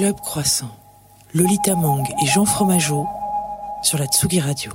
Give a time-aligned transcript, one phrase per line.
[0.00, 0.70] Club Croissant,
[1.34, 3.06] Lolita Mang et Jean Fromageau
[3.82, 4.72] sur la Tsugi Radio.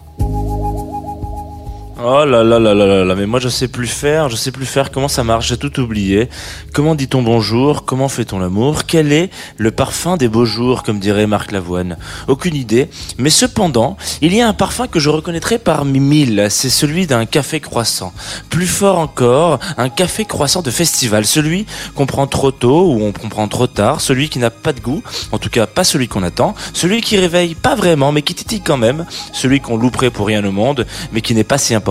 [1.97, 4.65] Oh là là là là là mais moi je sais plus faire, je sais plus
[4.65, 6.27] faire comment ça marche, j'ai tout oublié.
[6.73, 11.25] Comment dit-on bonjour Comment fait-on l'amour Quel est le parfum des beaux jours, comme dirait
[11.25, 11.95] Marc Lavoine?
[12.27, 16.69] Aucune idée, mais cependant, il y a un parfum que je reconnaîtrai parmi mille, c'est
[16.69, 18.11] celui d'un café croissant.
[18.49, 21.65] Plus fort encore, un café croissant de festival, celui
[21.95, 25.01] qu'on prend trop tôt ou on prend trop tard, celui qui n'a pas de goût,
[25.31, 28.61] en tout cas pas celui qu'on attend, celui qui réveille pas vraiment mais qui titille
[28.61, 31.84] quand même, celui qu'on louperait pour rien au monde, mais qui n'est pas si important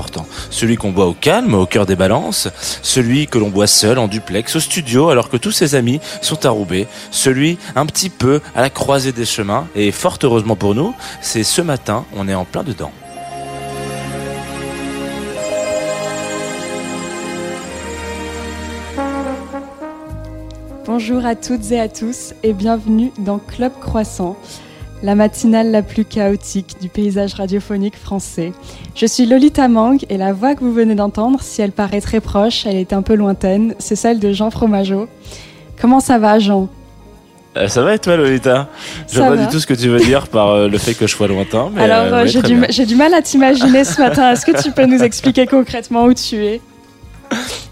[0.50, 2.48] celui qu'on boit au calme, au cœur des balances,
[2.82, 6.44] celui que l'on boit seul, en duplex, au studio, alors que tous ses amis sont
[6.46, 10.74] à Roubaix, celui un petit peu à la croisée des chemins, et fort heureusement pour
[10.74, 12.92] nous, c'est ce matin, on est en plein dedans.
[20.86, 24.36] Bonjour à toutes et à tous et bienvenue dans Club Croissant,
[25.04, 28.52] la matinale la plus chaotique du paysage radiophonique français.
[28.94, 32.20] Je suis Lolita Mang et la voix que vous venez d'entendre, si elle paraît très
[32.20, 35.06] proche, elle est un peu lointaine, c'est celle de Jean Fromageau.
[35.78, 36.68] Comment ça va Jean?
[37.58, 38.68] Euh, ça va et toi Lolita?
[39.12, 41.06] Je vois pas du tout ce que tu veux dire par euh, le fait que
[41.06, 41.70] je sois lointain.
[41.74, 44.32] Mais Alors euh, j'ai du, j'ai du mal à t'imaginer ce matin.
[44.32, 46.62] Est-ce que tu peux nous expliquer concrètement où tu es?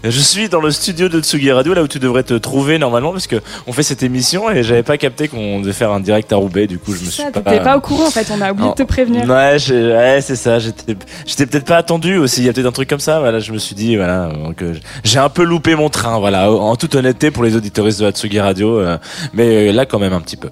[0.03, 3.11] Je suis dans le studio de Tsugi Radio, là où tu devrais te trouver normalement,
[3.11, 6.31] parce que on fait cette émission et j'avais pas capté qu'on devait faire un direct
[6.33, 7.41] à Roubaix, du coup je me suis Ça, pas.
[7.41, 9.25] t'étais pas au courant en fait, on a oublié de te prévenir.
[9.27, 10.59] Ouais, c'est ça.
[10.59, 12.41] J'étais, j'étais peut-être pas attendu aussi.
[12.41, 13.19] Il y a peut-être un truc comme ça.
[13.19, 14.29] Voilà, je me suis dit, voilà,
[14.61, 16.19] euh, j'ai un peu loupé mon train.
[16.19, 18.97] Voilà, en toute honnêteté pour les auditoristes de la Tsugi Radio, euh,
[19.33, 20.49] mais euh, là quand même un petit peu.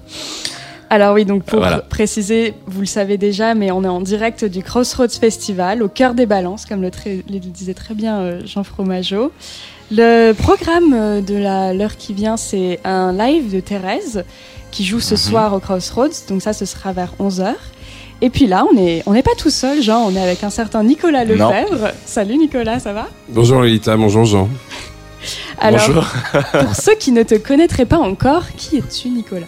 [0.94, 1.78] Alors oui, donc pour Voilà.
[1.80, 6.14] préciser, vous le savez déjà, mais on est en direct du Crossroads Festival, au cœur
[6.14, 9.32] des balances, comme le, très- le disait très bien euh, Jean Fromageau.
[9.90, 14.26] Le programme euh, de la- l'heure qui vient, c'est un live de Thérèse,
[14.70, 15.18] qui joue ce Mhm.
[15.18, 17.54] soir au Crossroads, donc ça, ce sera vers 11h.
[18.20, 20.84] Et puis là, on n'est on pas tout seul, Jean, on est avec un certain
[20.84, 21.50] Nicolas Non.
[21.52, 21.92] Lefebvre.
[22.06, 23.08] Salut Nicolas, ça va?
[23.30, 24.50] Bonjour Lolita, bonjour Jean.
[25.58, 26.06] Alors, Bonjour.
[26.66, 29.46] pour ceux qui ne te connaîtraient pas encore, qui es-tu Nicolas?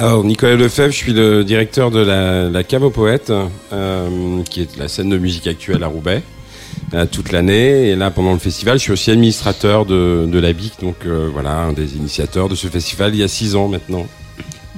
[0.00, 3.32] Alors Nicolas Lefebvre, je suis le directeur de la, la Cave aux Poètes,
[3.72, 6.22] euh, qui est la scène de musique actuelle à Roubaix,
[6.94, 7.88] euh, toute l'année.
[7.88, 11.50] Et là, pendant le festival, je suis aussi administrateur de, la BIC, donc euh, voilà,
[11.50, 14.06] un des initiateurs de ce festival il y a six ans maintenant.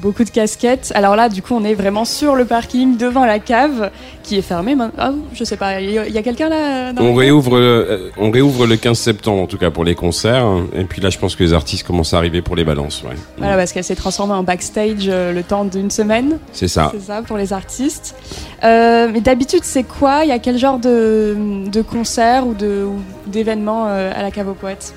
[0.00, 0.92] Beaucoup de casquettes.
[0.94, 3.90] Alors là, du coup, on est vraiment sur le parking devant la cave
[4.22, 4.76] qui est fermée.
[4.98, 8.30] Ah, je sais pas, il y a, quelqu'un là dans la On réouvre, euh, on
[8.30, 10.46] réouvre le 15 septembre en tout cas pour les concerts.
[10.74, 13.02] Et puis là, je pense que les artistes commencent à arriver pour les balances.
[13.02, 13.16] Ouais.
[13.38, 16.38] Voilà, parce qu'elle s'est transformée en backstage euh, le temps d'une semaine.
[16.52, 16.92] C'est ça.
[16.94, 18.14] C'est ça pour les artistes.
[18.64, 20.20] Euh, mais d'habitude, c'est quoi?
[20.24, 21.36] Il y a quel genre de,
[21.70, 24.94] de concert ou ou d'événements euh, à la cave aux poètes?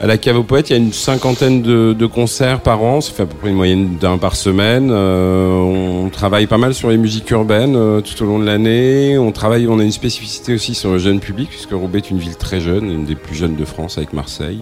[0.00, 3.00] À la Cave aux Poètes, il y a une cinquantaine de, de concerts par an.
[3.00, 4.90] Ça fait à peu près une moyenne d'un par semaine.
[4.92, 9.18] Euh, on travaille pas mal sur les musiques urbaines euh, tout au long de l'année.
[9.18, 12.18] On travaille, on a une spécificité aussi sur le jeune public, puisque Roubaix est une
[12.18, 14.60] ville très jeune, une des plus jeunes de France avec Marseille.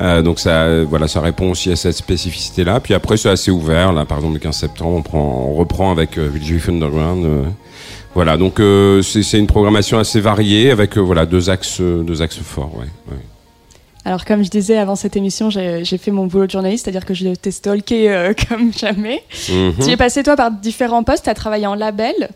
[0.00, 2.80] Euh, donc ça, voilà, ça répond aussi à cette spécificité-là.
[2.80, 3.92] Puis après, c'est assez ouvert.
[3.92, 7.24] Là, par le 15 septembre, on, prend, on reprend avec euh, Villejuif Underground.
[7.24, 7.42] euh,
[8.14, 12.70] voilà, donc euh, c'est une programmation assez variée avec voilà deux axes, deux axes forts.
[12.76, 13.18] Ouais, ouais.
[14.04, 17.14] Alors, comme je disais avant cette émission, j'ai fait mon boulot de journaliste, c'est-à-dire que
[17.14, 19.22] je t'ai stalké euh, comme jamais.
[19.48, 19.74] Mhm.
[19.82, 21.24] Tu es passé, toi, par différents postes.
[21.24, 22.30] Tu as travaillé en label.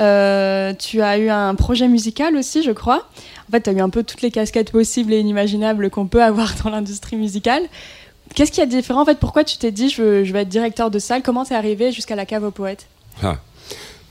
[0.00, 3.08] Euh, tu as eu un projet musical aussi, je crois.
[3.48, 6.22] En fait, tu as eu un peu toutes les casquettes possibles et inimaginables qu'on peut
[6.22, 7.62] avoir dans l'industrie musicale.
[8.34, 9.02] Qu'est-ce qui est différent?
[9.02, 11.22] En fait, pourquoi tu t'es dit je veux, je vais être directeur de salle?
[11.22, 12.86] Comment t'es arrivé jusqu'à la cave aux poètes?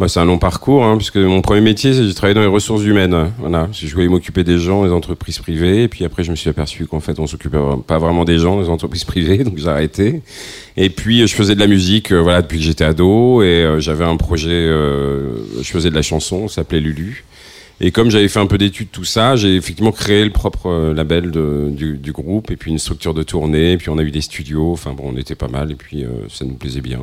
[0.05, 2.83] C'est un long parcours, hein, puisque mon premier métier, c'est j'ai travaillé dans les ressources
[2.83, 3.31] humaines.
[3.39, 6.85] Voilà, je voulais m'occuper des gens, des entreprises privées, puis après, je me suis aperçu
[6.85, 10.21] qu'en fait, on s'occupait pas vraiment des gens, des entreprises privées, donc j'ai arrêté.
[10.77, 13.79] Et puis, je faisais de la musique, euh, voilà, depuis que j'étais ado, et euh,
[13.79, 17.25] j'avais un projet, euh, je faisais de la chanson, ça s'appelait Lulu.
[17.79, 20.93] Et comme j'avais fait un peu d'études, tout ça, j'ai effectivement créé le propre euh,
[20.95, 24.21] label du, groupe, et puis une structure de tournée, et puis on a eu des
[24.21, 26.99] studios, enfin bon, on était pas mal, et puis euh, ça nous plaisait bien.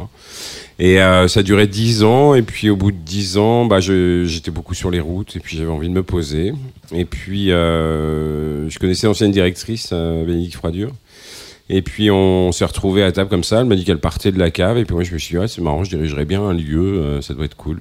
[0.80, 4.50] Et euh, ça duré dix ans, et puis au bout de dix ans, bah, j'étais
[4.50, 6.52] beaucoup sur les routes, et puis j'avais envie de me poser.
[6.92, 10.90] Et puis, je connaissais l'ancienne directrice, Bénédicte Froidure.
[11.70, 14.38] Et puis on s'est retrouvé à table comme ça, elle m'a dit qu'elle partait de
[14.38, 16.42] la cave, et puis moi je me suis dit, ouais, c'est marrant, je dirigerais bien
[16.42, 17.80] un lieu, ça doit être cool.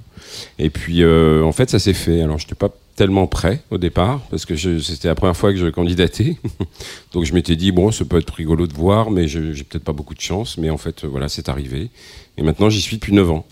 [0.57, 4.22] Et puis en fait ça s'est fait, alors je n'étais pas tellement prêt au départ,
[4.30, 6.38] parce que c'était la première fois que je candidatais.
[7.13, 9.84] Donc je m'étais dit, bon, ça peut être rigolo de voir, mais je- j'ai peut-être
[9.84, 11.90] pas beaucoup de chance, mais en fait euh, voilà, c'est arrivé.
[12.38, 13.45] Et maintenant j'y suis depuis 9 ans.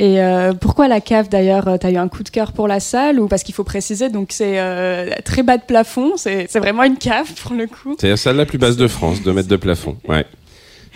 [0.00, 2.78] Et euh, pourquoi la cave d'ailleurs Tu as eu un coup de cœur pour la
[2.78, 6.60] salle ou parce qu'il faut préciser, donc c'est euh, très bas de plafond, c'est c'est
[6.60, 7.96] vraiment une cave pour le coup.
[8.00, 9.96] C'est la salle la plus basse de France, 2 mètres de plafond.
[10.06, 10.24] Ouais.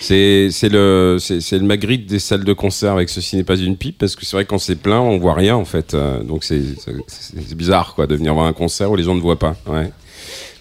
[0.02, 3.98] C'est le c'est le Magritte des salles de concert avec ceci n'est pas une pipe
[3.98, 6.42] parce que c'est vrai que quand c'est plein on voit rien en fait euh, donc
[6.44, 6.60] c'est
[7.56, 9.56] bizarre quoi de venir voir un concert où les gens ne voient pas.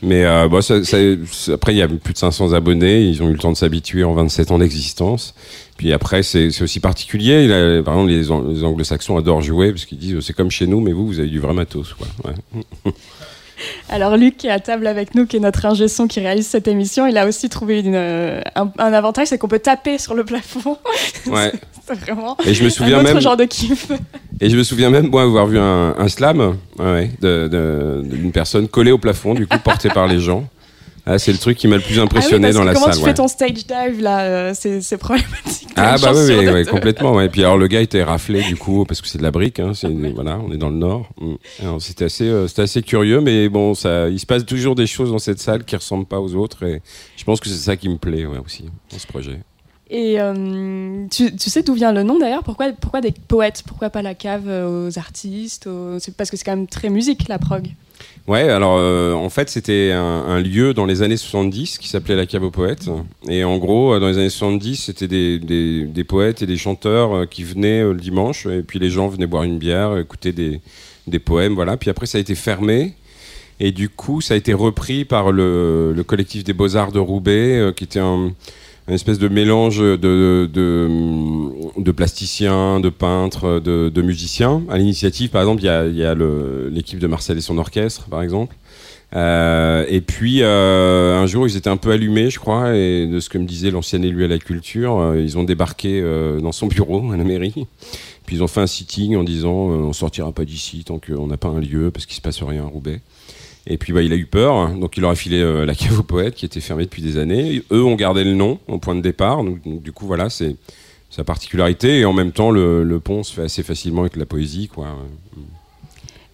[0.04, 3.40] Mais euh, ça- après il y a plus de 500 abonnés ils ont eu le
[3.40, 5.34] temps de s'habituer en 27 ans d'existence
[5.78, 7.48] puis après c'est aussi particulier
[7.84, 10.82] par exemple les, Ang- les anglo-saxons adorent jouer parce qu'ils disent c'est comme chez nous
[10.82, 11.96] mais vous vous avez du vrai matos.
[13.90, 16.48] Alors Luc qui est à table avec nous, qui est notre ingé son qui réalise
[16.48, 19.98] cette émission, il a aussi trouvé une, euh, un, un avantage, c'est qu'on peut taper
[19.98, 20.78] sur le plafond.
[21.28, 21.52] Ouais.
[21.88, 23.92] c'est vraiment et je me un souviens autre même genre de kiff.
[24.40, 28.02] Et je me souviens même, moi, avoir vu un, un slam ouais, ouais, de- de-
[28.04, 30.46] d'une personne collée au plafond, du coup, portée par les gens.
[31.12, 32.86] Ah, c'est le truc qui m'a le plus impressionné ah oui, parce dans la comment
[32.86, 32.96] salle.
[32.96, 33.10] tu ouais.
[33.10, 35.68] fais ton stage dive là euh, C'est problématique.
[35.76, 37.14] Ah bah oui, complètement.
[37.16, 37.26] Ouais.
[37.26, 39.60] Et puis alors le gars était raflé du coup parce que c'est de la brique.
[39.60, 39.74] Hein,
[40.16, 41.10] Voilà, on est dans le nord.
[41.20, 41.80] Mm.
[41.80, 45.20] C'était assez, euh, assez curieux, mais bon, ça, il se passe toujours des choses dans
[45.20, 46.64] cette salle qui ressemblent pas aux autres.
[46.64, 46.82] Et
[47.18, 49.40] je pense que c'est ça qui me plaît ouais, aussi dans ce projet.
[49.94, 52.44] Et euh, tu, sais d'où vient le nom d'ailleurs?
[52.44, 53.62] Pourquoi, des poètes?
[53.68, 55.68] Pourquoi pas la cave euh, aux artistes
[56.18, 57.68] parce que c'est quand même très musique la prog.
[58.26, 62.26] Ouais, alors euh, en fait c'était un, lieu dans les années 70 qui s'appelait la
[62.26, 62.90] cave aux poètes.
[63.28, 65.40] Et en gros, dans les années 70, c'était des,
[65.86, 69.44] des, poètes et des chanteurs qui venaient le dimanche, et puis les gens venaient boire
[69.44, 70.62] une bière, écouter des,
[71.08, 71.76] des poèmes, voilà.
[71.76, 72.94] Puis après ça a été fermé.
[73.60, 77.72] Et du coup, ça a été repris par le, le collectif des Beaux-Arts de Roubaix,
[77.76, 78.32] qui était un,
[78.92, 84.64] un espèce de mélange de, de, plasticiens, de peintres, de, musiciens.
[84.70, 86.16] À l'initiative, par exemple, il y a,
[86.70, 88.54] l'équipe de Marcel et son orchestre, par exemple.
[89.16, 93.22] Euh, et puis, euh, un jour, ils étaient un peu allumés, je crois, et de
[93.22, 96.04] ce que me disait l'ancien élu à la culture, euh, ils ont débarqué
[96.42, 97.68] dans son bureau à la mairie.
[98.26, 101.38] Puis ils ont fait un sitting en disant on sortira pas d'ici tant qu'on n'a
[101.38, 103.00] pas un lieu parce qu'il se passe rien à Roubaix.
[103.68, 106.00] Et puis bah, il a eu peur, donc il leur a filé euh, la cave
[106.00, 107.62] aux poètes qui était fermée depuis des années.
[107.72, 110.56] Eux ont gardé le nom au point de départ, donc, du coup voilà, c'est
[111.10, 112.00] sa particularité.
[112.00, 114.98] Et en même temps, le, le pont se fait assez facilement avec la poésie, quoi.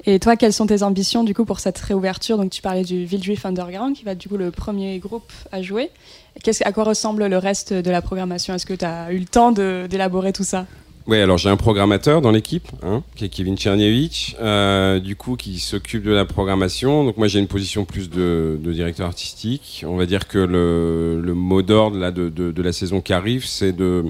[0.05, 2.37] Et toi, quelles sont tes ambitions du coup pour cette réouverture?
[2.37, 5.61] Donc tu parlais du Villejuif Underground qui va être du coup le premier groupe à
[5.61, 5.89] jouer.
[6.43, 8.53] Qu'est-ce, à quoi ressemble le reste de la programmation?
[8.53, 10.65] Est-ce que tu as eu le temps d'élaborer tout ça?
[11.07, 15.37] Ouais, alors j'ai un programmateur dans l'équipe, hein, qui est Kevin Tchernievich, euh, du coup
[15.37, 17.05] qui s'occupe de la programmation.
[17.05, 19.85] Donc moi j'ai une position plus de, de directeur artistique.
[19.87, 23.13] On va dire que le, le mot d'ordre là de, de, de la saison qui
[23.13, 24.03] arrive, c'est de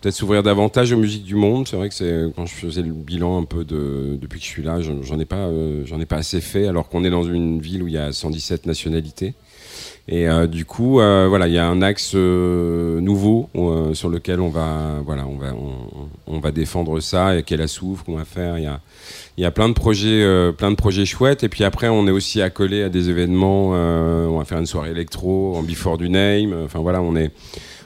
[0.00, 1.68] peut-être s'ouvrir davantage aux musiques du monde.
[1.68, 4.50] C'est vrai que c'est quand je faisais le bilan un peu de depuis que je
[4.50, 7.10] suis là, j'en j'en ai pas euh, j'en ai pas assez fait alors qu'on est
[7.10, 9.34] dans une ville où il y a 117 nationalités.
[10.12, 13.48] Et euh, du coup, euh, voilà, il y a un axe euh, nouveau
[13.94, 15.54] sur lequel on va, voilà, on va,
[16.26, 18.58] on, va défendre ça et quelle souffre qu'on va faire.
[18.58, 18.80] Il y a,
[19.38, 20.22] y a plein de projets,
[20.58, 21.44] plein de projets chouettes.
[21.44, 23.70] Et puis après, on est aussi accolé à des événements.
[23.70, 26.54] on va faire une soirée électro en before du name.
[26.62, 27.30] Enfin voilà, on est,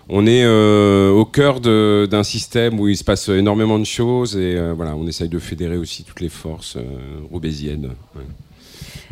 [0.09, 4.97] on est au cœur d'un système où il se passe énormément de choses et voilà,
[4.97, 6.77] on essaye de fédérer aussi toutes les forces
[7.31, 7.93] roubaisiennes.
[8.17, 8.25] Ouais.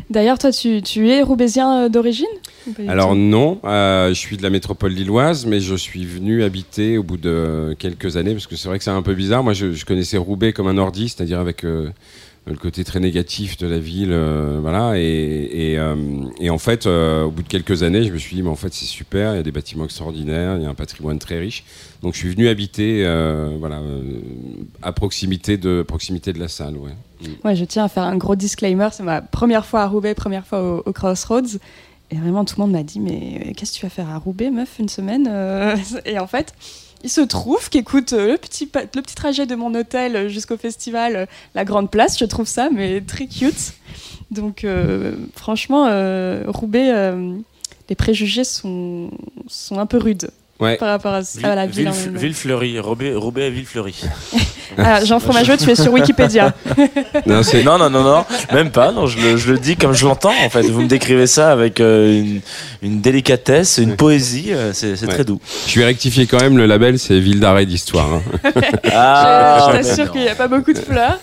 [0.09, 2.27] D'ailleurs, toi, tu, tu es roubaisien euh, d'origine
[2.87, 7.03] Alors non, euh, je suis de la métropole lilloise, mais je suis venu habiter au
[7.03, 9.43] bout de quelques années, parce que c'est vrai que c'est un peu bizarre.
[9.43, 11.89] Moi, je, je connaissais Roubaix comme un nordiste, c'est-à-dire avec euh,
[12.47, 14.91] le côté très négatif de la ville, euh, voilà.
[14.91, 15.95] Euh,
[16.39, 18.55] et en fait, euh, au bout de quelques années, je me suis dit, mais en
[18.55, 19.33] fait, c'est super.
[19.33, 21.63] Il y a des bâtiments extraordinaires, il y a un patrimoine très riche.
[22.03, 24.19] Donc, je suis venu habiter, euh, voilà, euh,
[24.83, 26.91] à proximité de proximité de la salle, ouais.
[27.43, 28.89] Ouais, je tiens à faire un gros disclaimer.
[28.91, 31.57] C'est ma première fois à Roubaix, première fois au, Crossroads.
[32.11, 34.17] Et vraiment, tout le monde m'a dit Mais euh, qu'est-ce que tu vas faire à
[34.17, 36.53] Roubaix, meuf, une semaine Euh, Et en fait,
[37.05, 41.15] il se trouve qu'écoute, euh, le petit, le petit trajet de mon hôtel jusqu'au festival,
[41.15, 43.73] euh, la grande place, je trouve ça mais très cute.
[44.31, 47.37] Donc, euh, franchement, euh, Roubaix, euh,
[47.89, 49.11] les préjugés sont,
[49.45, 50.77] sont un peu rudes Ouais.
[50.77, 51.87] par rapport à, à la ville.
[51.89, 52.21] en Ville- elle-même.
[52.21, 53.95] Villefleury, à Villefleury.
[54.77, 56.53] Ah, Jean Fromageau, tu es sur Wikipédia.
[57.25, 58.91] Non, Non, non, non, non, même pas.
[58.91, 60.33] Non, je le, je le dis comme je l'entends.
[60.43, 62.41] En fait, vous me décrivez ça avec euh, une,
[62.81, 64.47] une délicatesse, une poésie.
[64.51, 65.07] euh, c'est Ouais.
[65.13, 65.39] très doux.
[65.67, 66.57] je vais rectifier quand même.
[66.57, 68.15] Le label, c'est Ville d'arrêt d'histoire.
[68.15, 68.21] hein.
[68.91, 71.19] Ah, je t'assure qu'il n'y a pas beaucoup de fleurs.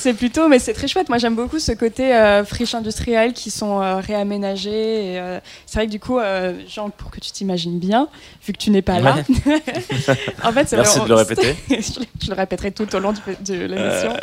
[0.00, 1.08] C'est plutôt, mais c'est très chouette.
[1.08, 5.12] Moi, j'aime beaucoup ce côté euh, friche industrielle qui sont euh, réaménagées.
[5.14, 6.18] et, euh, c'est vrai que du coup,
[6.68, 8.08] Jean, pour que tu t'imagines bien,
[8.46, 9.16] vu que tu n'es pas là,
[10.44, 11.54] en fait, c'est Merci de le répéter.
[11.68, 14.16] je, le- répéterai tout au long du- de l'émission.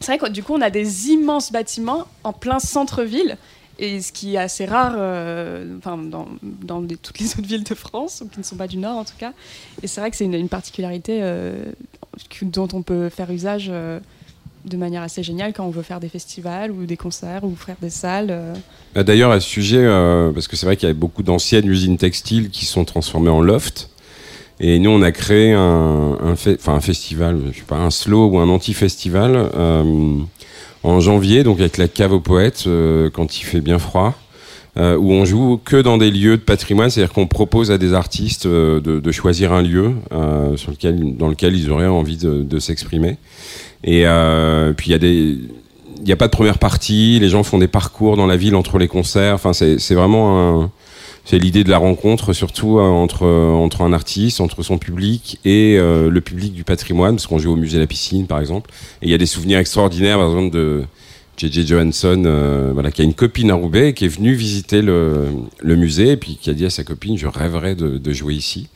[0.00, 3.36] C'est vrai que du coup, on a des immenses bâtiments en plein centre-ville.
[3.78, 7.62] Et ce qui est assez rare euh, enfin, dans, dans les- toutes les autres villes
[7.64, 9.32] de France, ou qui ne sont pas du Nord en tout cas.
[9.82, 11.62] Et c'est vrai que c'est une, une particularité euh,
[12.42, 14.00] dont on peut faire usage euh,
[14.64, 17.76] de manière assez géniale quand on veut faire des festivals ou des concerts ou faire
[17.80, 18.28] des salles.
[18.30, 18.54] euh.
[18.94, 21.68] Bah, D'ailleurs, à ce sujet, euh, parce que c'est vrai qu'il y a beaucoup d'anciennes
[21.68, 23.90] usines textiles qui sont transformées en loft.
[24.58, 26.34] Et nous, on a créé un, un,
[26.66, 29.50] un festival, je sais pas, un slow ou un anti-festival
[30.82, 32.64] en janvier, donc avec la cave aux poètes,
[33.12, 34.14] quand il fait bien froid,
[34.76, 37.94] euh, où on joue que dans des lieux de patrimoine, c'est-à-dire qu'on propose à des
[37.94, 42.16] artistes euh, de, de choisir un lieu euh, sur lequel, dans lequel ils auraient envie
[42.16, 43.16] de, de s'exprimer.
[43.84, 45.38] Et euh, puis il y a des
[45.98, 48.54] il n'y a pas de première partie, les gens font des parcours dans la ville
[48.54, 49.34] entre les concerts.
[49.34, 50.70] Enfin, c'est vraiment
[51.26, 56.08] c'est l'idée de la rencontre, surtout entre, entre un artiste, entre son public et euh,
[56.08, 58.70] le public du patrimoine, parce qu'on joue au musée de la piscine, par exemple.
[59.02, 60.84] Et il y a des souvenirs extraordinaires, par exemple, de
[61.36, 61.66] J.J.
[61.66, 65.26] Johansson, euh, voilà, qui a une copine à Roubaix, qui est venue visiter le,
[65.60, 68.34] le musée, et puis qui a dit à sa copine, je rêverais de, de jouer
[68.34, 68.68] ici.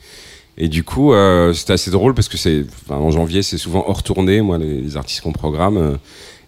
[0.57, 3.83] Et du coup, euh, c'était assez drôle parce que c'est, enfin, en janvier, c'est souvent
[3.87, 5.97] hors tournée, moi, les, artistes qu'on programme.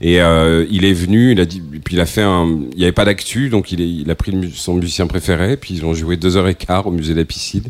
[0.02, 2.84] et euh, il est venu, il a dit, puis il a fait un, il n'y
[2.84, 5.96] avait pas d'actu, donc il, est, il a pris son musicien préféré, puis ils ont
[5.96, 7.64] joué deux heures et quart au musée de la piscine.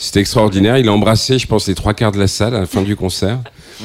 [0.00, 0.78] C'était extraordinaire.
[0.78, 2.96] Il a embrassé, je pense, les trois quarts de la salle à la fin du
[2.96, 3.40] concert.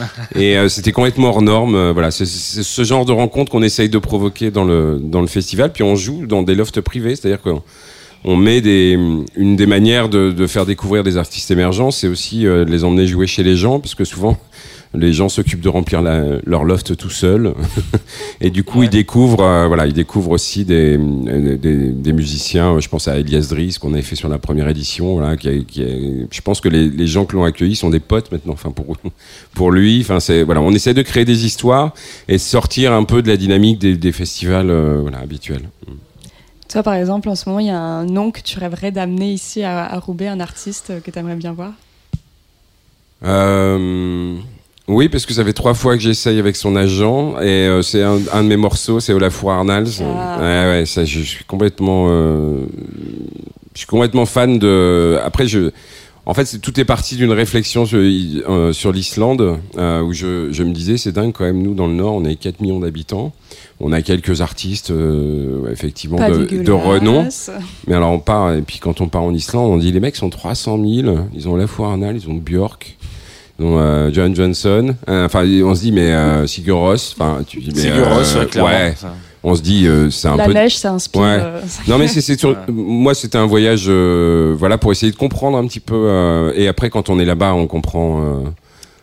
[0.36, 1.76] Et euh, c'était complètement hors norme.
[1.76, 5.28] euh, voilà, c'est ce genre de rencontre qu'on essaye de provoquer dans le dans le
[5.28, 5.72] festival.
[5.72, 7.62] Puis on joue dans des lofts privés, c'est-à-dire qu'on
[8.24, 8.98] on met des
[9.36, 12.84] une des manières de, de faire découvrir des artistes émergents, c'est aussi euh, de les
[12.84, 14.38] emmener jouer chez les gens, parce que souvent
[14.94, 17.54] les gens s'occupent de remplir la- leur loft tout seuls.
[18.42, 22.80] et du coup, ils découvrent, euh, voilà, ils découvrent aussi des, des, des musiciens.
[22.80, 25.14] Je pense à Elias Dries, qu'on avait fait sur la première édition.
[25.14, 27.90] Voilà, qui a- qui a- je pense que les, les gens qui l'ont accueilli sont
[27.90, 28.54] des potes maintenant.
[28.54, 28.96] Enfin, pour,
[29.54, 31.94] pour lui, enfin, c'est, voilà, on essaie de créer des histoires
[32.28, 35.70] et sortir un peu de la dynamique des, des festivals euh, voilà, habituels.
[36.70, 39.32] Toi, par exemple, en ce moment, il y a un nom que tu rêverais d'amener
[39.32, 41.72] ici à, à Roubaix, un artiste que tu aimerais bien voir?
[43.26, 44.36] Euh,
[44.88, 48.04] oui, parce que ça fait trois fois que j'essaye avec son agent et euh, c'est
[48.04, 50.02] un, un de mes morceaux, c'est Olafur Arnalds.
[50.02, 50.38] Ah.
[50.40, 52.62] Ouais, ouais, ça, je, je suis complètement, euh,
[53.74, 55.18] je suis complètement fan de.
[55.24, 55.72] Après, je,
[56.26, 60.52] en fait, c'est- tout est parti d'une réflexion sur, euh, sur l'Islande euh, où je,
[60.52, 61.62] je me disais, c'est dingue quand même.
[61.62, 63.34] Nous, dans le Nord, on est 4 millions d'habitants.
[63.80, 67.28] On a quelques artistes, euh, effectivement, Pas de, de renom.
[67.88, 70.16] Mais alors on part, et puis quand on part en Islande, on dit les mecs
[70.16, 72.98] sont 300 000, ils ont Olafur Arnalds, ils ont Björk,
[73.62, 77.72] euh, Johan Johnson, Euh, enfin on se dit mais euh, Sigur Rós, enfin tu dis
[77.76, 78.70] mais Sigur euh, ouais, clairement.
[78.70, 78.96] ouais,
[79.44, 81.22] on se dit euh, c'est un La peu neige, ça inspire.
[81.22, 81.38] Ouais.
[81.42, 82.56] euh, non mais c'est sur- Ouais.
[82.70, 86.68] moi c'était un voyage euh, voilà pour essayer de comprendre un petit peu euh, et
[86.68, 88.50] après quand on est là-bas on comprend euh,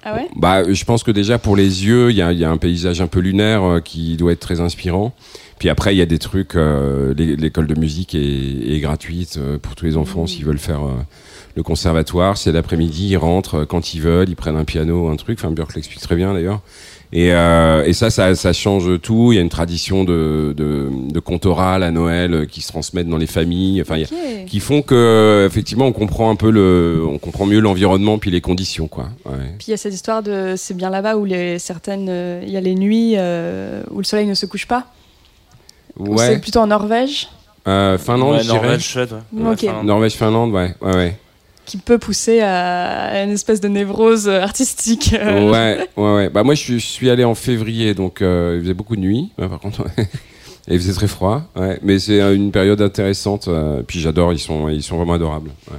[0.05, 0.29] Ah ouais?
[0.37, 2.59] bah, je pense que déjà pour les yeux, il y a, il y a un
[2.59, 5.15] paysage un peu lunaire euh, qui doit être très inspirant.
[5.59, 6.57] Puis après, il y a des trucs.
[6.57, 10.59] euh, l'é- L'école de musique est, est gratuite euh, pour tous les enfants s'ils veulent
[10.59, 10.91] faire euh,
[11.57, 12.37] le conservatoire.
[12.37, 15.39] C'est l'après-midi, ils rentrent euh, quand ils veulent, ils prennent un piano, un truc.
[15.41, 16.61] Enfin, Björk l'explique très bien d'ailleurs.
[17.13, 19.31] Et, euh, et ça, ça, ça change tout.
[19.31, 22.69] Il y a une tradition de, de, de conte oral à Noël euh, qui se
[22.73, 23.81] transmettent dans les familles.
[23.83, 24.09] Enfin, il y a-
[24.43, 24.47] Ok.
[24.47, 28.41] qui font que effectivement on comprend un peu le, on comprend mieux l'environnement puis les
[28.41, 29.11] conditions quoi.
[29.27, 29.33] Ouais.
[29.59, 30.55] Puis il y a cette histoire de.
[30.57, 32.09] C'est bien là-bas où les, certaines.
[32.09, 34.87] euh, Il y a les nuits euh, où le soleil ne se couche pas.
[35.97, 36.39] Ou C'est Ouais.
[36.41, 37.29] plutôt en Norvège?
[37.69, 38.45] Euh, Finlande, Ouais.
[38.45, 39.43] Norvège, Suède, ouais.
[39.51, 39.87] Ouais, Finlande.
[39.87, 41.17] Norvège, Finlande, ouais, ouais, ouais.
[41.65, 45.15] Qui peut pousser à une espèce de névrose artistique.
[45.19, 46.29] Ouais, ouais, ouais.
[46.31, 49.31] Bah moi, je suis, allé en février, donc euh, il faisait beaucoup de nuit.
[49.39, 50.09] Ouais, par contre, ouais.
[50.69, 51.43] Et il faisait très froid.
[51.57, 51.79] Ouais.
[51.83, 53.49] Mais c'est une période intéressante.
[53.49, 54.33] euh, puis j'adore.
[54.33, 55.51] Ils sont, ils sont vraiment adorables.
[55.71, 55.77] Ouais.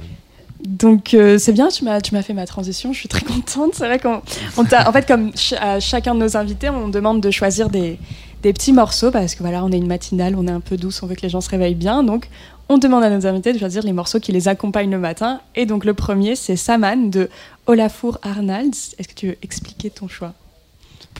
[0.66, 3.74] Donc euh, c'est bien, tu m'as tu m'as fait ma transition, je suis très contente.
[3.74, 4.20] C'est vrai qu'on
[4.56, 7.98] on en fait comme ch- à chacun de nos invités, on demande de choisir des,
[8.46, 11.02] des petits morceaux parce que voilà, on est une matinale, on est un peu douce,
[11.02, 12.04] on veut que les gens se réveillent bien.
[12.04, 12.28] Donc
[12.68, 15.40] on demande à nos invités de choisir les morceaux qui les accompagnent le matin.
[15.56, 17.28] Et donc le premier, c'est Saman de
[17.66, 18.94] Olafur Arnalds.
[18.98, 20.32] Est-ce que tu veux expliquer ton choix?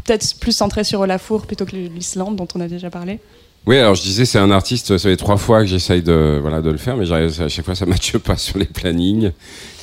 [0.05, 3.19] Peut-être plus centré sur Olafur plutôt que l'Islande dont on a déjà parlé.
[3.67, 6.63] Oui, alors je disais, c'est un artiste, ça fait trois fois que j'essaye de, voilà,
[6.63, 9.33] de le faire, mais à chaque fois ça ne matche pas sur les plannings.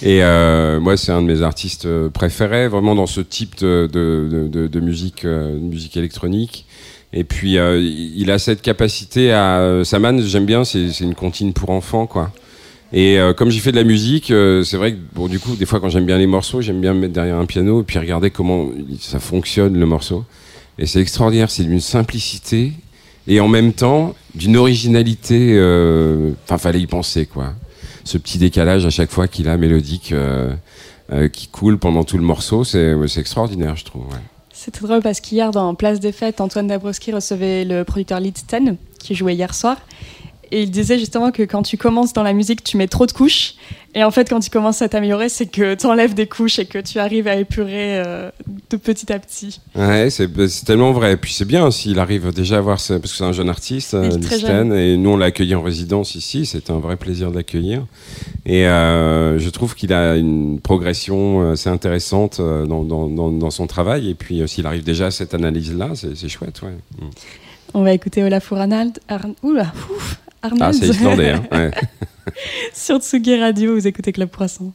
[0.02, 5.26] Et euh, moi, c'est un de mes artistes préférés, vraiment dans ce type de, musique,
[5.26, 6.66] euh, musique électronique.
[7.14, 9.60] Et puis, euh, il a cette capacité à...
[9.60, 12.32] euh, Saman, j'aime bien, c'est une comptine pour enfants, quoi.
[12.92, 15.56] Et euh, comme j'ai fait de la musique, euh, c'est vrai que bon, du coup,
[15.56, 17.84] des fois, quand j'aime bien les morceaux, j'aime bien me mettre derrière un piano et
[17.84, 20.26] puis regarder comment ça fonctionne le morceau.
[20.80, 22.72] Et c'est extraordinaire, c'est d'une simplicité
[23.28, 25.54] et en même temps d'une originalité.
[25.54, 27.54] euh, Enfin, fallait y penser, quoi.
[28.04, 30.54] Ce petit décalage à chaque fois qu'il a mélodique euh,
[31.32, 34.04] qui coule pendant tout le morceau, c'est extraordinaire, je trouve.
[34.08, 34.33] ouais.
[34.64, 38.38] C'était drôle parce qu'hier, dans Place des Fêtes, Antoine Dabrowski recevait le producteur Lead
[38.98, 39.76] qui jouait hier soir.
[40.54, 43.12] Et il disait justement que quand tu commences dans la musique, tu mets trop de
[43.12, 43.56] couches.
[43.96, 46.66] Et en fait, quand tu commences à t'améliorer, c'est que tu enlèves des couches et
[46.66, 48.30] que tu arrives à épurer euh,
[48.70, 49.60] de petit à petit.
[49.74, 51.14] Ouais, c'est bah, c'est tellement vrai.
[51.14, 53.96] Et puis c'est bien s'il arrive déjà à voir, parce que c'est un jeune artiste,
[53.96, 56.46] euh, très Listen, et nous on l'a accueilli en résidence ici.
[56.46, 57.88] C'était un vrai plaisir de l'accueillir.
[58.46, 63.32] Et euh, je trouve qu'il a une progression euh, assez intéressante euh, dans, dans, dans,
[63.32, 64.08] dans son travail.
[64.08, 66.62] Et puis euh, s'il arrive déjà à cette analyse-là, c'est c'est chouette.
[66.62, 66.78] Ouais.
[67.00, 67.10] Mm.
[67.76, 69.00] On va écouter Olaf Arnald.
[69.08, 69.34] Arn...
[69.42, 70.74] Oula, ouf, Ah, Arnald.
[70.74, 71.30] c'est islandais.
[71.32, 71.44] Hein.
[71.52, 71.72] Ouais.
[72.74, 74.74] Sur Tsugi Radio, vous écoutez Club Croissant.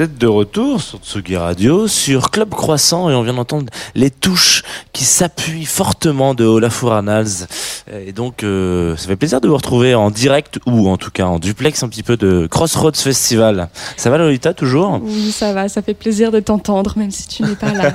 [0.00, 4.10] Vous êtes de retour sur Tsugi Radio, sur Club Croissant, et on vient d'entendre les
[4.10, 4.62] touches
[5.00, 7.46] qui s'appuient fortement de Olafur Arnalds.
[8.06, 11.24] Et donc, euh, ça fait plaisir de vous retrouver en direct, ou en tout cas
[11.24, 13.70] en duplex un petit peu de Crossroads Festival.
[13.96, 15.00] Ça va Lolita, toujours?
[15.02, 17.94] Oui, ça va, ça fait plaisir de t'entendre, même si tu n'es pas là.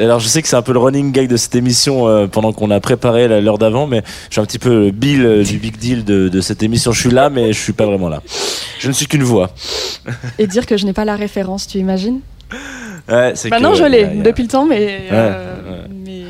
[0.00, 2.52] Alors je sais que c'est un peu le running gag de cette émission euh, pendant
[2.52, 5.58] qu'on a préparé l'heure d'avant, mais je suis un petit peu le Bill euh, du
[5.58, 6.90] big deal de, de cette émission.
[6.90, 8.20] Je suis là, mais je suis pas vraiment là.
[8.80, 9.50] Je ne suis qu'une voix.
[10.40, 12.18] Et dire que je n'ai pas la référence, tu imagines?
[13.08, 15.00] Ouais, c'est Maintenant, que- je l'ai, ouais, depuis le temps, mais.
[15.12, 15.88] euh, ouais.
[16.04, 16.22] mais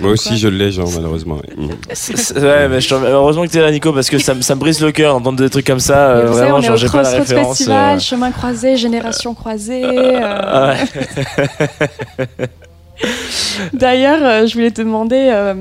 [0.00, 1.36] Moi aussi, je l'ai, genre, malheureusement.
[1.36, 1.54] ouais.
[1.56, 1.68] Mm.
[2.40, 4.80] Ouais, mais je- heureusement que t'es là, Nico, parce que ça, me- ça me brise
[4.82, 6.10] le cœur d'entendre des trucs comme ça.
[6.10, 7.56] euh, Vous savez, vraiment, genre, au j'ai pas la référence.
[7.58, 9.84] Festival, euh, chemin croisé, génération croisée.
[9.84, 10.20] euh.
[10.22, 10.74] ah
[12.18, 12.26] ouais.
[13.72, 15.54] D'ailleurs, euh, je voulais te demander, euh,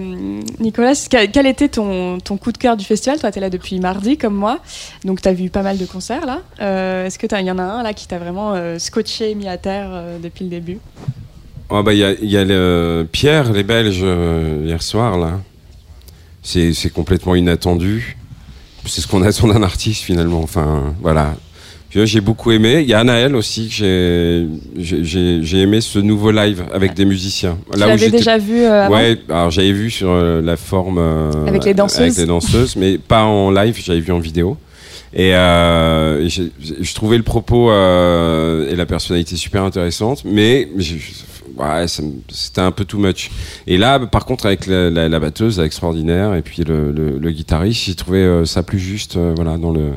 [0.59, 3.19] Nicolas, quel, était ton, coup de cœur du festival?
[3.19, 4.59] Toi, tu es là depuis mardi, comme moi,
[5.03, 6.41] donc tu as vu pas mal de concerts là.
[6.61, 9.89] Euh, Est-ce qu'il y en a un là qui t'a vraiment scotché, mis à terre
[10.21, 10.79] depuis le début?
[11.69, 14.05] Oh, bah, il y a, il y a Pierre, les Belges,
[14.65, 15.39] hier soir, là.
[16.41, 18.17] C'est complètement inattendu.
[18.85, 20.41] C'est ce qu'on attend d'un artiste, finalement.
[20.41, 21.35] Enfin, voilà.
[21.89, 22.81] J'ai beaucoup aimé.
[22.81, 24.47] Il y a Anaël aussi, que j'ai-
[24.83, 27.57] j'ai j'ai- j'ai aimé ce nouveau live avec des musiciens.
[27.73, 31.31] Tu l'avais déjà vu euh, avant Ouais, alors j'avais vu sur euh, la forme euh,
[31.47, 32.01] Avec les danseuses.
[32.01, 34.57] avec les danseuses, mais pas en live, j'avais vu en vidéo.
[35.13, 40.67] Et, euh, je trouvais le propos euh, et la personnalité super intéressante, mais
[41.57, 43.29] ouais, c'était un peu too much.
[43.67, 47.31] Et là, par contre, avec la, la- la batteuse, extraordinaire, et puis le, le- le
[47.31, 49.17] guitariste, j'ai trouvé euh, ça plus juste.
[49.17, 49.91] euh, voilà, dans le.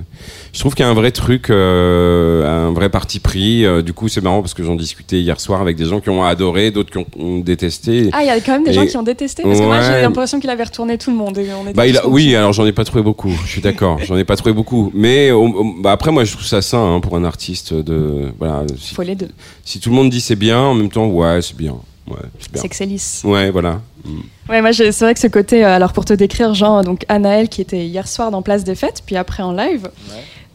[0.53, 3.65] Je trouve qu'il y a un vrai truc, euh, un vrai parti pris.
[3.85, 6.25] du coup, c'est marrant parce que j'en discutais hier soir avec des gens qui ont
[6.25, 8.11] adoré, d'autres qui ont, ont détesté.
[8.13, 9.81] Ah, il y a quand même des Et- gens qui ont détesté Parce que moi,
[9.81, 11.39] j'ai l'impression qu'il avait retourné tout le monde.
[11.39, 13.31] Et on était Bah, il a- tous oui, alors j'en ai pas trouvé beaucoup.
[13.45, 14.91] Je suis d'accord, j'en ai pas trouvé beaucoup.
[14.95, 15.31] Mais
[15.81, 18.65] bah, après, moi, je trouve ça sain hein, pour un artiste de voilà.
[18.69, 19.29] Il Si, faut les deux.
[19.65, 21.77] si tout le monde dit c'est bien, en même temps, ouais, c'est bien.
[22.09, 22.17] Ouais,
[22.55, 23.23] c'est que c'est lisse.
[23.25, 23.81] Ouais, voilà.
[24.05, 24.19] Mm.
[24.49, 27.49] Ouais, moi, c'est vrai que ce côté, euh, alors pour te décrire, Jean, donc Anaël
[27.49, 29.89] qui était hier soir dans Place des Fêtes, puis après en live.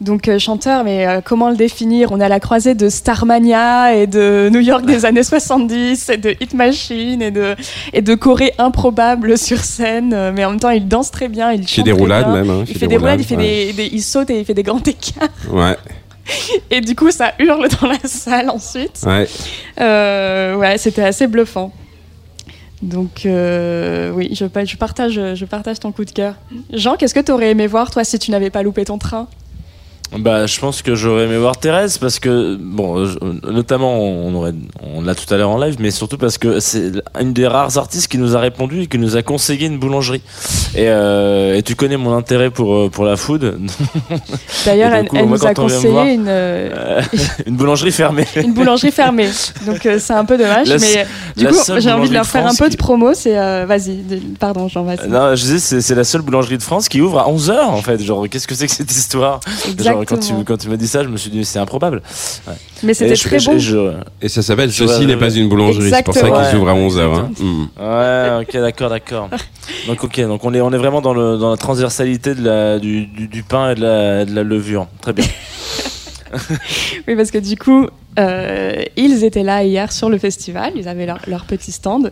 [0.02, 2.12] Donc euh, chanteur, mais euh, comment le définir?
[2.12, 6.16] On est à la croisée de Starmania et de New York des années 70 et
[6.18, 7.54] de Hit Machine et de,
[7.94, 10.12] et de Corée improbable sur scène.
[10.12, 12.26] euh, mais en même temps, il danse très bien, il Il fait chante des roulades
[12.26, 12.34] bien.
[12.42, 12.50] même.
[12.50, 13.66] hein, Il fait des roulades, il fait ouais.
[13.68, 15.28] des, des- il saute et il fait des grands écarts.
[15.50, 15.76] Ouais,
[16.70, 19.00] Et du coup, ça hurle dans la salle ensuite.
[19.06, 19.28] ouais.
[19.80, 21.72] Euh, ouais, c'était assez bluffant.
[22.82, 26.34] Donc euh, oui, je, pa- je, partage, je partage ton coup de cœur.
[26.72, 29.28] Jean, qu'est-ce que tu aurais aimé voir toi si tu n'avais pas loupé ton train?
[30.16, 33.18] Bah, je pense que j'aurais aimé voir Thérèse parce que, bon, je-
[33.50, 36.92] notamment, on aurait, on l'a tout à l'heure en live, mais surtout parce que c'est
[37.20, 40.22] une des rares artistes qui nous a répondu et qui nous a conseillé une boulangerie.
[40.74, 43.58] Et, euh, et tu connais mon intérêt pour, euh, pour la food.
[44.64, 47.02] D'ailleurs, du elle, coup, elle moi, nous a voir- conseillé une, euh, Euh,
[47.46, 48.26] une boulangerie fermée.
[48.36, 49.28] une boulangerie fermée.
[49.66, 52.22] Donc euh, c'est un peu dommage, La mais du la coup, j'ai envie de leur
[52.24, 53.12] de faire un peu de promo.
[53.14, 53.96] C'est euh, vas-y,
[54.38, 55.08] pardon, Jean, vas-y.
[55.08, 57.82] Non, je disais, c'est, c'est la seule boulangerie de France qui ouvre à 11h en
[57.82, 58.02] fait.
[58.02, 59.40] Genre, qu'est-ce que c'est que cette histoire?
[60.02, 60.38] Exactement.
[60.38, 62.02] quand tu, quand tu m'as dit ça, je me suis dit, c'est improbable.
[62.82, 63.58] Mais c'était très je- bon.
[63.58, 65.90] je- Et ça s'appelle Ceci n'est pas une boulangerie.
[65.90, 66.48] C'est pour ça Exactement.
[66.50, 67.14] qu'ils ouvrent à Ouais, 11h.
[67.14, 67.30] Hein.
[67.38, 67.66] Mm.
[67.78, 69.28] Ouais, ok, d'accord, d'accord.
[69.86, 72.78] Donc, ok, donc on est, on est vraiment dans, le, dans la transversalité de la,
[72.78, 74.86] du, du, du pain et de la, de la levure.
[75.00, 75.24] Très bien.
[77.08, 77.86] Oui, parce que du coup,
[78.18, 82.10] euh, ils étaient là hier sur le festival, ils avaient leur, leur petit stand.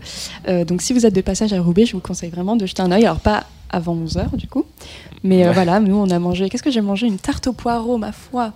[0.48, 2.80] Euh, donc si vous êtes de passage à Roubaix, je vous conseille vraiment de jeter
[2.82, 3.04] un œil.
[3.04, 3.44] Alors pas
[3.74, 4.64] avant 11h du coup,
[5.22, 5.54] mais euh, Ouais.
[5.54, 7.06] voilà, nous on a mangé, qu'est-ce que j'ai mangé?
[7.06, 8.52] Une tarte au poireau, ma foi,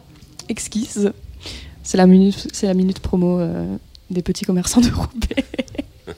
[0.48, 1.12] exquise.
[1.82, 3.64] C'est la minute, c'est la minute promo euh,
[4.10, 5.44] des petits commerçants de Roubaix.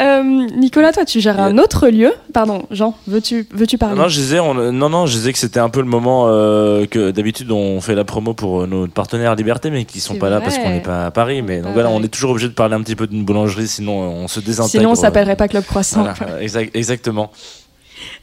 [0.00, 0.22] Euh,
[0.56, 2.12] Nicolas, toi tu gères un autre lieu?
[2.32, 3.98] Pardon, Jean, veux-tu veux-tu parler?
[3.98, 6.84] Non, je disais, on- non, non, je disais que c'était un peu le moment euh,
[6.86, 10.40] que d'habitude on fait la promo pour nos partenaires Liberté, mais qui sont pas là
[10.40, 11.40] parce qu'on n'est pas à Paris.
[11.42, 13.94] Mais donc voilà, on est toujours obligé de parler un petit peu d'une boulangerie, sinon
[14.00, 14.70] on se désintègre.
[14.82, 16.02] Sinon on s'appellerait pas Club Croissant.
[16.18, 17.30] Voilà, exact- exactement.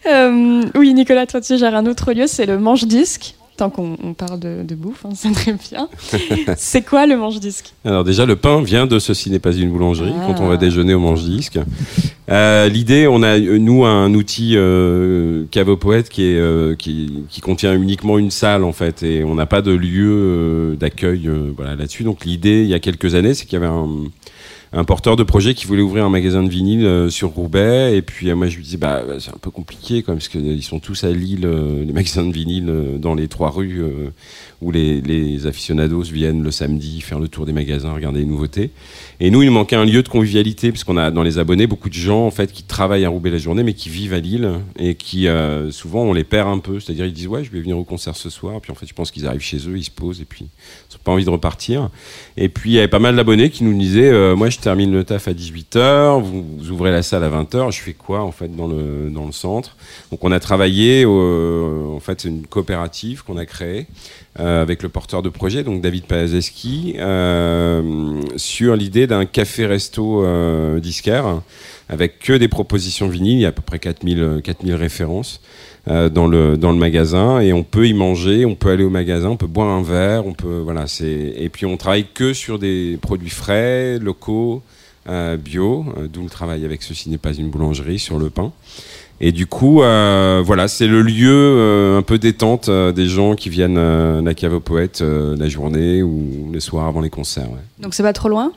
[0.06, 3.36] Euh, oui, Nicolas, toi tu gères un autre lieu, c'est le manche-disque.
[3.58, 5.89] Tant qu'on on parle de, de bouffe, hein, c'est très bien.
[6.58, 7.74] c'est quoi le manche-disque?
[7.84, 10.28] Alors déjà, le pain vient de Ceci n'est pas une boulangerie, Ah.
[10.28, 11.60] quand on va déjeuner au mange-disque.
[12.30, 17.74] Euh, L'idée, on a, euh, nous, un outil euh, Cavopoète qui, est, qui, qui contient
[17.74, 22.04] uniquement une salle, en fait, et on n'a pas de lieu d'accueil voilà, là-dessus.
[22.04, 23.89] Donc l'idée, il y a quelques années, c'est qu'il y avait un,
[24.71, 28.01] un porteur de projet qui voulait ouvrir un magasin de vinyle euh, sur Roubaix, et
[28.01, 30.63] puis euh, moi je lui disais, bah, c'est un peu compliqué, quand même, parce qu'ils
[30.63, 34.12] sont tous à Lille, euh, les magasins de vinyle, euh, dans les trois rues euh,
[34.62, 38.72] où les, les aficionados viennent le samedi faire le tour des magasins, regarder les nouveautés.
[39.22, 41.89] Et nous, il nous manquait un lieu de convivialité, puisqu'on a dans les abonnés beaucoup
[41.89, 44.50] de gens en fait qui travaillent à Roubaix la journée, mais qui vivent à Lille
[44.78, 46.80] et qui euh, souvent on les perd un peu.
[46.80, 48.93] C'est-à-dire ils disent ouais, je vais venir au concert ce soir, puis en fait je
[48.93, 51.30] pense qu'ils arrivent chez eux, ils se posent et puis ils n'ont pas envie de
[51.30, 51.89] repartir.
[52.38, 54.91] Et puis il y avait pas mal d'abonnés qui nous disaient euh, moi je termine
[54.91, 58.32] le taf à 18h, vous, vous ouvrez la salle à 20h, je fais quoi en
[58.32, 59.76] fait dans le dans le centre?
[60.12, 63.88] Donc on a travaillé euh, en fait c'est une coopérative qu'on a créée
[64.39, 70.80] euh, avec le porteur de projet, donc David Palazeski, euh, sur l'idée d'un café-resto euh,
[70.80, 71.42] disquaire
[71.89, 73.39] avec que des propositions vinyles.
[73.39, 75.42] Il y a à peu près 4000, euh, 4000 références
[75.88, 79.48] dans, le, magasin et on peut y manger, on peut aller au magasin, on peut
[79.48, 80.86] boire un verre, on peut voilà.
[81.02, 84.62] Et puis on travaille que sur des produits frais, locaux,
[85.39, 88.54] bio, d'où le travail avec ceci n'est pas une boulangerie sur le pain.
[89.21, 93.36] Et du coup, euh, voilà, c'est le lieu euh, un peu détente euh, des gens
[93.36, 97.01] qui viennent euh, à la cave aux poètes euh, la journée ou les soirs avant
[97.01, 97.49] les concerts.
[97.51, 97.60] ouais.
[97.79, 98.51] Donc c'est pas trop loin?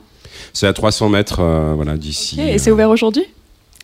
[0.53, 2.39] C'est à 300 mètres euh, voilà, d'ici.
[2.39, 3.23] Et c'est ouvert aujourd'hui?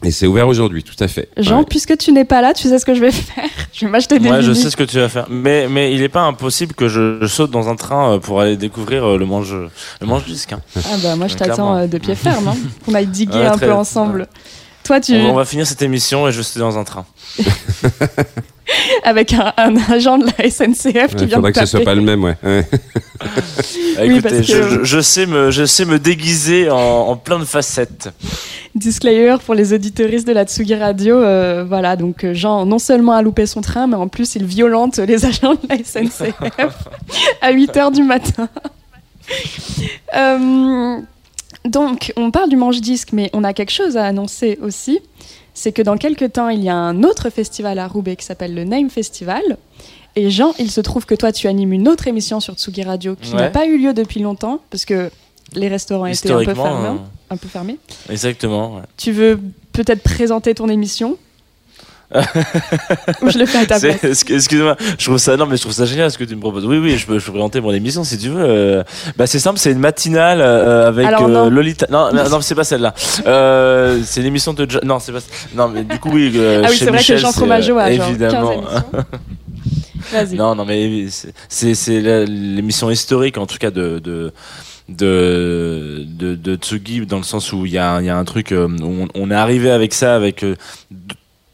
[0.05, 1.27] Et c'est ouvert aujourd'hui, tout à fait.
[1.35, 1.65] Jean, Ouais.
[1.69, 4.17] puisque tu n'es pas là, tu sais ce que je vais faire Je vais m'acheter
[4.17, 5.27] des Moi, je sais ce que tu vas faire.
[5.29, 8.55] Mais, mais il n'est pas impossible que je, je saute dans un train pour aller
[8.55, 9.53] découvrir le mange,
[9.99, 10.53] le mange disque.
[10.53, 10.61] hein.
[10.77, 12.47] Ah bah moi je Ouais, t'attends de pied ferme.
[12.47, 12.55] Hein.
[12.87, 14.27] On aille diguer Ouais, un très- peu ensemble.
[14.89, 17.05] Toi, tu On, on va finir cette émission et je suis dans un train.
[19.03, 21.83] avec un, un agent de la SNCF qui Ouais, vient de faudrait que ce taper.
[21.83, 22.35] soit pas le même, ouais.
[22.43, 22.65] Ouais.
[23.21, 23.25] Ah,
[24.01, 28.09] Oui, Écoutez, je, sais me, je sais me déguiser en, en plein de facettes.
[28.73, 31.17] Disclaimer pour les auditeuristes de la Tsugi Radio.
[31.21, 34.43] euh, voilà, donc euh, Jean non seulement a loupé son train, mais en plus il
[34.45, 36.33] violente les agents de la SNCF
[37.41, 38.49] à 8 h du matin.
[40.15, 40.97] Euh,
[41.65, 44.99] donc, on parle du manche-disque, mais on a quelque chose à annoncer aussi.
[45.53, 48.53] C'est que dans quelques temps, il y a un autre festival à Roubaix qui s'appelle
[48.55, 49.43] le Name Festival.
[50.15, 53.15] Et Jean, il se trouve que toi, tu animes une autre émission sur Tsugi Radio
[53.15, 55.11] qui n'a pas eu lieu depuis longtemps, parce que
[55.53, 56.87] les restaurants étaient un peu fermés.
[56.87, 57.77] euh, Un peu fermés.
[58.09, 58.75] exactement.
[58.75, 58.81] ouais.
[58.97, 59.39] Tu veux
[59.73, 61.17] peut-être présenter ton émission?
[63.21, 65.61] Ou je le fais à ta place excu- Excuse-moi, je trouve ça non mais je
[65.61, 66.65] trouve ça génial ce que tu me proposes.
[66.65, 68.43] Oui oui, je peux, je peux présenter mon émission si tu veux.
[68.43, 68.83] Euh,
[69.17, 71.49] bah c'est simple, c'est une matinale euh, avec Alors, euh.
[71.49, 71.85] Lolita.
[71.91, 72.93] Non non, non, c'est pas celle-là.
[74.03, 75.19] C'est l'émission de Ja- non c'est pas
[75.55, 76.33] non mais du coup oui.
[76.35, 78.51] Ah oui, c'est vrai que Jean Fromageau a genre 15 évidemment.
[78.53, 78.83] émissions.
[80.11, 80.35] Vas-y.
[80.35, 81.05] Non, non, mais
[81.49, 83.99] c'est c'est l'émission historique, en tout cas, de.
[83.99, 84.31] de
[84.87, 88.51] de, de, de Tsugi dans le sens où il y a, y a un truc
[88.51, 90.55] euh, où on, on est arrivé avec ça avec euh,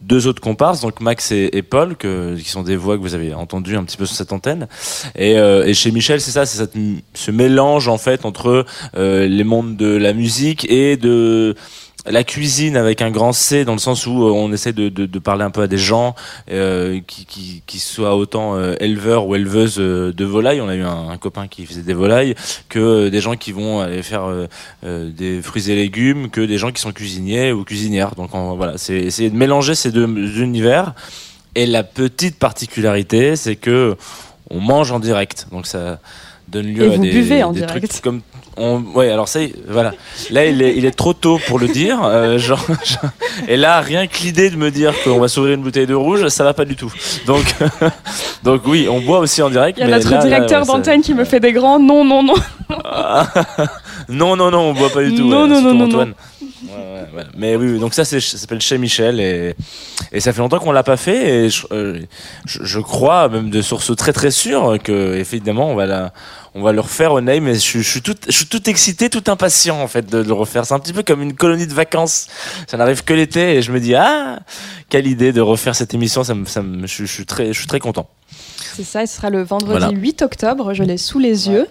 [0.05, 3.33] deux autres comparses donc Max et, Paul que, qui sont des voix que vous avez
[3.33, 4.67] entendues un petit peu sur cette antenne.
[5.15, 6.69] Et, euh, et chez Michel c'est ça c'est
[7.13, 8.65] ce mélange en fait entre
[8.95, 11.55] euh, les mondes de la musique et de
[12.07, 15.05] la cuisine avec un grand C dans le sens où euh, on essaie de, de,
[15.05, 16.13] de parler un peu à des gens
[16.51, 20.61] euh, qui, qui, qui soient autant euh, éleveurs ou éleveuses euh, de volailles.
[20.61, 22.35] On a eu un, un copain qui faisait des volailles,
[22.69, 24.47] que des gens qui vont aller faire euh,
[24.83, 28.13] euh, des fruits et légumes, que des gens qui sont cuisiniers ou cuisinières.
[28.15, 30.07] Donc on- voilà, c'est essayer de mélanger ces deux
[30.41, 30.93] univers.
[31.55, 33.95] Et la petite particularité, c'est que
[34.49, 35.47] on mange en direct.
[35.51, 35.99] Donc ça
[36.49, 37.87] donne lieu Et à vous des, buvez en des direct.
[37.89, 38.21] trucs comme
[38.57, 39.91] on, ouais, alors ça, voilà.
[40.31, 41.99] Là, il est, il est trop tôt pour le dire.
[42.03, 43.11] euh, genre, genre-
[43.47, 46.27] et là, rien que l'idée de me dire qu'on va s'ouvrir une bouteille de rouge,
[46.29, 46.91] ça va pas du tout.
[47.27, 47.43] Donc,
[48.43, 49.77] donc oui, on boit aussi en direct.
[49.77, 52.03] Il y a mais notre là, directeur ouais, d'antenne qui me fait des grands non,
[52.05, 52.35] non, non.
[54.09, 55.23] non, non, non, on boit pas du tout.
[55.27, 56.09] Non, ouais, non, non, non, Antoine.
[56.09, 56.15] Ouais,
[56.77, 57.23] ouais, ouais.
[57.37, 59.55] Mais oui, donc ça, c'est- ça s'appelle chez Michel et,
[60.11, 62.01] et ça fait longtemps qu'on l'a pas fait et je, euh,
[62.45, 66.13] je, je crois, même de sources très très sûres, que évidemment on va la,
[66.53, 67.47] on va le refaire au name.
[67.47, 70.19] Et je, suis- je suis tout, je suis tout excité, tout impatient en fait de,
[70.19, 70.65] le refaire.
[70.65, 72.27] C'est un petit peu comme une colonie de vacances.
[72.67, 74.39] Ça n'arrive que l'été et je me dis ah,
[74.89, 76.23] quelle idée de refaire cette émission.
[76.23, 78.07] Ça me, ça me, je, je suis très, je suis très content.
[78.75, 79.89] C'est ça, et ce sera le vendredi Voilà.
[79.91, 81.67] 8 octobre, je l'ai sous les yeux.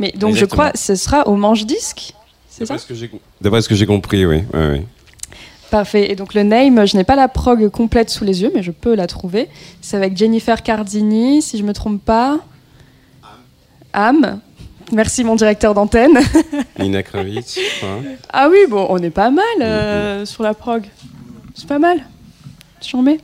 [0.00, 2.14] Mais donc je crois ce sera au manche disque.
[2.58, 4.42] C'est ça D'après ce que j'ai- D'après ce que j'ai compris, oui.
[4.52, 4.86] ouais, ouais.
[5.70, 6.10] Parfait.
[6.10, 8.70] Et donc le name, je n'ai pas la prog complète sous les yeux, mais je
[8.70, 9.48] peux la trouver.
[9.82, 12.40] C'est avec Jennifer Cardini, si je me trompe pas.
[13.92, 14.40] Am.
[14.92, 16.18] Merci mon directeur d'antenne.
[16.78, 18.00] Nina Kravitz, hein.
[18.32, 20.84] ah oui, bon, on est pas mal euh, sur la prog.
[21.54, 21.98] C'est pas mal.
[22.90, 23.18] J'en mets.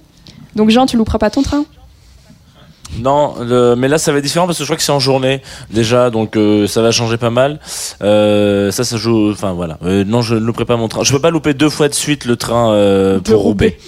[0.54, 1.64] Donc Jean, tu louperas pas ton train?
[3.00, 5.00] Non, le- mais là ça va être différent parce que je crois que c'est en
[5.00, 7.58] journée déjà, donc euh, ça va changer pas mal.
[8.02, 9.30] Euh, ça, ça joue.
[9.32, 9.78] Enfin voilà.
[9.84, 11.02] Euh, non, je ne louperai pas mon train.
[11.02, 13.78] Je peux pas louper deux fois de suite le train euh, pour Roubaix.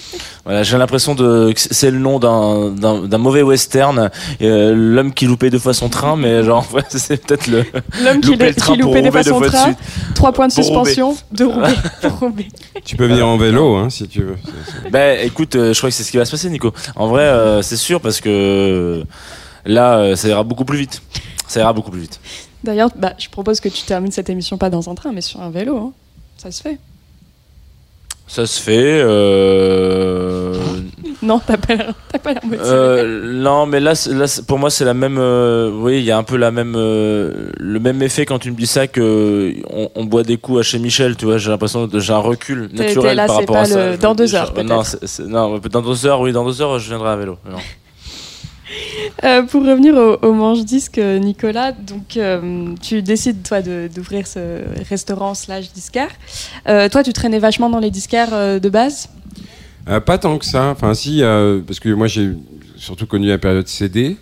[0.47, 4.09] Voilà, j'ai l'impression de que c'est le nom d'un d'un d'un mauvais western.
[4.41, 7.65] Euh, L'homme qui loupait deux fois son train, mais genre ouais, c'est peut-être le
[8.01, 9.77] L'homme qui, le train qui loupait deux fois de train, suite.
[10.15, 11.73] trois points de Pour suspension, de Roubaix.
[12.01, 12.47] pour Roubaix.
[12.85, 14.37] Tu peux venir en vélo, hein, si tu veux.
[14.89, 16.71] Ben écoute, euh, je crois que c'est ce qui va se passer, Nico.
[16.95, 19.03] En vrai, euh, c'est sûr parce que
[19.65, 21.01] là, euh, ça ira beaucoup plus vite.
[21.49, 22.21] Ça ira beaucoup plus vite.
[22.63, 25.41] D'ailleurs, bah, je propose que tu termines cette émission pas dans un train, mais sur
[25.41, 25.77] un vélo.
[25.77, 25.91] hein.
[26.37, 26.77] Ça se fait.
[28.27, 29.01] Ça se fait.
[29.01, 30.53] Euh...
[31.23, 31.93] Non, t'as pas l'air
[32.43, 32.59] motivé.
[32.63, 35.17] euh, non, mais là, là pour moi, c'est la même.
[35.17, 38.55] euh, oui, il y a un peu la même, le même effet quand tu me
[38.57, 41.15] dis ça que on, on boit des coups à chez Michel.
[41.15, 43.91] Tu vois, j'ai l'impression que j'ai un recul naturel là, par rapport pas à ça.
[43.91, 44.67] le- dans deux heures, peut-être.
[44.67, 44.83] Non,
[45.51, 47.37] non, dans deux heures, oui, dans deux heures, je viendrai à vélo.
[47.49, 47.57] Non.
[49.23, 54.61] Euh, pour revenir au, au manche-disque, euh, Nicolas, donc euh, tu décides toi d'ouvrir ce
[54.89, 56.11] restaurant slash disquaire.
[56.67, 59.09] Euh, toi, tu traînais vachement dans les disquaires de base?
[60.05, 60.67] Pas tant que ça.
[60.69, 61.21] Enfin, si,
[61.65, 62.31] parce que moi, j'ai
[62.75, 64.17] surtout connu la période CD.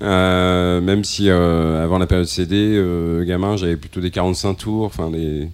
[0.00, 2.78] Même si avant la période CD,
[3.26, 5.48] gamin, j'avais plutôt des 45 tours, enfin des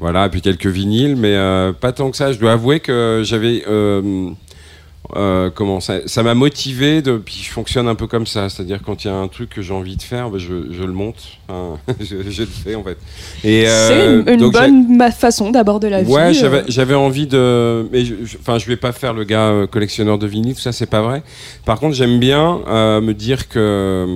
[0.00, 1.36] voilà, puis quelques vinyles, mais
[1.80, 2.32] pas tant que ça.
[2.32, 3.64] Je dois avouer que j'avais
[5.14, 9.04] euh, comment ça m'a motivé de puis je fonctionne un peu comme ça, c'est-à-dire quand
[9.04, 11.16] il y a un truc que j'ai envie de faire, ben, je, je le monte,
[11.48, 12.98] Enfin, je, je le fais en fait.
[13.44, 16.10] Et C'est euh, une, une bonne façon d'aborder la vie.
[16.10, 16.62] Ouais, euh.
[16.66, 17.86] j'avais, envie de.
[17.92, 20.72] Mais je, je- enfin, je vais pas faire le gars collectionneur de vinyle, tout ça,
[20.72, 21.22] c'est pas vrai.
[21.64, 24.06] Par contre, j'aime bien me dire que.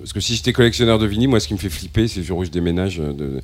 [0.00, 2.26] parce que si j'étais collectionneur de vinyle, moi, ce qui me fait flipper, c'est le
[2.26, 3.40] jour où je déménage, de,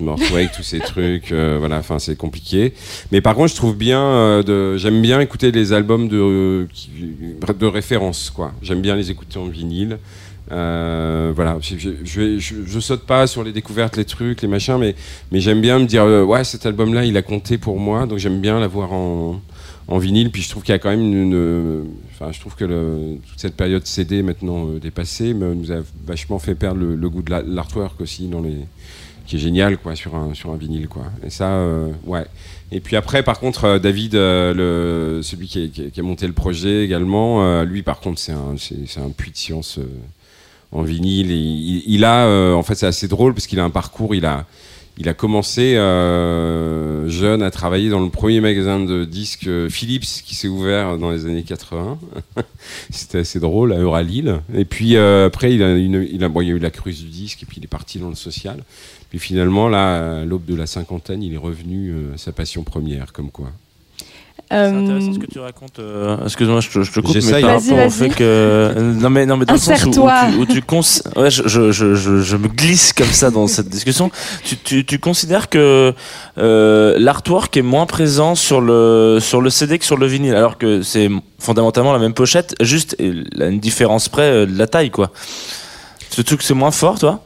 [0.00, 1.32] me avec tous ces trucs.
[1.32, 2.72] voilà, enfin, c'est compliqué.
[3.10, 4.42] Mais par contre, je trouve bien.
[4.42, 6.66] de, j'aime bien écouter les albums de, euh,
[7.58, 8.52] de référence, quoi.
[8.62, 9.98] J'aime bien les écouter en vinyle.
[10.52, 14.96] Euh, voilà, je, je, saute pas sur les découvertes, les trucs, les machins, mais,
[15.30, 18.18] mais j'aime bien me dire, euh, ouais, cet album-là, il a compté pour moi, donc
[18.18, 19.40] j'aime bien l'avoir en,
[19.86, 20.30] en vinyle.
[20.30, 21.84] Puis je trouve qu'il y a quand même une.
[22.12, 26.80] Enfin, je trouve que toute cette période CD maintenant dépassée nous a vachement fait perdre
[26.80, 28.56] le, goût de la- l'artwork aussi, dans les,
[29.26, 31.04] qui est génial, quoi, sur un, sur un vinyle, quoi.
[31.24, 31.64] Et ça,
[32.06, 32.26] ouais.
[32.72, 34.54] Et puis après, par contre, euh, David, euh,
[35.18, 38.54] le, celui qui, a- qui monté le projet également, euh, lui, par contre, c'est un,
[38.58, 39.78] c'est, un puits de science
[40.72, 41.30] en vinyle.
[41.30, 44.14] Il, il a, en fait, c'est assez drôle parce qu'il a un parcours.
[44.14, 44.46] Il a,
[45.00, 50.22] il a commencé euh, jeune à travailler dans le premier magasin de disques euh, Philips
[50.22, 51.98] qui s'est ouvert dans les années 80.
[52.90, 54.34] C'était assez drôle à Euralille.
[54.52, 57.56] Et puis euh, après, il a, y a eu la cruise du disque et puis
[57.60, 58.62] il est parti dans le social.
[59.08, 63.14] Puis finalement, là, à l'aube de la cinquantaine, il est revenu à sa passion première,
[63.14, 63.50] comme quoi.
[64.52, 65.78] C'est Euh, intéressant ce que tu racontes.
[65.78, 68.74] euh, Excuse-moi, je te, je te coupe, mais par Vas-y, rapport au fait que euh,
[68.94, 70.80] non mais non mais dans le sens où, où tu, où tu cons-
[71.14, 74.10] ouais, je, je, je, je, je me glisse comme ça dans cette discussion.
[74.44, 75.94] Tu, tu, tu considères que
[76.38, 80.58] euh, l'artwork est moins présent sur le sur le CD que sur le vinyle, alors
[80.58, 81.08] que c'est
[81.38, 82.96] fondamentalement la même pochette, juste
[83.40, 85.12] à une différence près euh, de la taille, quoi.
[86.10, 87.22] Tu trouves que c'est moins fort, toi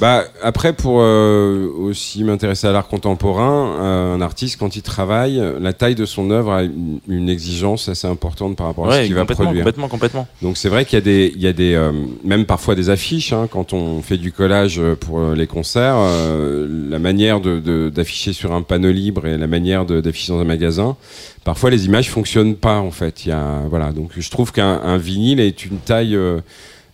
[0.00, 5.40] Bah après pour euh, aussi m'intéresser à l'art contemporain, euh, un artiste quand il travaille,
[5.60, 9.06] la taille de son œuvre a une, une exigence assez importante par rapport à ce
[9.06, 9.62] qu'il va produire.
[9.64, 10.26] complètement, complètement.
[10.42, 11.92] Donc c'est vrai qu'il y a des, il y a des, euh,
[12.24, 13.32] même parfois des affiches.
[13.32, 17.60] hein, quand on fait du collage euh, pour euh, les concerts, euh, la manière de,
[17.60, 20.96] de- d'afficher sur un panneau libre et la manière de, d'afficher dans un magasin,
[21.44, 23.26] parfois les images fonctionnent pas en fait.
[23.26, 23.92] Il y a, voilà.
[23.92, 26.18] Donc je trouve qu'un un vinyle est une taille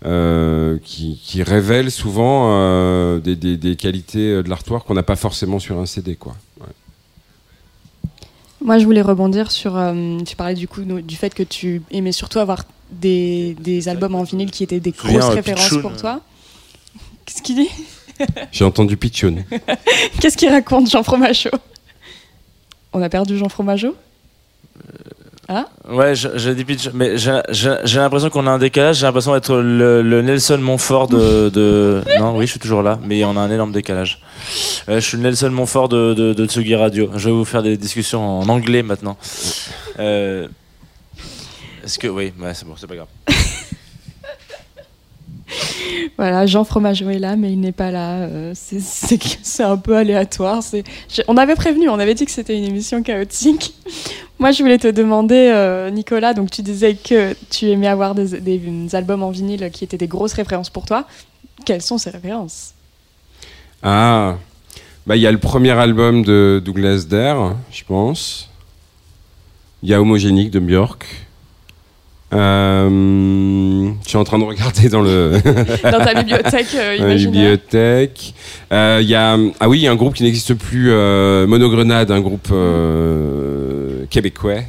[0.04, 0.08] euh,
[0.74, 5.16] euh, qui, qui révèle souvent euh, des, des, des qualités de l'artwork qu'on n'a pas
[5.16, 6.34] forcément sur un CD, quoi.
[6.60, 6.66] Ouais.
[8.62, 9.76] Moi, je voulais rebondir sur.
[9.76, 14.14] euh, tu parlais du coup du fait que tu aimais surtout avoir des, des albums
[14.14, 15.96] en vinyle qui étaient des grosses euh, références Pitchoun, pour euh.
[15.98, 16.20] toi.
[17.24, 17.70] Qu'est-ce qu'il dit?
[18.52, 19.44] J'ai entendu Pitchoun.
[20.20, 21.50] Qu'est-ce qu'il raconte, Jean Fromageau?
[22.92, 23.94] On a perdu Jean Fromageau?
[25.88, 27.40] Ouais, je- j'ai dit pitch, mais j'ai
[27.98, 28.98] l'impression qu'on a un décalage.
[28.98, 32.98] J'ai l'impression d'être le, le Nelson Montfort de, de- Non, oui, je suis toujours là,
[33.04, 34.20] mais on a un énorme décalage.
[34.88, 37.10] Euh, je suis le Nelson Montfort de, de, de Tsugi Radio.
[37.16, 39.16] Je vais vous faire des discussions en anglais maintenant.
[39.98, 40.46] Euh,
[41.84, 42.06] Est-ce que.
[42.08, 43.08] Oui, ouais, c'est bon, c'est pas grave.
[46.18, 48.18] Voilà, Jean Fromageau est là, mais il n'est pas là.
[48.22, 50.62] euh, c'est- un peu aléatoire.
[51.28, 53.74] On avait prévenu, on avait dit que c'était une émission chaotique.
[54.38, 58.94] Moi, je voulais te demander, euh, Nicolas, donc tu disais que tu aimais avoir des
[58.94, 61.06] albums en vinyle qui étaient des grosses références pour toi.
[61.66, 62.72] Quelles sont ces références?
[63.82, 64.36] Ah,
[65.06, 68.48] bah il y a le premier album de Douglas Dare, je pense.
[69.82, 71.06] Il y a Homogénique de Björk.
[72.32, 75.32] Euh, je suis en train de regarder dans le
[75.82, 78.34] dans ta bibliothèque euh, imaginaire bibliothèque.
[78.72, 81.46] Euh, Il y a ah oui, il y a un groupe qui n'existe plus, euh,
[81.46, 84.60] Monogrenade, un groupe euh, québécois.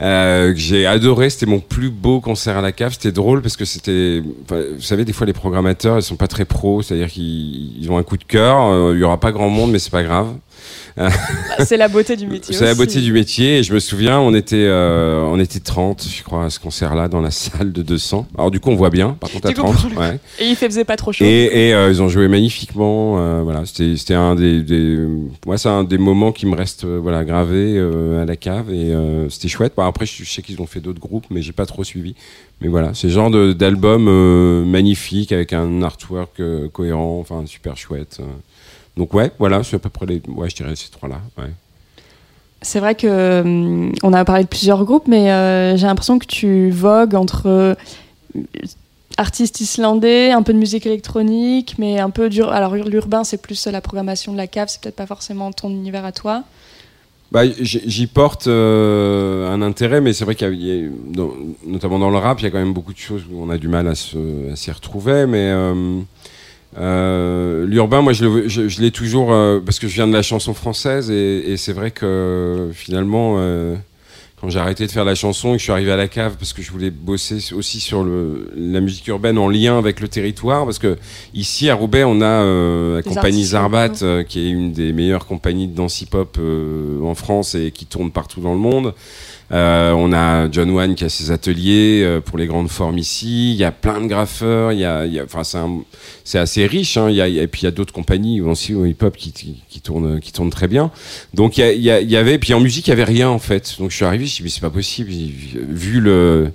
[0.00, 2.92] euh, que j'ai adoré, c'était mon plus beau concert à la cave.
[2.92, 6.44] C'était drôle parce que c'était, vous savez, des fois les programmateurs ils sont pas très
[6.44, 8.58] pros, c'est-à-dire qu'ils ils ont un coup de cœur.
[8.70, 10.28] euh, Il y aura pas grand monde, mais c'est pas grave.
[10.96, 11.10] Bah,
[11.64, 12.54] C'est la beauté du métier.
[12.54, 13.58] C'est la beauté du métier.
[13.58, 17.08] Et je me souviens, on était, euh, on était 30, je crois, à ce concert-là,
[17.08, 18.26] dans la salle de 200.
[18.36, 19.16] Alors du coup, on voit bien.
[19.20, 20.18] Par contre, à Du coup, 30, pour le- ouais.
[20.38, 21.24] Et il faisait pas trop chaud.
[21.24, 23.16] Et, et, euh, ils ont joué magnifiquement.
[23.18, 24.98] euh, voilà, c'était, un des, des,
[25.46, 28.70] moi, c'est un des moments qui me reste, euh, voilà, gravé euh, à la cave.
[28.72, 29.72] Et euh, c'était chouette.
[29.76, 32.14] Bon, après, je, sais qu'ils ont fait d'autres groupes, mais j'ai pas trop suivi.
[32.60, 37.76] Mais voilà, c'est le genre d'album euh, magnifique avec un artwork euh, cohérent, enfin super
[37.76, 38.20] chouette.
[38.96, 39.00] Euh.
[39.00, 41.20] Donc ouais, voilà, c'est à peu près les, ouais, je dirais ces trois-là.
[41.38, 41.50] Ouais.
[42.60, 46.26] C'est vrai que hum, on a parlé de plusieurs groupes, mais euh, j'ai l'impression que
[46.26, 47.74] tu vogues entre euh,
[49.16, 52.50] artistes islandais, un peu de musique électronique, mais un peu dur.
[52.50, 56.04] Alors l'urbain, c'est plus la programmation de la cave, c'est peut-être pas forcément ton univers
[56.04, 56.44] à toi.
[57.32, 60.90] Bah, j'y porte euh, un intérêt, mais c'est vrai qu'il y a, y
[61.66, 63.56] notamment dans le rap, il y a quand même beaucoup de choses où on a
[63.56, 65.26] du mal à se- à s'y retrouver.
[65.26, 65.50] Mais
[66.78, 70.22] euh, l'urbain, moi, je, je- je l'ai toujours euh, parce que je viens de la
[70.22, 73.74] chanson française et, et c'est vrai que finalement, euh,
[74.40, 76.36] quand j'ai arrêté de faire la chanson et que je suis arrivé à la cave
[76.38, 80.08] parce que je voulais bosser aussi sur le, la musique urbaine en lien avec le
[80.08, 80.96] territoire, parce que
[81.34, 85.26] ici à Roubaix, on a euh, la compagnie Zarbat, euh, qui est une des meilleures
[85.26, 88.94] compagnies de dance hip-hop euh, en France et qui tourne partout dans le monde.
[89.52, 93.52] Euh, on a John Wan qui a ses ateliers euh, pour les grandes formes ici.
[93.52, 94.72] Il y a plein de graffeurs.
[94.72, 95.80] Il y a, il y a- enfin, c'est un-
[96.24, 96.96] c'est assez riche.
[96.96, 97.10] Hein.
[97.10, 99.62] Il y a, et puis il y a d'autres compagnies aussi au hip-hop qui, qui,
[99.68, 100.90] qui tournent, qui tournent très bien.
[101.34, 102.92] Donc il y, a- il y, a- il y avait, puis en musique il y
[102.94, 103.76] avait rien en fait.
[103.78, 106.50] Donc je suis arrivé, je me suis dit mais c'est pas possible vu le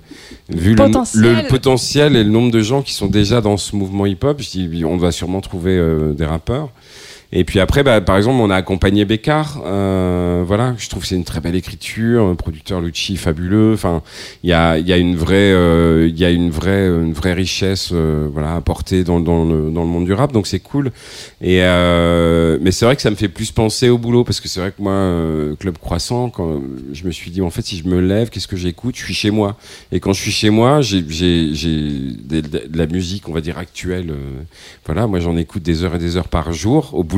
[0.48, 1.22] vu le, Potentiel.
[1.22, 4.40] le, le potentiel et le nombre de gens qui sont déjà dans ce mouvement hip-hop.
[4.40, 6.70] Je dis on va sûrement trouver euh, des rappeurs.
[7.30, 9.60] Et puis après, bah, par exemple, on a accompagné Bécard.
[9.66, 13.74] Euh, voilà, je trouve que c'est une très belle écriture, un producteur Lucci fabuleux.
[13.74, 14.02] Enfin,
[14.42, 17.34] il y a, y a une vraie, euh, il y a une vraie, une vraie
[17.34, 20.32] richesse, euh, voilà, apportée dans, dans, le, dans le monde du rap.
[20.32, 20.90] Donc c'est cool.
[21.42, 24.48] Et euh, mais c'est vrai que ça me fait plus penser au boulot parce que
[24.48, 26.62] c'est vrai que moi, euh, Club Croissant, quand
[26.94, 28.96] je me suis dit en fait, si je me lève, qu'est-ce que j'écoute?
[28.96, 29.58] Je suis chez moi.
[29.92, 31.50] Et quand je suis chez moi, j'ai, j'ai,
[32.24, 34.14] de, la musique, on va dire actuelle.
[34.86, 37.17] voilà, moi j'en écoute des heures et des heures par jour au boulot.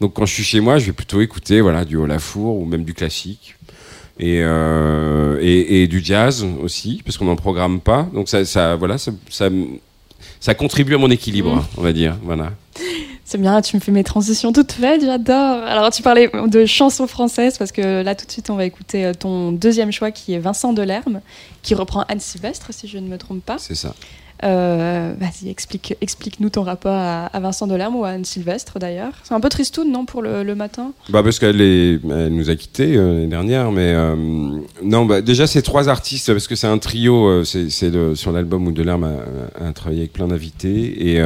[0.00, 2.84] Donc quand je suis chez moi, je vais plutôt écouter voilà du Olafour ou même
[2.84, 3.54] du classique.
[4.22, 8.06] Et, euh, et, et du jazz aussi, parce qu'on n'en programme pas.
[8.12, 9.48] Donc ça, ça voilà, ça, ça,
[10.40, 11.62] ça contribue à mon équilibre, Mm.
[11.78, 12.18] on va dire.
[12.22, 12.52] Voilà.
[13.24, 15.62] C'est bien, tu me fais mes transitions toutes faites, j'adore.
[15.64, 19.06] Alors tu parlais de chansons françaises parce que là tout de suite on va écouter
[19.06, 21.20] euh, ton deuxième choix qui est Vincent Delerme,
[21.62, 23.56] qui reprend Anne Sylvestre si je ne me trompe pas.
[23.58, 23.94] C'est ça.
[24.42, 29.12] Euh, Vas-y, explique, explique-nous ton rapport à, à Vincent Delerme ou à Anne Sylvestre d'ailleurs.
[29.24, 30.92] C'est un peu tristoun, non, pour le, le matin?
[31.10, 34.14] Bah parce qu'elle elle nous a quittés euh, l'année dernière, mais euh,
[34.82, 37.68] non, bah déjà c'est trois artistes parce que c'est un trio, c'est,
[38.14, 39.04] sur l'album où Delerme
[39.60, 41.20] a, a travaillé avec plein d'invités et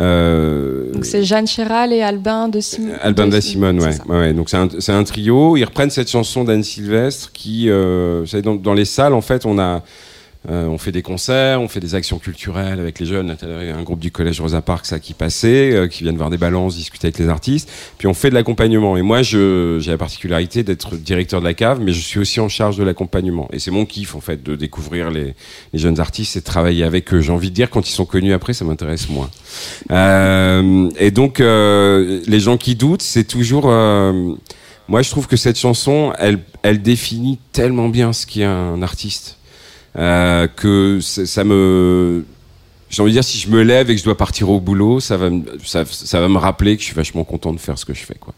[0.00, 2.96] euh, Donc c'est Jeanne Chéral et Albin de Simone.
[3.02, 4.32] Albin da Simone, ouais.
[4.32, 5.56] Donc c'est un, trio.
[5.56, 9.20] Ils reprennent cette chanson d'Anne Sylvestre qui, euh, vous savez, dans, dans les salles, en
[9.20, 9.82] fait, on a,
[10.50, 13.36] euh, on fait des concerts, on fait des actions culturelles avec les jeunes.
[13.42, 17.06] Un groupe du collège Rosa Parks qui passait, euh, qui viennent voir des balances, discuter
[17.06, 17.70] avec les artistes.
[17.98, 18.96] Puis on fait de l'accompagnement.
[18.96, 22.48] Et moi, j'ai la particularité d'être directeur de la cave, mais je suis aussi en
[22.48, 23.48] charge de l'accompagnement.
[23.52, 25.34] Et c'est mon kiff, en fait, de découvrir les,
[25.72, 27.20] les jeunes artistes et de travailler avec eux.
[27.20, 29.30] J'ai envie de dire, quand ils sont connus après, ça m'intéresse moins.
[29.92, 33.66] Euh, et donc, euh, les gens qui doutent, c'est toujours.
[33.66, 34.34] euh,
[34.88, 39.38] moi, je trouve que cette chanson, elle, elle définit tellement bien ce qu'est un artiste
[39.96, 42.24] euh, que ça me.
[42.88, 45.00] J'ai envie de dire, si je me lève et que je dois partir au boulot,
[45.00, 47.86] ça va, me, ça, va me rappeler que je suis vachement content de faire ce
[47.86, 48.34] que je fais, quoi.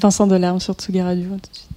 [0.00, 1.73] Vincent Delerme sur Tsugi Radio tout de suite.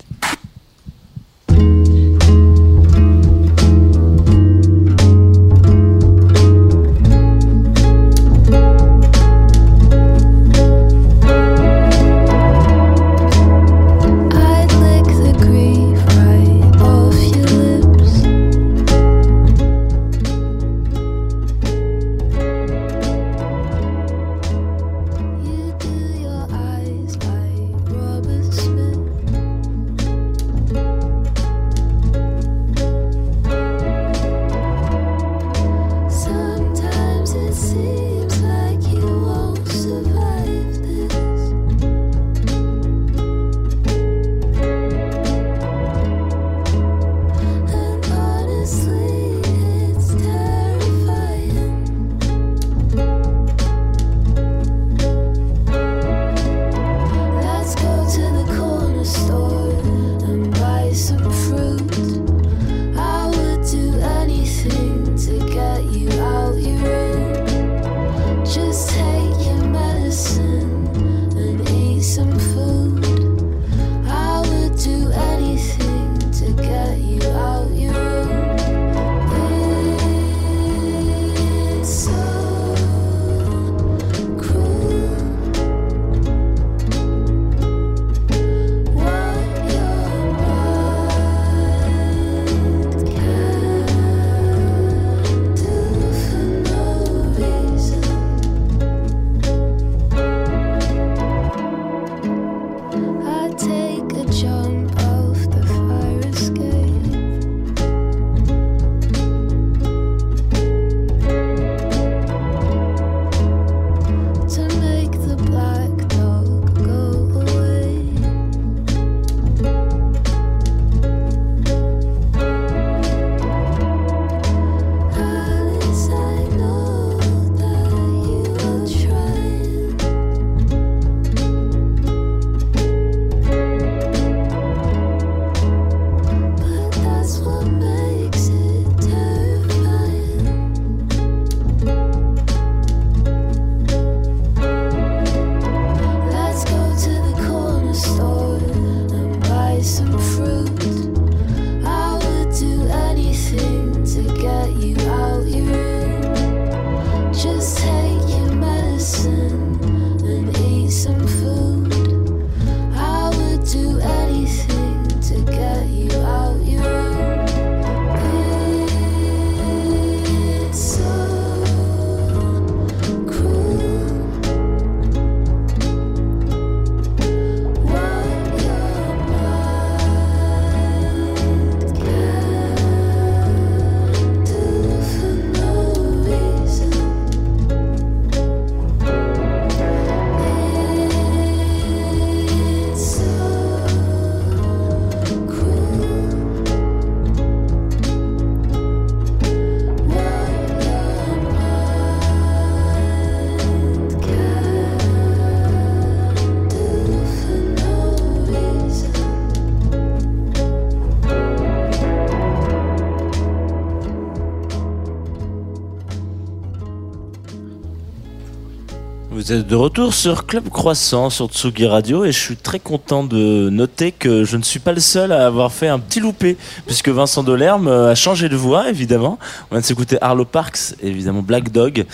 [219.47, 223.23] Vous êtes de retour sur Club Croissant sur Tsugi Radio et je suis très content
[223.23, 226.57] de noter que je ne suis pas le seul à avoir fait un petit loupé
[226.85, 229.39] puisque Vincent Delerme a changé de voix évidemment.
[229.71, 232.05] On vient de s'écouter Arlo Parks, évidemment Black Dog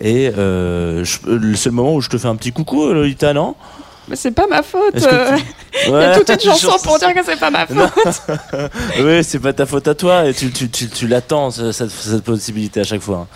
[0.00, 3.54] et euh, c'est le moment où je te fais un petit coucou Lolita non?
[4.08, 4.94] Mais c'est pas ma faute.
[4.94, 5.36] Que euh,
[5.86, 8.22] Il y a Ouais, toute une chanson pour dire que c'est pas ma faute.
[9.00, 11.90] Oui, c'est pas ta faute à toi et tu, tu, tu, tu l'attends ce- cette,
[11.92, 13.28] cette possibilité à chaque fois.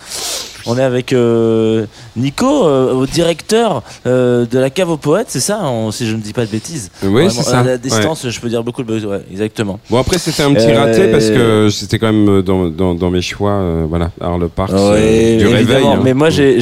[0.65, 1.85] On est avec euh,
[2.15, 6.15] Nico, euh, au directeur euh, de la cave aux poètes, c'est ça, on- si je
[6.15, 6.89] ne dis pas de bêtises.
[7.03, 7.59] Oui, c'est ça.
[7.59, 7.77] À la Ouais.
[7.77, 9.05] distance, je peux dire beaucoup de bêtises.
[9.05, 9.79] Ouais, exactement.
[9.89, 13.09] Bon après c'était un petit Euh, raté parce que c'était quand même dans, dans, dans
[13.11, 15.85] mes choix, euh, voilà, Arle Parks, euh, Ouais, du réveil.
[15.85, 15.99] hein.
[16.03, 16.59] Mais moi, j'ai-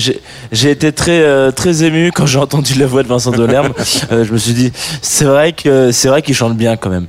[0.51, 3.73] été très euh, très ému quand j'ai entendu la voix de Vincent Delerme.
[4.11, 7.05] Euh, je me suis dit, c'est vrai qu'il chante bien quand même.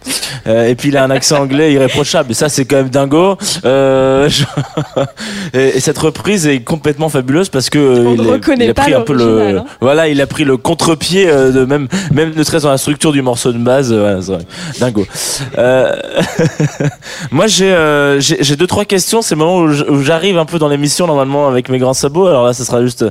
[0.47, 2.31] Euh, et puis il a un accent anglais irréprochable.
[2.31, 3.37] Et ça, c'est quand même dingo.
[3.65, 4.45] Euh, je-
[5.59, 9.01] et, et cette reprise est complètement fabuleuse parce que euh, il, est- a pris un
[9.03, 9.65] peu le hein.
[9.81, 13.13] voilà, il a pris le contre-pied euh, de même même ne serait-ce dans la structure
[13.13, 13.93] du morceau de base.
[13.93, 14.45] euh, voilà, c'est vrai.
[14.81, 15.07] dingo.
[15.59, 15.95] Euh,
[17.31, 19.23] moi, j'ai euh, j'ai deux trois questions.
[19.23, 22.27] C'est le moment où j'arrive un peu dans l'émission normalement avec mes grands sabots.
[22.27, 23.05] Alors là, ce sera juste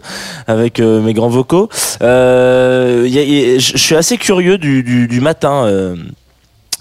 [0.47, 1.69] avec mes grands vocaux.
[2.01, 5.67] Euh, je suis assez curieux du, du, du matin.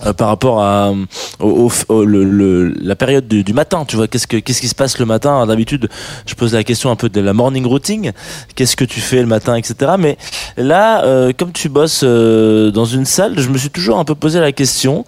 [0.05, 0.93] Euh, par rapport à
[1.41, 5.47] euh, la période du, matin, tu vois, qu'est-ce que qu'est-ce qui se passe le matin?
[5.47, 5.89] D'habitude,
[6.27, 8.13] je pose la question un peu de la morning routine.
[8.55, 9.93] Qu'est-ce que tu fais le matin, etc.
[9.99, 10.17] Mais
[10.57, 14.41] là, euh, comme tu bosses dans une salle, je me suis toujours un peu posé
[14.41, 15.05] la question.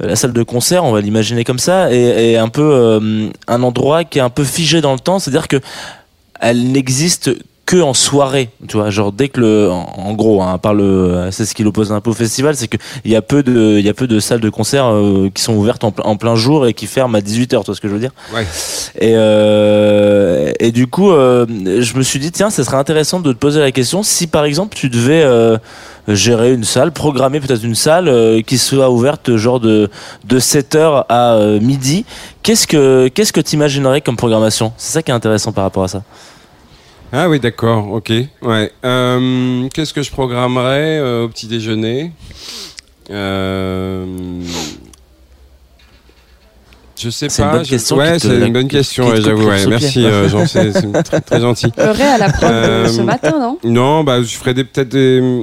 [0.00, 4.04] La salle de concert, on va l'imaginer comme ça, est, est un peu un endroit
[4.04, 5.60] qui est un peu figé dans le temps, c'est-à-dire que
[6.40, 7.30] elle n'existe
[7.68, 10.72] que en soirée, tu vois, genre dès que le, en, en gros, hein, à part
[10.72, 13.42] le, c'est ce qui l'oppose un peu au festival, c'est que il y a peu
[13.42, 16.34] de, il y a peu de salles de concert euh, qui sont ouvertes en plein
[16.34, 18.12] jour et qui ferment à 18 h tu vois ce que je veux dire?
[18.34, 18.46] Ouais.
[18.98, 21.44] Et euh, et du coup, euh,
[21.80, 24.46] je me suis dit tiens, ça serait intéressant de te poser la question si par
[24.46, 25.58] exemple tu devais euh,
[26.08, 29.90] gérer une salle, programmer peut-être une salle euh, qui soit ouverte genre de
[30.24, 32.06] de 7h à euh, midi,
[32.42, 34.72] qu'est-ce que qu'est-ce que tu imaginerais comme programmation?
[34.78, 36.02] C'est ça qui est intéressant par rapport à ça.
[37.12, 38.12] Ah oui, d'accord, ok.
[38.42, 38.72] Ouais.
[38.84, 42.12] Euh, Qu'est-ce que je programmerais euh, au petit déjeuner?
[43.10, 44.04] Euh,
[47.00, 47.56] Je sais C'est une pas.
[47.58, 49.48] bonne je- Ouais, c'est une bonne question, ouais, j'avoue.
[49.48, 49.66] ouais.
[49.68, 50.72] Merci, euh, Jean, c'est
[51.04, 51.72] très, très gentil.
[51.78, 53.58] Heureux à la preuve Euh, ce matin, non?
[53.64, 55.40] Non, bah, je ferais des- peut-être des.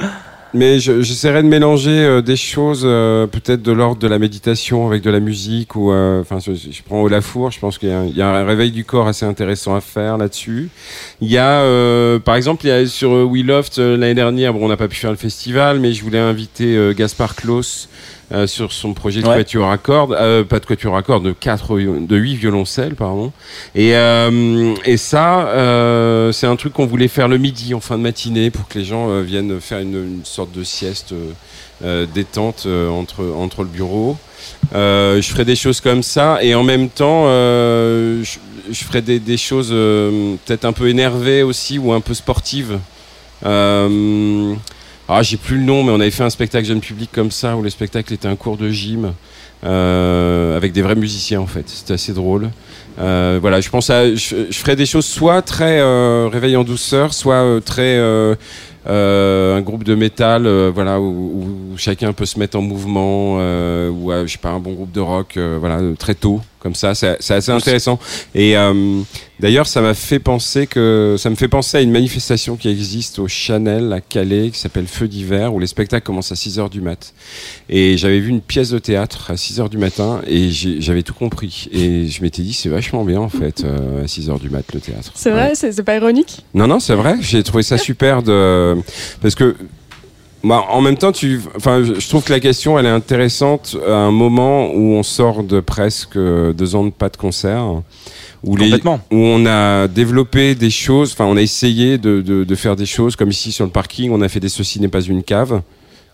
[0.56, 4.88] Mais je- j'essaierai de mélanger euh, des choses, euh, peut-être de l'ordre de la méditation
[4.88, 5.76] avec de la musique.
[5.76, 8.72] ou euh, Enfin, je, je prends au Lafour, je pense qu'il y, a un- réveil
[8.72, 10.70] du corps assez intéressant à faire là-dessus.
[11.20, 11.62] Il y a,
[12.20, 14.96] par exemple, il y a sur We Loft l'année dernière, bon, on n'a pas pu
[14.96, 17.90] faire le festival, mais je voulais inviter Gaspard Klaus.
[18.32, 19.38] Euh, sur son projet de Ouais.
[19.38, 23.32] quatuor à cordes, euh, pas de quatuor à cordes, de quatre, de huit violoncelles, pardon.
[23.76, 25.50] Et, euh, et ça,
[26.34, 28.86] c'est un truc qu'on voulait faire le midi, en fin de matinée, pour que les
[28.86, 31.14] gens viennent faire une, une sorte de sieste
[32.16, 34.18] détente entre, entre le bureau.
[34.74, 38.24] Je ferai des choses comme ça, et en même temps, je,
[38.72, 42.80] je ferai des, des choses peut-être un peu énervées aussi, ou un peu sportives.
[43.46, 44.54] Euh,
[45.08, 47.56] ah, j'ai plus le nom, mais on avait fait un spectacle jeune public comme ça,
[47.56, 49.14] où le spectacle était un cours de gym,
[49.64, 51.68] euh, avec des vrais musiciens en fait.
[51.68, 52.50] C'était assez drôle.
[52.98, 56.64] Euh, voilà, je pense à, je, je ferai des choses soit très euh, réveil en
[56.64, 58.36] douceur, soit euh, très euh,
[58.88, 64.12] euh, un groupe de métal, voilà, où, où chacun peut se mettre en mouvement, ou
[64.12, 67.52] je sais pas un bon groupe de rock, voilà, très tôt, comme ça, c'est assez
[67.52, 68.00] intéressant.
[68.34, 69.02] Et euh,
[69.40, 73.20] d'ailleurs, ça m'a fait penser que ça me fait penser à une manifestation qui existe
[73.20, 76.72] au Chanel à Calais, qui s'appelle Feu d'hiver, où les spectacles commencent à 6 heures
[76.72, 77.14] du mat.
[77.70, 81.14] Et j'avais vu une pièce de théâtre à 6 heures du matin, et j'avais tout
[81.14, 81.68] compris.
[81.72, 84.66] Et je m'étais dit, c'est vachement bien en fait, euh, à 6 heures du mat
[84.74, 85.12] le théâtre.
[85.14, 85.54] C'est Ouais.
[85.54, 86.44] vrai, c'est pas ironique?
[86.56, 87.16] Non, non, c'est vrai.
[87.22, 88.76] J'ai trouvé ça super de
[89.22, 89.56] parce que
[90.46, 93.96] bah, en même temps, tu, enfin, je trouve que la question elle est intéressante à
[93.96, 97.82] un moment où on sort de presque deux ans de pas de concert,
[98.44, 102.56] où les, où on a développé des choses, enfin, on a essayé de, de, de
[102.56, 105.02] faire des choses comme ici sur le parking, on a fait des ceci n'est pas
[105.02, 105.62] une cave.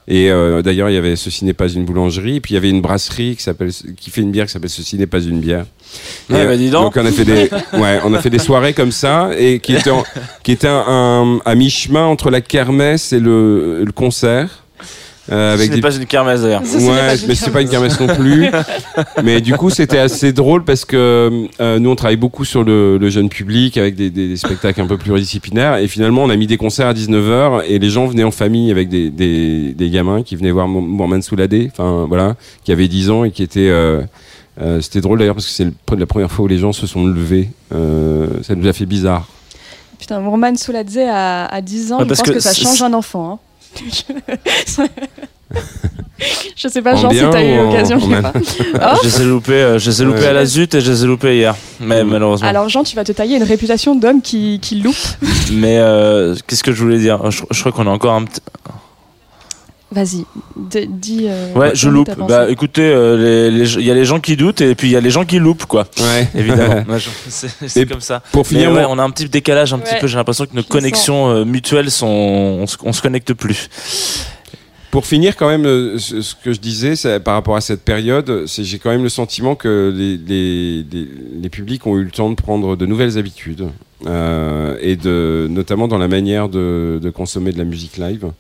[0.08, 2.70] Et euh, d'ailleurs, il y avait ceci n'est pas une boulangerie, puis il y avait
[2.70, 5.66] une brasserie qui s'appelle qui fait une bière qui s'appelle ceci n'est pas une bière.
[6.30, 6.96] Bah, dis donc.
[6.98, 7.50] on a fait des
[7.80, 10.04] ouais, on a fait des soirées comme ça et qui étaient en-
[10.44, 14.64] qui étaient un, un- à mi-chemin entre la kermesse et le, le concert.
[15.32, 16.64] Euh, Ce n'est des pas une kermesse d'ailleurs.
[16.64, 18.50] Ouais, mais c'est pas une kermesse non plus.
[19.24, 22.98] mais du coup, c'était assez drôle parce que euh, nous, on travaille beaucoup sur le,
[22.98, 25.78] le jeune public avec des, des- des spectacles un peu pluridisciplinaires.
[25.78, 28.72] Et finalement, on a mis des concerts à 19h et les gens venaient en famille
[28.72, 32.88] avec des, des, des gamins qui venaient voir Mo- Morman Souladé, enfin voilà, qui avaient
[32.88, 33.70] 10 ans et qui étaient.
[33.70, 34.02] euh,
[34.62, 35.68] euh, c'était drôle d'ailleurs parce que c'est
[35.98, 37.50] la première fois où les gens se sont levés.
[37.74, 39.28] Euh, ça nous a fait bizarre.
[40.00, 42.94] Putain, Roman Souladze à, à 10 ans, Ouais, je pense que que, ça change un
[42.94, 43.34] enfant.
[43.34, 43.40] hein.
[46.56, 48.34] je sais pas, Jean, si t'as eu l'occasion, je sais pas.
[48.94, 48.98] Oh.
[49.04, 50.28] je les ai loupés, euh, je les ai loupés Ouais.
[50.28, 51.56] à la zut et je les ai loupés hier.
[51.80, 52.08] Mais Mm.
[52.10, 52.48] malheureusement.
[52.48, 54.96] Alors Jean, tu vas te tailler une réputation d'homme qui, qui loupe.
[55.52, 57.30] Mais euh, qu'est-ce que je voulais dire?
[57.32, 58.42] Je, je crois qu'on a encore un petit.
[59.94, 60.26] Vas-y,
[60.88, 61.26] dis.
[61.28, 62.10] euh, Ouais, je loupe.
[62.28, 65.02] Bah écoutez, euh, il y a les gens qui doutent et puis il y a
[65.02, 65.86] les gens qui loupent, quoi.
[66.00, 66.30] Ouais.
[66.36, 66.86] Évidemment.
[67.68, 68.22] C'est comme ça.
[68.32, 70.08] Pour Mais finir, ouais, on a un petit décalage un petit Ouais, peu.
[70.08, 72.08] J'ai l'impression que nos je connexions euh, mutuelles sont.
[72.08, 73.68] On se, on se connecte plus.
[74.92, 75.64] Pour finir, quand même,
[75.98, 79.56] ce, que je disais par rapport à cette période, c'est j'ai quand même le sentiment
[79.56, 81.08] que les, les, les,
[81.42, 83.68] les publics ont eu le temps de prendre de nouvelles habitudes,
[84.06, 88.32] euh, et de, notamment dans la manière de, de consommer de la musique live.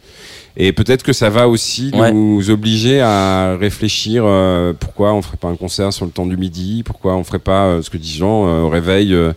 [0.57, 2.11] Et peut-être que ça va aussi Ouais.
[2.11, 6.35] nous obliger à réfléchir euh, pourquoi on ferait pas un concert sur le temps du
[6.37, 9.31] midi, pourquoi on ferait pas euh, ce que dit Jean euh, au réveil euh,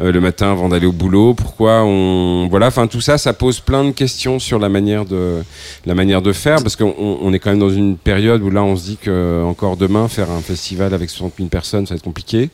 [0.00, 3.60] euh, le matin avant d'aller au boulot, pourquoi on voilà, enfin tout ça, ça pose
[3.60, 5.42] plein de questions sur la manière de
[5.86, 8.62] la manière de faire parce qu'on on- est quand même dans une période où là
[8.62, 11.96] on se dit que encore demain faire un festival avec 60 000 personnes ça va
[11.96, 12.50] être compliqué.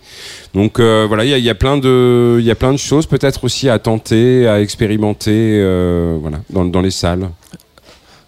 [0.54, 2.78] Donc euh, voilà, il y a, y a plein de il y a plein de
[2.78, 7.28] choses peut-être aussi à tenter, à expérimenter, euh, voilà, dans, dans les salles.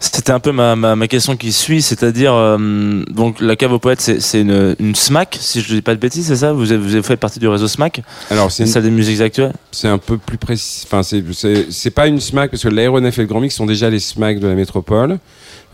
[0.00, 3.80] C'était un peu ma, ma, ma question qui suit, c'est-à-dire euh, donc la cave aux
[3.80, 6.52] poètes, c'est une, une SMAC, si je ne dis pas de bêtises, c'est ça?
[6.52, 9.20] Vous avez, vous avez fait partie du réseau SMAC, Alors c'est une- salle des musiques
[9.20, 9.54] actuelles?
[9.72, 10.84] c'est un peu plus précis.
[10.86, 13.66] Enfin, c'est- c'est c'est pas une SMAC parce que l'aéronef et le Grand Mix sont
[13.66, 15.18] déjà les SMAC de la métropole.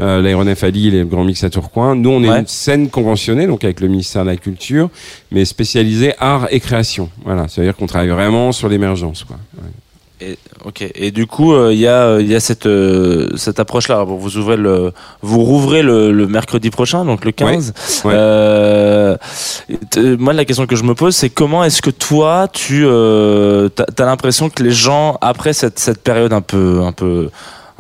[0.01, 1.95] Euh, l'aéronef à Lille et le Grand Mix à Tourcoing.
[1.95, 2.41] Nous, on est Ouais.
[2.41, 4.89] une scène conventionnée, donc avec le ministère de la Culture,
[5.33, 7.11] mais spécialisée art et création.
[7.25, 9.22] Voilà, c'est-à-dire qu'on travaille vraiment sur l'émergence.
[9.22, 9.37] quoi.
[9.59, 9.68] Ouais.
[10.21, 10.89] Et, ok.
[10.95, 14.05] Et du coup, euh, il y a, euh, il y a cette, euh, cette approche-là.
[14.05, 14.93] Bon, vous ouvrez le,
[15.23, 17.75] vous rouvrez le, le mercredi prochain, donc le 15.
[18.05, 18.12] Ouais.
[18.15, 19.17] Euh,
[19.69, 22.85] et t- moi, la question que je me pose, c'est comment est-ce que toi, tu,
[22.87, 27.31] euh, t'as, t'as l'impression que les gens, après cette, cette période un peu, un peu,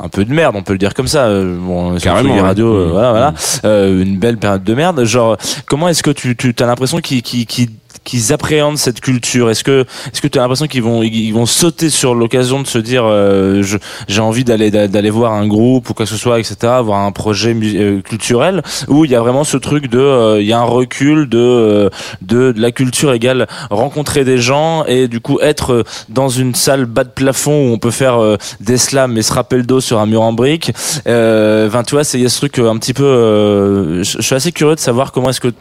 [0.00, 1.26] un peu de merde, on peut le dire comme ça.
[1.26, 2.46] euh, Bon, Carrément, les ouais.
[2.46, 2.90] radios, euh, Mmh.
[2.90, 3.30] voilà, voilà.
[3.30, 3.36] Mmh.
[3.64, 5.04] Euh, une belle période de merde.
[5.04, 7.70] Genre, comment est-ce que tu, tu as l'impression qu'ils, qu'ils-
[8.04, 11.46] qu'ils appréhendent cette culture Est-ce que, est-ce que tu as l'impression qu'ils vont, ils vont
[11.46, 13.62] sauter sur l'occasion de se dire, euh,
[14.08, 17.12] j'ai envie d'aller, d'aller voir un groupe ou quoi que ce soit, etc., voir un
[17.12, 20.60] projet euh, culturel, ou il y a vraiment ce truc de, euh, il y a
[20.60, 21.90] un recul de, euh,
[22.22, 26.84] de, de la culture égale rencontrer des gens et du coup être dans une salle
[26.84, 28.18] bas de plafond où on peut faire
[28.60, 30.72] des slams et se rappeler le dos sur un mur en briques.
[31.06, 34.02] Enfin, tu vois, c'est il y a ce truc un petit peu.
[34.02, 35.52] je suis assez curieux de savoir comment est-ce que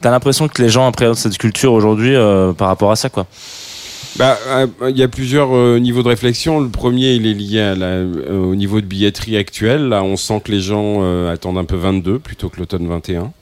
[0.00, 3.26] t'as l'impression que les gens appréhendent cette culture aujourd'hui euh, par rapport à ça, quoi.
[4.16, 6.60] Bah, euh, il y a plusieurs euh, niveaux de réflexion.
[6.60, 7.74] Le premier, il est lié
[8.30, 9.88] au niveau de billetterie actuel.
[9.88, 13.32] Là, on sent que les gens attendent un peu 22 plutôt que l'automne 21.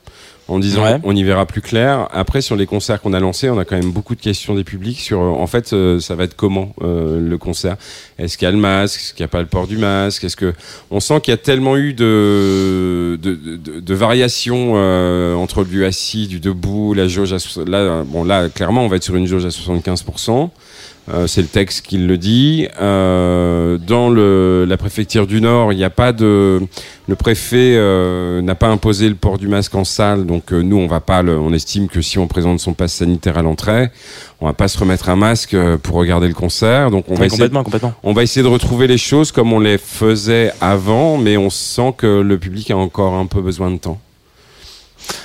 [0.47, 0.99] En disant, Ouais.
[1.05, 2.07] on y verra plus clair.
[2.13, 4.63] Après, sur les concerts qu'on a lancés, on a quand même beaucoup de questions des
[4.65, 7.77] publics sur, euh, en fait, euh, ça va être comment euh, le concert?
[8.19, 9.01] Est-ce qu'il y a le masque?
[9.01, 10.23] Est-ce qu'il n'y a pas le port du masque?
[10.25, 10.53] Est-ce que
[10.91, 15.87] on sent qu'il y a tellement eu de de, de, de variations euh, entre du
[15.87, 19.27] assis, du debout, la jauge à là, bon là, clairement, on va être sur une
[19.27, 20.05] jauge à 75
[21.13, 22.67] euh, c'est le texte qui le dit.
[22.81, 26.61] Euh, dans le, la préfecture du Nord, il n'y a pas de.
[27.07, 30.79] Le préfet euh, n'a pas imposé le port du masque en salle, donc euh, nous,
[30.79, 31.23] on va pas.
[31.23, 33.91] Le, on estime que si on présente son passe sanitaire à l'entrée,
[34.41, 36.91] on va pas se remettre un masque euh, pour regarder le concert.
[36.91, 37.93] Donc on va Ouais, essayer complètement, complètement.
[38.03, 41.93] on va essayer de retrouver les choses comme on les faisait avant, mais on sent
[41.99, 44.01] que le public a encore un peu besoin de temps.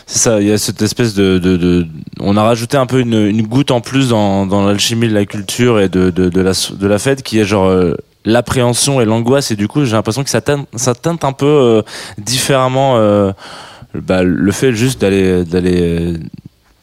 [0.06, 1.88] C'est ça, il y a cette espèce de,
[2.20, 5.90] on a rajouté un peu une, goutte en plus dans, l'alchimie de la culture et
[5.90, 9.52] de, de, la, de la fête qui est genre euh, l'appréhension et l'angoisse.
[9.52, 11.82] Et du coup j'ai l'impression que ça teinte, ça teinte un peu euh,
[12.18, 13.32] différemment euh,
[13.94, 16.14] bah, le fait juste d'aller d'aller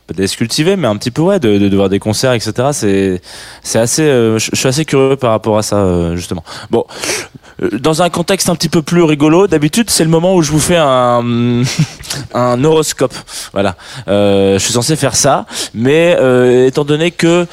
[0.09, 3.21] d'aller se cultiver mais un petit peu ouais de, de, voir des concerts etc c'est
[3.63, 6.45] c'est assez je suis assez curieux par rapport à ça justement.
[6.71, 6.85] Bon
[7.81, 10.61] dans un contexte un petit peu plus rigolo d'habitude c'est le moment où je vous
[10.61, 11.63] fais un
[12.35, 13.15] un horoscope
[13.53, 13.77] voilà
[14.09, 17.47] euh, je suis censé faire ça mais euh, étant donné que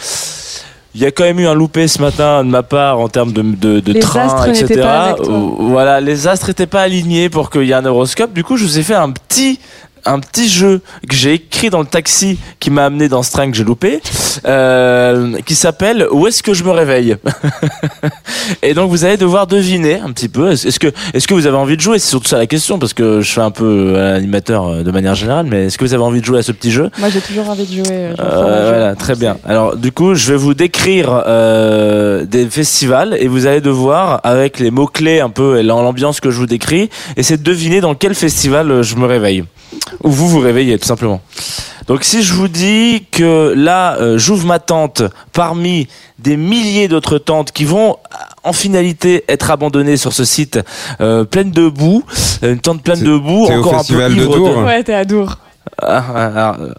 [0.95, 3.31] il y a quand même eu un loupé ce matin de ma part en termes
[3.31, 4.61] de, de, train, etc.
[4.61, 5.33] n'étaient pas avec toi.
[5.33, 8.31] Euh, Voilà, les astres n'étaient pas alignés pour qu'il y ait un horoscope.
[8.31, 9.59] Du coup, je vous ai fait un petit
[10.05, 13.49] un petit jeu que j'ai écrit dans le taxi qui m'a amené dans ce train
[13.49, 14.01] que j'ai loupé,
[14.45, 17.15] euh, qui s'appelle Où est-ce que je me réveille?
[18.61, 20.51] Et donc vous allez devoir deviner un petit peu.
[20.51, 21.99] Est-ce que est-ce que vous avez envie de jouer?
[21.99, 24.91] C'est surtout ça la question parce que je fais un peu euh, animateur euh, de
[24.91, 26.89] manière générale, mais est-ce que vous avez envie de jouer à ce petit jeu?
[26.99, 28.09] Moi, j'ai toujours envie de jouer.
[28.19, 29.37] euh, voilà, très bien.
[29.45, 34.59] Alors, du coup, je vais vous décrire euh, des festivals et vous allez devoir, avec
[34.59, 38.15] les mots-clés un peu et l'ambiance que je vous décris, essayer de deviner dans quel
[38.15, 39.43] festival je me réveille.
[40.03, 41.21] Ou vous vous réveillez, tout simplement.
[41.87, 45.87] Donc si je vous dis que là, euh, j'ouvre ma tente parmi
[46.19, 47.97] des milliers d'autres tentes qui vont
[48.43, 50.59] en finalité être abandonnées sur ce site
[51.01, 52.03] euh, pleine de boue,
[52.41, 55.03] une tente pleine de boue, encore un peu festival de ivre Dour Ouais, t'es à
[55.03, 55.37] Dour.
[55.81, 56.69] Ah, ah, ah, Non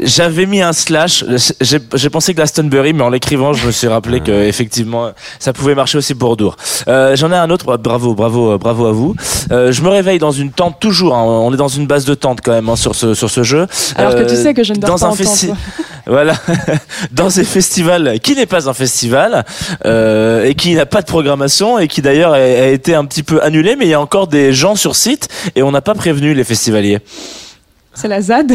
[0.00, 1.24] J'avais mis un slash.
[1.60, 5.74] J'ai j'ai pensé Glastonbury, mais en l'écrivant, je me suis rappelé que effectivement, ça pouvait
[5.74, 6.56] marcher aussi pour Dour.
[6.88, 7.76] Euh, J'en ai un autre.
[7.76, 9.14] Bravo, bravo, euh, bravo à vous.
[9.50, 11.14] Euh, je me réveille dans une tente toujours.
[11.16, 13.42] hein, on est dans une base de tente quand même hein, sur ce sur ce
[13.42, 13.66] jeu.
[13.96, 15.56] Alors que Euh, tu sais que je ne dors dans pas un en tente.
[16.08, 16.34] Voilà,
[17.10, 19.44] dans un festival qui n'est pas un festival
[19.86, 23.24] euh, et qui n'a pas de programmation et qui d'ailleurs a, a été un petit
[23.24, 25.94] peu annulé, mais il y a encore des gens sur site et on n'a pas
[25.94, 27.00] prévenu les festivaliers.
[27.92, 28.52] C'est la ZAD.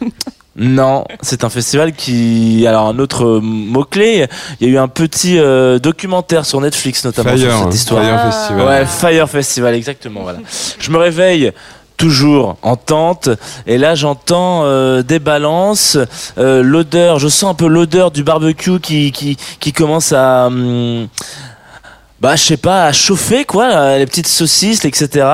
[0.62, 2.66] Non, c'est un festival qui.
[2.66, 4.26] Alors, un autre euh, mot-clé,
[4.60, 7.74] il y a eu un petit euh, documentaire sur Netflix, notamment Fire, sur hein, cette
[7.74, 8.02] histoire.
[8.04, 8.30] Fire Ah.
[8.30, 8.66] Festival.
[8.66, 10.20] Ouais, Fire Festival, exactement.
[10.22, 10.40] Voilà.
[10.78, 11.50] Je me réveille
[11.96, 13.28] toujours en tente
[13.66, 15.98] et là j'entends euh, des balances
[16.38, 21.08] euh, l'odeur je sens un peu l'odeur du barbecue qui qui qui commence à hum,
[22.20, 25.26] bah je sais pas à chauffer quoi là, les petites saucisses etc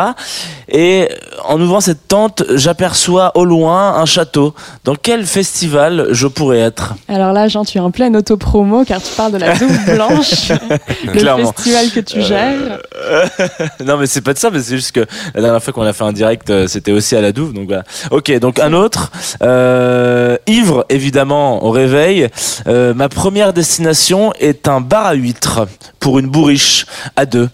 [0.69, 1.09] et
[1.45, 4.53] en ouvrant cette tente j'aperçois au loin un château.
[4.85, 9.01] Dans quel festival je pourrais être Alors là, Jean, tu es en pleine auto-promo car
[9.01, 10.49] tu parles de la Douve Blanche,
[11.05, 11.53] le Clairement.
[11.53, 12.81] festival que tu gères.
[13.85, 15.93] non mais c'est pas de ça mais c'est juste que la dernière fois qu'on a
[15.93, 17.85] fait un direct euh, c'était aussi à la douve donc voilà.
[18.11, 19.13] Ok donc un autre.
[19.43, 22.29] Euh, ivre évidemment au réveil.
[22.67, 25.67] Euh, ma première destination est un bar à huîtres
[26.01, 26.76] pour une bourriche
[27.17, 27.49] à deux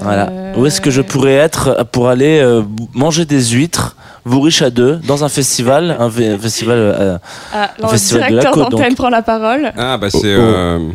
[0.00, 2.62] voilà Euh, où est-ce que je pourrais être pour aller euh,
[2.94, 7.18] manger des huîtres bourriche à deux dans un festival un fe- festival euh,
[7.52, 8.96] Ah, un le festival de la directeur Côte, d'antenne donc.
[8.96, 9.72] prend la parole.
[9.76, 10.36] Ah, bah c'est.
[10.36, 10.40] Oh,
[10.80, 10.92] oh.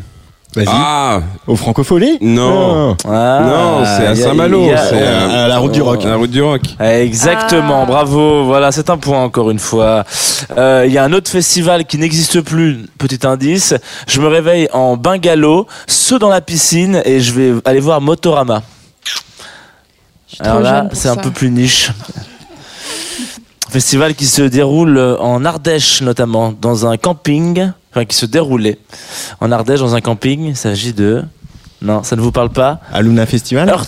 [0.55, 0.65] Euh, Vas-y.
[0.69, 2.95] Ah Au Francophonie Non.
[3.05, 6.03] ah, Non, c'est à Saint-Malo, c'est à- à la route du rock.
[6.03, 6.61] La route du rock.
[6.79, 7.85] Exactement, Ah.
[7.85, 8.45] bravo.
[8.45, 10.03] Voilà, c'est un point encore une fois.
[10.57, 12.85] Euh, Il y a un autre festival qui n'existe plus.
[12.97, 13.73] Petit indice.
[14.07, 18.63] Je me réveille en bungalow, saut dans la piscine et je vais aller voir Motorama.
[20.39, 21.91] Alors là, c'est un peu plus niche.
[23.69, 28.77] Festival qui se déroule en Ardèche notamment, dans un camping, enfin qui se déroulait
[29.41, 30.45] en Ardèche dans un camping.
[30.49, 31.23] Il s'agit de
[31.79, 32.79] non, ça ne vous parle pas.
[32.91, 33.83] À Luna Festival Alors,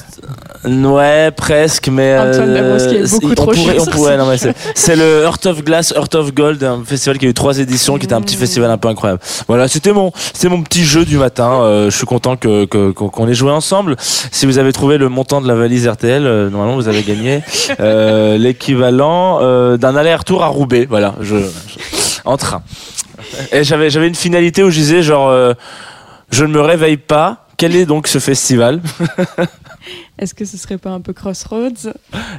[0.63, 5.23] ouais, presque, mais Antoine est beaucoup on trop pourrait, on non, mais c'est, c'est le
[5.23, 8.13] Heart of Glass, Heart of Gold, un festival qui a eu trois éditions, qui était
[8.13, 8.39] un petit Mmh.
[8.41, 9.19] festival un peu incroyable.
[9.47, 11.51] Voilà, c'était mon, c'était mon petit jeu du matin.
[11.63, 13.95] Euh, je suis content que, que- qu'on, qu'on ait joué ensemble.
[13.99, 17.41] Si vous avez trouvé le montant de la valise RTL, euh, normalement vous avez gagné
[17.79, 18.37] euh,
[18.69, 20.85] l'équivalent euh, d'un aller-retour à Roubaix.
[20.87, 22.61] Voilà, je, je- en train.
[23.51, 25.53] Et j'avais, j'avais une finalité où je disais genre, euh,
[26.31, 27.45] je ne me réveille pas.
[27.57, 28.81] Quel est donc ce festival?
[30.19, 31.91] Est-ce que ce serait pas un peu Crossroads?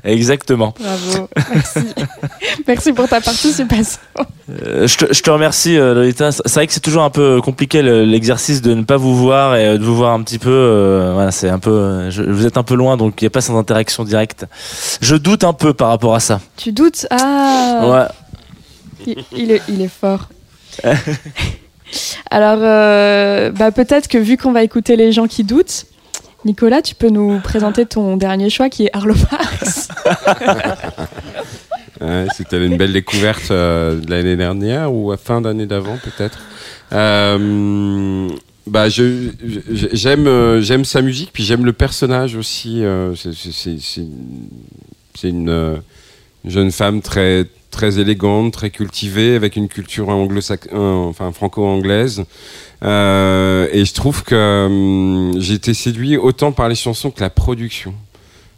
[0.04, 0.72] Exactement.
[0.78, 1.78] Bravo, merci.
[2.66, 3.98] merci pour ta participation.
[4.64, 6.32] Euh, je, te, je te remercie, euh, Lolita.
[6.32, 9.56] C'est vrai que c'est toujours un peu compliqué le- l'exercice de ne pas vous voir
[9.56, 10.50] et euh, de vous voir un petit peu.
[10.50, 12.08] euh, voilà, c'est un peu.
[12.10, 14.46] je- vous êtes un peu loin, donc il n'y a pas cette interaction directe.
[15.02, 16.40] Je doute un peu par rapport à ça.
[16.56, 17.06] Tu doutes?
[17.10, 18.08] Ah
[19.06, 19.06] Ouais.
[19.06, 20.28] il, il est, il est fort.
[22.30, 25.86] Alors, euh, bah, peut-être que vu qu'on va écouter les gens qui doutent,
[26.44, 29.88] Nicolas, tu peux nous présenter ton dernier choix qui est Arlo Parks.
[32.00, 36.38] Ouais, C'était une belle découverte euh, de l'année dernière ou à fin d'année d'avant peut-être.
[36.94, 38.26] Euh,
[38.66, 42.82] bah j'aime j'aime sa musique puis j'aime le personnage aussi.
[43.14, 45.82] c'est- une-
[46.46, 50.40] jeune femme très très élégante, très cultivée avec une culture anglo
[50.72, 52.24] enfin franco-anglaise.
[52.82, 57.30] Euh, et je trouve que hum, j'ai été séduit autant par les chansons que la
[57.30, 57.94] production.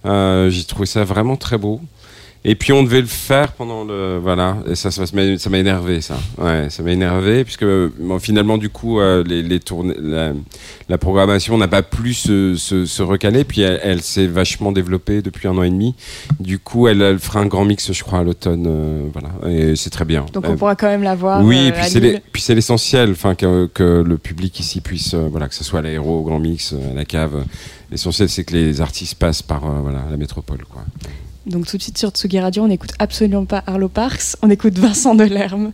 [0.04, 1.80] Euh, j'ai trouvé ça vraiment très beau.
[2.44, 5.58] Et puis on devait le faire pendant le voilà et ça ça m'a ça m'a
[5.58, 9.94] énervé ça ouais ça m'a énervé puisque bon, finalement du coup euh, les, les tournées
[10.00, 10.32] la,
[10.88, 15.22] la programmation n'a pas pu se, se, se recaler puis elle, elle s'est vachement développée
[15.22, 15.94] depuis un an et demi
[16.40, 19.76] du coup elle, elle fera un grand mix je crois à l'automne euh, voilà et
[19.76, 21.44] c'est très bien Donc Euh, on pourra quand même la voir.
[21.44, 25.14] oui, et puis c'est les- puis c'est l'essentiel, enfin que, que le public ici puisse,
[25.14, 27.44] voilà, que ce soit à l'aéro, au grand mix, à la cave.
[27.90, 30.82] L'essentiel, c'est que les artistes passent par voilà la métropole, quoi.
[31.46, 34.78] Donc tout de suite sur Tsugi Radio, on n'écoute absolument pas Arlo Parks, on écoute
[34.78, 35.72] Vincent Delerme.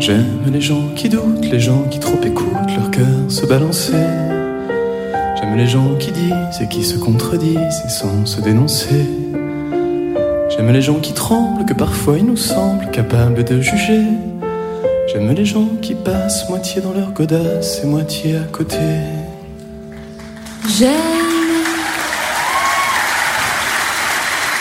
[0.00, 3.92] J'aime les gens qui doutent, les gens qui trop écoutent leur cœur se balancer.
[5.36, 9.21] J'aime les gens qui disent et qui se contredisent et sans se dénoncer.
[10.54, 14.02] J'aime les gens qui tremblent, que parfois ils nous semblent capables de juger.
[15.06, 18.76] J'aime les gens qui passent moitié dans leur godasse et moitié à côté.
[20.78, 20.90] J'aime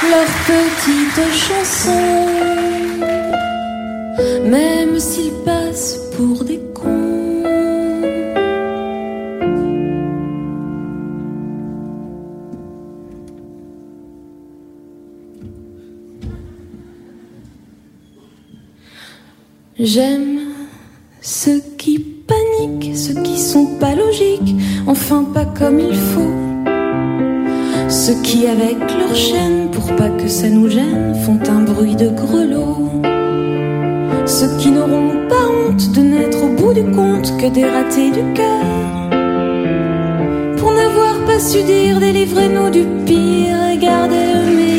[0.10, 2.26] leurs petites chansons,
[4.46, 6.61] même s'ils passent pour des
[19.84, 20.42] J'aime
[21.22, 24.56] ceux qui paniquent, ceux qui sont pas logiques,
[24.86, 26.36] enfin pas comme il faut.
[27.90, 32.10] Ceux qui, avec leur chaîne, pour pas que ça nous gêne, font un bruit de
[32.10, 32.92] grelot.
[34.28, 38.22] Ceux qui n'auront pas honte de n'être au bout du compte que des ratés du
[38.36, 39.10] cœur.
[40.58, 44.72] Pour n'avoir pas su dire, délivrez-nous du pire et gardez le meilleur.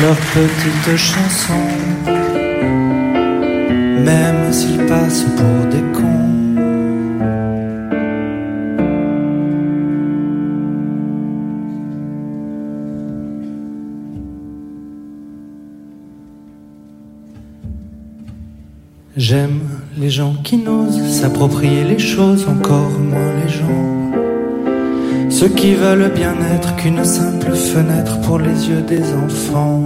[0.00, 1.52] Leurs petites chansons,
[4.04, 6.08] même s'ils passent pour des cons.
[19.16, 19.60] J'aime
[19.98, 24.01] les gens qui n'osent s'approprier les choses, encore moins les gens.
[25.32, 29.80] Ceux qui veulent bien être qu'une simple fenêtre pour les yeux des enfants.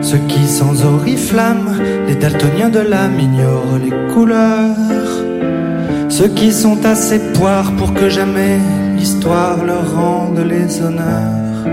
[0.00, 1.76] Ceux qui sans oriflamme,
[2.08, 5.10] les daltoniens de l'âme ignorent les couleurs.
[6.08, 8.58] Ceux qui sont assez poires pour que jamais
[8.96, 11.66] l'histoire leur rende les honneurs.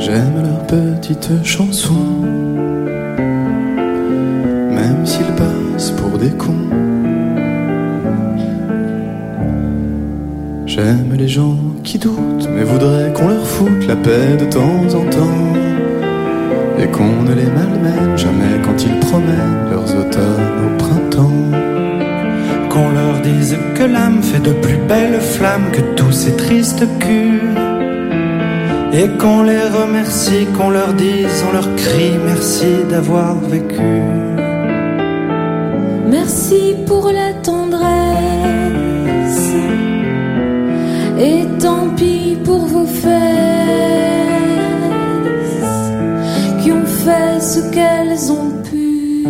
[0.00, 2.22] J'aime leurs petites chansons,
[4.78, 6.81] même s'ils passent pour des cons.
[10.74, 15.04] J'aime les gens qui doutent, mais voudraient qu'on leur foute la paix de temps en
[15.10, 15.52] temps.
[16.78, 21.50] Et qu'on ne les malmène jamais quand ils promènent leurs automnes au printemps.
[22.70, 27.42] Qu'on leur dise que l'âme fait de plus belles flammes que tous ces tristes culs.
[28.94, 34.00] Et qu'on les remercie, qu'on leur dise, on leur crie merci d'avoir vécu.
[36.08, 37.34] Merci pour la
[41.24, 43.12] Et tant pis pour vos fesses
[46.60, 49.24] qui ont fait ce qu'elles ont pu.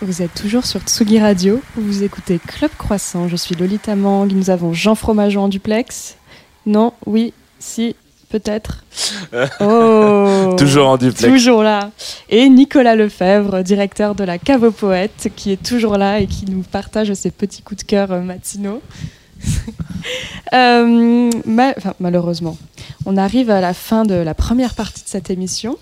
[0.00, 4.50] Vous êtes toujours sur Tsugi Radio, vous écoutez Club Croissant, je suis Lolita Mang, nous
[4.50, 6.18] avons Jean Fromageau en duplex.
[6.66, 7.94] Non, oui, si,
[8.30, 8.84] peut-être.
[9.60, 11.32] Oh Toujours en duplex.
[11.32, 11.90] Toujours là.
[12.30, 16.46] Et Nicolas Lefebvre, directeur de la Cave aux Poètes, qui est toujours là et qui
[16.50, 18.80] nous partage ses petits coups de cœur euh, matinaux.
[20.52, 22.56] Euh, ma- enfin, malheureusement,
[23.06, 25.76] on arrive à la fin de la première partie de cette émission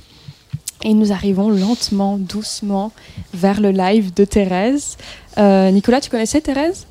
[0.85, 2.93] et nous arrivons lentement, doucement
[3.35, 4.97] vers le live de Thérèse.
[5.39, 6.87] Euh, Nicolas, tu connaissais Thérèse?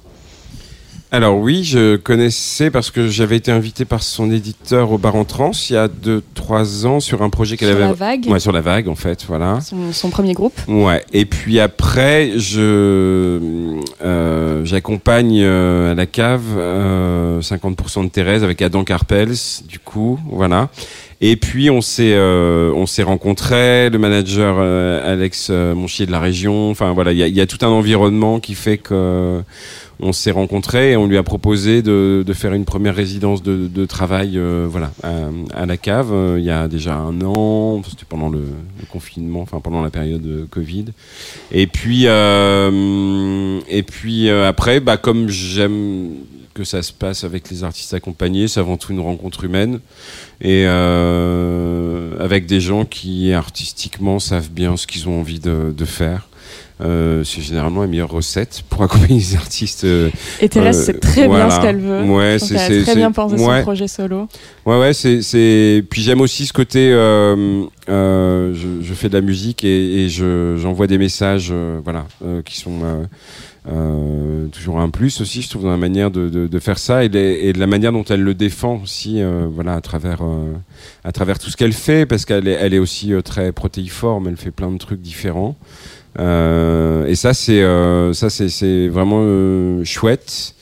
[1.13, 5.25] Alors oui, je connaissais parce que j'avais été invité par son éditeur au Bar en
[5.25, 7.87] Trans il y a 2-3 ans sur un projet qu'elle Sur avait...
[7.87, 9.59] la vague, Ouais, sur la vague en fait, voilà.
[9.59, 10.57] son, son premier groupe.
[10.69, 11.03] Ouais.
[11.11, 18.61] Et puis après, je euh, j'accompagne euh, à la cave euh, 50% de Thérèse avec
[18.61, 19.35] Adam Carpels,
[19.67, 20.69] du coup, voilà.
[21.23, 26.11] Et puis on s'est euh, on s'est rencontrés, le manager euh, Alex euh, Monchier de
[26.11, 26.71] la région.
[26.71, 29.41] Enfin voilà, il y a, y a tout un environnement qui fait que
[30.01, 34.37] on s'est rencontrés et on lui a proposé de, faire une première résidence de, travail
[34.37, 34.91] euh, voilà
[35.53, 38.41] à, la cave euh, il y a déjà un an c'était pendant le,
[38.89, 40.85] confinement enfin pendant la période de Covid.
[41.51, 46.11] Et puis euh, et puis euh, après bah comme j'aime
[46.53, 49.79] que ça se passe avec les artistes accompagnés c'est avant tout une rencontre humaine.
[50.41, 56.27] Et euh, avec des gens qui artistiquement savent bien ce qu'ils ont envie de faire
[56.81, 59.83] euh, c'est généralement la meilleure recette pour accompagner les artistes.
[59.83, 61.47] euh, Et Thérèse Euh, sait très voilà.
[61.47, 62.01] bien ce qu'elle veut.
[62.03, 63.57] Ouais, c'est- qu'elle a c'est- très bien c'est- pensé ouais.
[63.57, 64.27] son projet solo.
[64.65, 65.83] Ouais, ouais, c'est, c'est.
[65.89, 66.89] Puis j'aime aussi ce côté.
[67.87, 72.05] je, je fais de la musique et, et je, j'envoie des messages, voilà,
[72.45, 72.79] qui sont
[73.71, 77.03] euh, toujours un plus aussi, je trouve, dans la manière de, de, de faire ça
[77.03, 80.53] et, de la manière dont elle le défend aussi, euh, voilà, à travers, euh,
[81.03, 84.37] à travers tout ce qu'elle fait, parce qu'elle est, elle est aussi très protéiforme, elle
[84.37, 85.55] fait plein de trucs différents.
[86.19, 90.55] Euh, et ça, c'est, euh, ça, c'est, vraiment euh, chouette.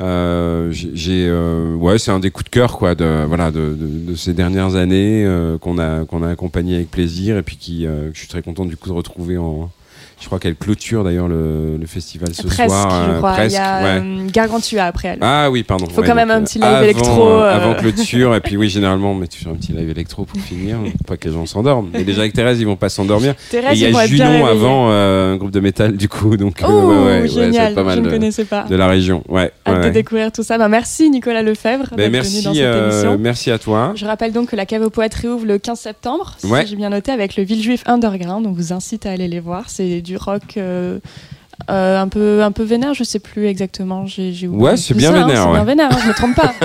[0.00, 4.10] Euh, j'ai, euh, ouais, c'est un des coups de cœur, quoi, de voilà, de, de,
[4.10, 7.82] de ces dernières années euh, qu'on a qu'on a accompagné avec plaisir et puis qui,
[7.84, 9.70] que je suis très content du coup de retrouver en.
[10.22, 13.04] Je crois qu'elle clôture d'ailleurs le, le festival ce presque, soir.
[13.06, 13.32] je euh, crois.
[13.32, 14.00] presque, Il y a ouais.
[14.04, 15.18] euh, Gargantua après elle.
[15.20, 15.86] Ah oui, pardon.
[15.90, 17.56] Faut ouais, quand même un euh, petit live avant, électro, euh, euh.
[17.56, 20.78] Avant clôture, et puis oui, généralement, on met toujours un petit live électro pour finir,
[21.08, 21.90] pas que les gens s'endorment.
[21.92, 23.34] Mais déjà avec Thérèse, ils vont pas s'endormir.
[23.50, 26.66] Thérèse, il y a Junon avant, euh, un groupe de métal du coup, donc euh,
[26.68, 28.62] Oh, ouais, ouais, ouais, génial, pas mal je ne connaissais pas.
[28.62, 29.24] de la région.
[29.28, 29.90] Ouais, Hâte ouais, de ouais.
[29.90, 30.56] découvrir tout ça.
[30.56, 33.92] Bah, merci Nicolas Lefebvre Ben, merci, dans cette euh, merci à toi.
[33.96, 36.64] Je rappelle donc que la cave aux poètes réouvre le 15 septembre, si Ouais.
[36.64, 38.46] j'ai bien noté, avec le Villejuif Underground.
[38.46, 39.64] On vous incite à aller les voir.
[39.66, 40.56] C'est du rock
[41.70, 44.06] euh, un, peu, un peu vénère, je sais plus exactement.
[44.06, 44.46] J'ai.
[44.48, 45.54] Ouais, c'est bien hein, vénère, ouais.
[45.54, 46.52] bien vénère, hein, je me trompe pas.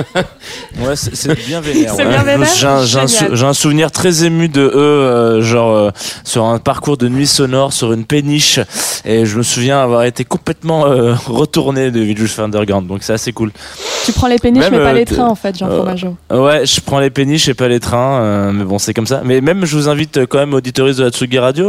[0.80, 1.96] Ouais, c'est bien vénère.
[1.96, 2.46] Ouais.
[2.56, 5.92] J'ai un, j'ai un souvenir très ému de eux, euh, genre euh,
[6.24, 8.60] sur un parcours de nuit sonore, sur une péniche,
[9.06, 13.34] et je me souviens avoir été complètement euh, retourné de Village Underground, donc c'est assez
[13.34, 13.52] cool.
[14.06, 16.16] tu prends les péniches, Même, mais pas euh, les trains, en fait, Jean euh, Fromageau.
[16.32, 19.22] Ouais, je prends les péniches et pas les trains, euh, mais bon, c'est comme ça.
[19.24, 21.68] Mais même, je vous invite quand même, auditoristes de la Tsugi Radio,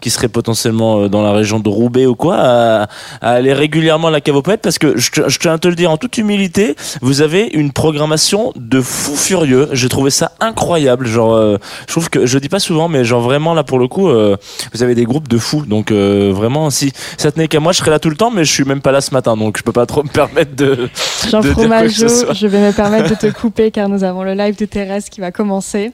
[0.00, 2.82] qui seraient potentiellement euh, dans la région de Roubaix ou quoi, à,
[3.20, 5.74] à aller régulièrement à la cave aux poètes, parce que je, tiens à te le
[5.74, 9.68] dire en toute humilité, vous avez une programmation de fou furieux.
[9.72, 11.06] J'ai trouvé ça incroyable.
[11.06, 13.88] Genre, euh, je trouve que je dis pas souvent, mais genre vraiment là pour le
[13.88, 14.36] coup, euh,
[14.72, 15.64] vous avez des groupes de fous.
[15.66, 18.44] Donc euh, vraiment, si ça tenait qu'à moi, je serais là tout le temps, mais
[18.44, 20.88] je suis même pas là ce matin, donc je peux pas trop me permettre de.
[21.30, 24.56] Jean de Fromageau, je vais me permettre de te couper car nous avons le live
[24.58, 25.92] de Thérèse qui va commencer.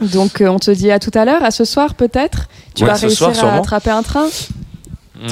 [0.00, 2.48] Donc euh, on te dit à tout à l'heure, à ce soir peut-être.
[2.74, 4.26] Tu Ouais, vas réussir soir, à attraper un train?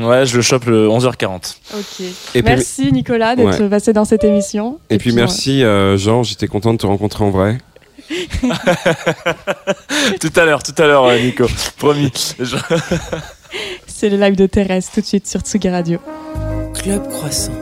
[0.02, 1.56] Ouais, je le chope le 11h40.
[1.74, 2.00] Ok.
[2.00, 3.68] Et puis, Merci Nicolas d'être Ouais.
[3.68, 4.78] passé dans cette émission.
[4.88, 7.58] et puis merci euh, Jean, j'étais content de te rencontrer en vrai.
[10.20, 11.46] tout à l'heure, tout à l'heure, euh, Nico.
[11.78, 12.12] Promis.
[12.38, 12.56] Je-
[13.86, 15.98] C'est le live de Thérèse tout de suite sur Tsugi Radio.
[16.74, 17.52] Club Croissant.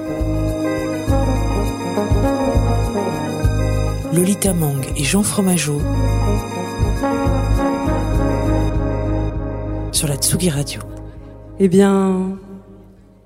[4.12, 5.80] Lolita Mang et Jean Fromageau
[9.92, 10.80] sur la Tsugi Radio.
[11.60, 12.38] Eh bien,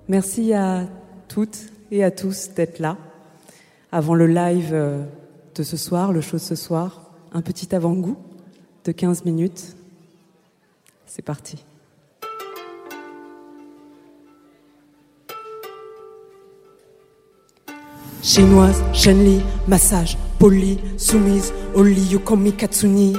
[0.08, 0.86] merci à
[1.28, 1.58] toutes
[1.90, 2.96] et à tous d'être là.
[3.90, 5.04] Avant le live euh,
[5.54, 8.16] de ce soir, le show de ce soir, un petit avant-goût
[8.86, 9.76] de 15 minutes.
[11.04, 11.62] C'est parti.
[18.22, 23.12] Chinoise, Shenli, massage, poli, soumise, Oli, Yukomi, Katsuni,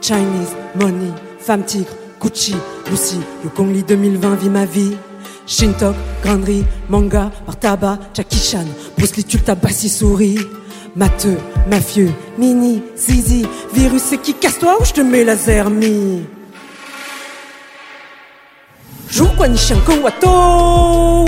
[0.00, 1.92] Chinese, money, femme tigre,
[2.24, 2.54] Gucci,
[2.90, 4.96] Lucy, Yukongli 2020, vie ma vie.
[5.46, 8.64] Shintok, grainerie, manga, par tabac, Jackie Chan,
[8.96, 10.38] Bruce Lee, tabassis, souris.
[10.96, 11.36] Matheux,
[11.68, 13.44] mafieux, mini, zizi,
[13.74, 16.22] virus, c'est qui casse-toi ou je te mets laser, mi.
[19.10, 19.58] Joue quoi, ni
[20.02, 21.26] wato.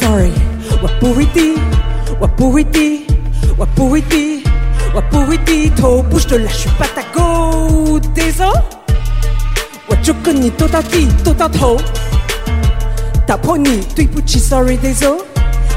[0.00, 0.32] Sorry,
[0.82, 1.54] wapuriti,
[2.20, 3.06] wapuriti,
[3.56, 4.42] wapuriti,
[4.96, 7.55] wapuriti, to bouge de là, pas ta go,
[8.00, 8.50] désolé.
[9.88, 11.76] Wachukuni, totati, totato.
[13.26, 15.18] Taponi, tuipuchi, sorry, désolé.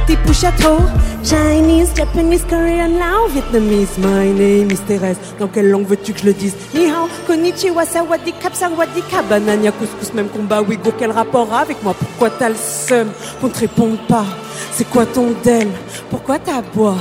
[0.08, 0.78] Tipuchato,
[1.24, 3.96] Chinese, Japanese, Korean, Lao, Vietnamese.
[4.00, 5.18] My name is Thérèse.
[5.40, 6.56] Dans quelle langue veux-tu que je le dise?
[6.74, 9.28] Ni hao, konnichiwa, sawadikap, sawadikap.
[9.30, 10.64] Banania, couscous, même combat.
[10.64, 11.94] Ouïghour, quel rapport avec moi?
[11.94, 13.10] Pourquoi t'as le seum
[13.40, 14.26] qu'on te réponde pas?
[14.72, 15.68] C'est quoi ton del?
[16.10, 16.96] Pourquoi t'aboies?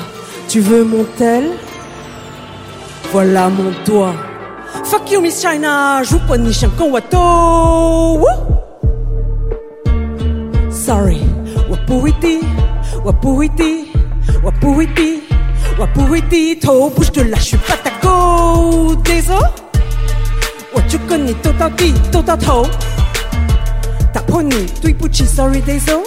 [0.46, 1.44] Tu veux mon tel?
[3.10, 4.14] Voilà mon doigt.
[4.84, 6.02] Fuck you, Miss China.
[6.04, 8.18] Joue pas ni chien con wato.
[8.18, 8.26] Woo!
[10.70, 11.20] Sorry.
[11.70, 12.40] Wapuiti,
[13.04, 13.92] wapuiti,
[14.42, 15.22] wapuiti,
[15.78, 16.58] wapuiti.
[16.60, 18.94] To bouge de là, je suis pas ta go.
[19.04, 19.44] Désolé.
[20.74, 22.66] Wachukoni, totati, totato.
[24.12, 26.04] Taponi, tuipuchi, sorry, désolé.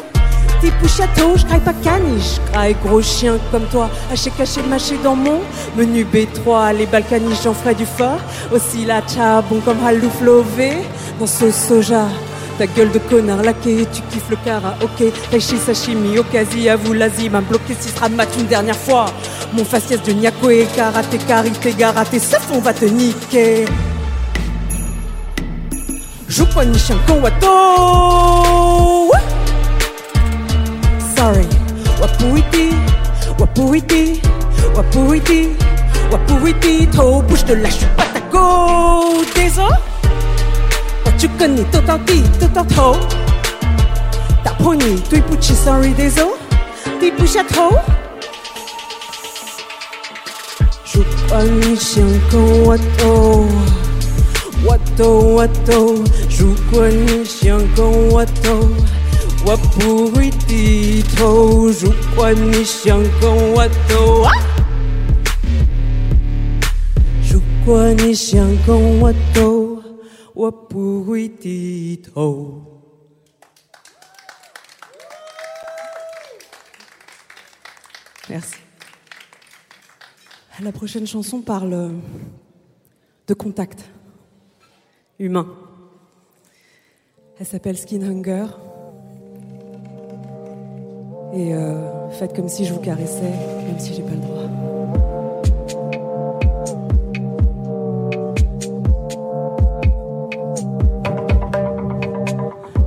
[0.62, 5.40] Tipu château, je pas caniche, je gros chien comme toi, haché caché mâché dans mon
[5.76, 8.20] menu B3, les balkaniches j'en ferai du fort,
[8.54, 10.74] aussi la cha bon comme halouf lové,
[11.20, 12.06] dans sauce soja,
[12.60, 17.42] ta gueule de connard laqué, tu kiffes le karaoké, Taichi sashimi, okasi, avoue l'Asie, m'a
[17.42, 19.06] bloqué si sera mat une dernière fois,
[19.54, 23.66] mon faciès de Nyako et karaté, karité, garaté, sauf on va te niquer.
[26.28, 26.98] Joue pas chien
[31.22, 31.38] con wato.
[31.38, 31.46] Ouais.
[31.46, 31.48] Sorry.
[32.02, 32.74] Wapuiti,
[33.40, 34.22] wapuiti,
[34.76, 35.50] wapuiti,
[36.12, 36.88] wapuiti.
[36.88, 39.24] To bouge de là, je suis pas ta go.
[39.36, 39.76] Désolé.
[41.18, 42.98] Tu connais totati, totato.
[44.44, 46.34] Ta pony, tuipuchi, sorry, désolé.
[47.00, 47.78] Tipucha trop.
[50.86, 53.46] Joue pas ni chien con wato.
[54.66, 58.70] Wato, wato, joue quoi ni chien con wato.
[58.72, 59.01] 我
[59.79, 61.69] 不会低头。
[61.69, 64.31] 如果你想跟我斗，啊
[67.31, 69.83] 如果你想跟我斗，
[70.35, 72.63] 我不会低头。
[78.29, 78.57] Merci.
[80.61, 82.01] La prochaine chanson parle
[83.27, 83.85] de contact
[85.19, 85.47] humain.
[87.39, 88.49] Elle s'appelle Skin Hunger.
[91.34, 93.34] Et euh, faites comme si je vous caressais,
[93.66, 94.42] même si j'ai pas le droit.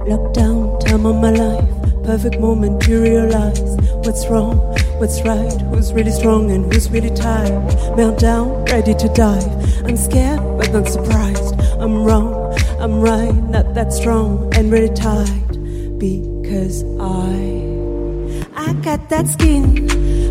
[0.07, 1.64] Lockdown, time of my life,
[2.05, 3.61] perfect moment to realize
[4.05, 4.59] what's wrong,
[4.99, 7.53] what's right, who's really strong and who's really tired.
[7.97, 9.49] Meltdown, ready to dive.
[9.86, 11.55] I'm scared, but not surprised.
[11.80, 17.74] I'm wrong, I'm right, not that strong and really tired Because I,
[18.95, 19.86] That skin,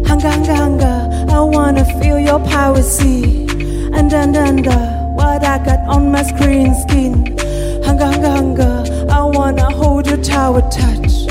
[0.05, 1.27] hunger, hunger, hunger.
[1.29, 3.45] I wanna feel your power, see,
[3.93, 7.37] and under, under uh, what I got on my screen, skin,
[7.83, 9.07] hunger, hunger, hunger.
[9.11, 11.27] I wanna hold your tower, touch,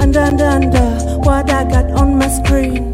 [0.00, 2.92] And under, under uh, what I got on my screen.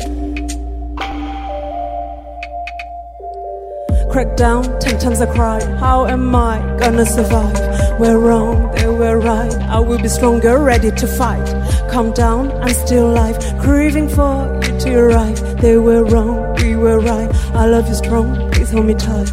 [4.11, 5.63] Crack down, ten times I cried.
[5.79, 7.72] How am I gonna survive?
[8.03, 9.55] We're wrong, they were right.
[9.71, 11.47] I will be stronger, ready to fight.
[11.89, 15.61] Calm down, I'm still alive, craving for you to arrive.
[15.63, 17.33] They were wrong, we were right.
[17.55, 19.33] I love you strong, please hold me tight.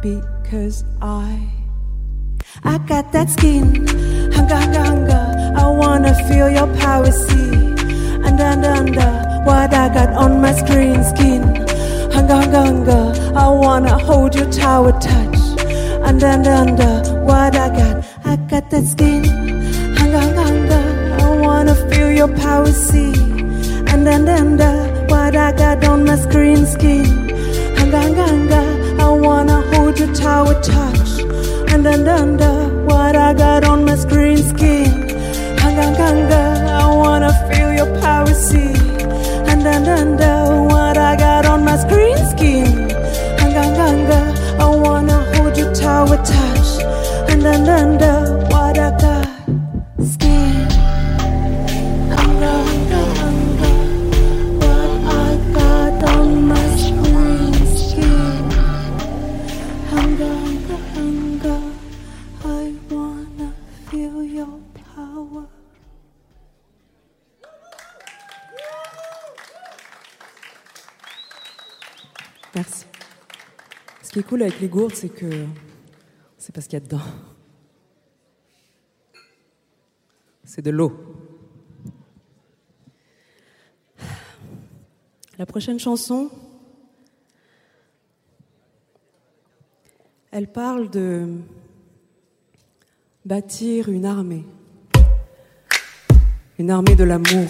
[0.00, 1.46] Because I,
[2.64, 3.86] I got that skin,
[4.32, 5.54] hunger, hunger.
[5.58, 7.54] I wanna feel your power, see.
[8.24, 9.10] Under, under, under
[9.44, 11.42] what I got on my screen, skin.
[12.14, 13.32] Hunger, hunger, hunger.
[13.36, 15.36] I wanna hold your tower, touch.
[16.00, 17.94] Under, under, under what I got.
[18.24, 19.22] I got that skin.
[19.98, 20.82] Hunger, hunger, hunger.
[21.24, 23.12] I wanna feel your power, see.
[23.92, 24.72] Under, under, under
[25.10, 27.04] what I got on my screen, skin.
[27.78, 28.64] Hunger, hunger, hunger.
[29.04, 31.10] I wanna hold your tower, touch.
[31.72, 32.54] Under, under, under
[32.90, 34.90] what I got on my screen, skin.
[35.62, 36.46] Hunger, hunger, hunger.
[36.82, 38.72] I wanna feel your power, see.
[39.50, 40.36] And under, under
[40.72, 42.66] what I got on my screen skin.
[43.40, 44.22] Hunger, hunger, hunger.
[44.64, 46.50] I wanna hold your tower, touch.
[46.50, 46.59] Uh,
[47.42, 49.26] And under, what I got,
[50.04, 50.68] skin.
[52.14, 53.74] Hunger, hunger, hunger.
[54.60, 56.60] What I got on my.
[59.90, 61.60] Hunger, hunger, hunger.
[62.44, 63.48] I wanna
[63.88, 64.60] feel your
[64.94, 65.46] power.
[72.54, 72.84] Merci.
[74.28, 75.46] Cool avec les gourdes, c'est que
[76.50, 76.98] c'est pas ce qu'il y a dedans.
[80.42, 80.92] C'est de l'eau.
[85.38, 86.28] La prochaine chanson,
[90.32, 91.36] elle parle de
[93.24, 94.44] bâtir une armée.
[96.58, 97.48] Une armée de l'amour.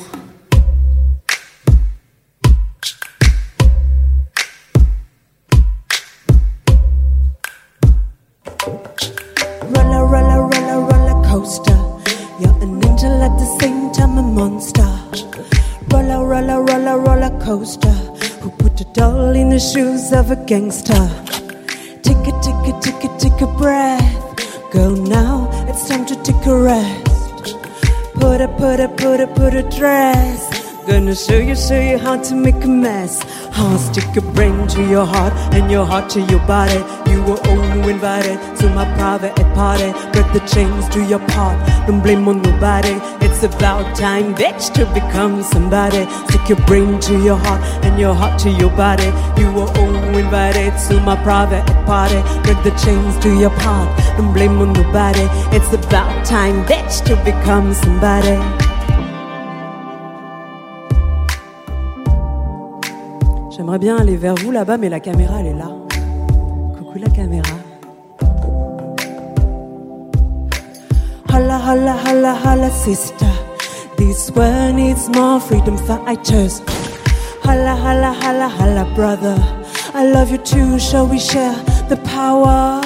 [14.41, 14.91] Monster.
[15.93, 17.99] Roller, roller, roller, roller coaster.
[18.41, 21.05] Who put a doll in the shoes of a gangster?
[22.07, 24.73] Take a, take a, take a, take a breath.
[24.73, 27.57] Go now, it's time to take a rest.
[28.15, 30.41] Put a, put a, put a, put a dress.
[30.87, 33.15] Gonna show you, show you how to make a mess.
[33.61, 36.79] Stick a brain to your heart and your heart to your body.
[37.11, 39.93] You were only invited to my private party.
[40.13, 41.59] Break the chains, do your part.
[41.87, 42.95] Don't blame on nobody.
[43.21, 46.07] It's about time, bitch, to become somebody.
[46.29, 49.13] Stick your brain to your heart and your heart to your body.
[49.39, 52.23] You were only invited to my private party.
[52.43, 53.89] Break the chains, do your part.
[54.17, 55.27] Don't blame on nobody.
[55.55, 58.70] It's about time, bitch, to become somebody.
[63.71, 65.71] J'aimerais bien aller vers vous là-bas, mais la caméra, elle est là.
[66.77, 67.53] Coucou la caméra.
[71.33, 73.29] Holla, holla, holla, holla, sister.
[73.97, 76.61] This world needs more freedom fighters.
[77.45, 79.37] Holla, holla, holla, holla, brother.
[79.95, 81.55] I love you too, shall we share
[81.89, 82.81] the power?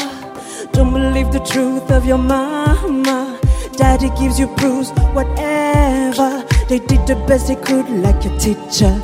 [0.73, 3.41] Don't believe the truth of your mama.
[3.79, 6.45] Daddy gives you proofs, whatever.
[6.69, 9.01] They did the best they could, like a teacher.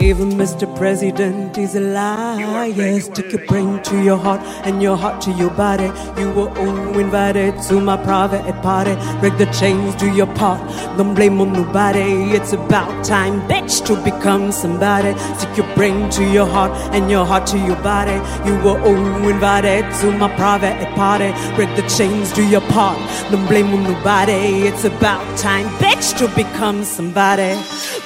[0.00, 0.66] Even Mr.
[0.76, 2.66] President is a liar.
[2.68, 5.86] Yes, your brain to your heart and your heart to your body.
[6.20, 8.94] You were all invited to my private party.
[9.20, 10.60] Break the chains, do your part.
[10.98, 12.32] Don't blame on nobody.
[12.36, 15.18] It's about time, bitch, to become somebody.
[15.38, 18.16] Stick your brain to your heart and your heart to your body.
[18.48, 21.32] You were all invited to my private party.
[21.56, 22.98] Break the chains, do your part.
[23.30, 24.68] Don't blame on nobody.
[24.68, 27.54] It's about time, bitch, to become somebody.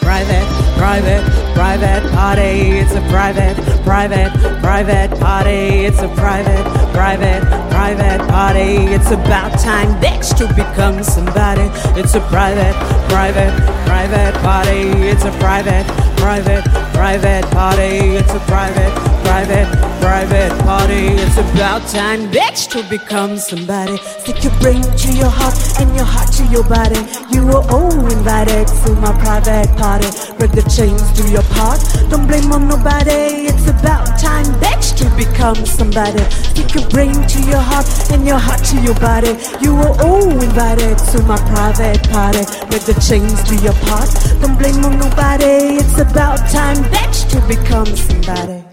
[0.00, 0.46] Private,
[0.80, 2.80] private, private party.
[2.80, 3.54] It's a private,
[3.84, 4.32] private,
[4.62, 5.84] private party.
[5.84, 8.88] It's a private, private, private party.
[8.96, 11.68] It's about time, bitch, to become somebody.
[12.00, 12.72] It's a private,
[13.10, 13.52] private,
[13.84, 14.88] private party.
[15.12, 15.84] It's a private,
[16.20, 18.20] private, private party.
[18.20, 18.92] It's a private,
[19.24, 19.68] private,
[20.00, 21.16] private party.
[21.16, 23.96] It's about time, bitch, to become somebody.
[24.20, 27.00] Stick your brain to your heart and your heart to your body.
[27.32, 30.08] You were all invited to my private party.
[30.36, 31.80] Break the chains, do your part.
[32.10, 33.48] Don't blame on nobody.
[33.48, 36.22] It's about time, bitch, to become somebody.
[36.52, 39.32] Stick your brain to your heart and your heart to your body.
[39.64, 42.44] You were all invited to my private party.
[42.68, 44.12] Break the chains, do your part.
[44.44, 45.80] Don't blame on nobody.
[45.80, 48.64] It's about time, bitch, to become somebody.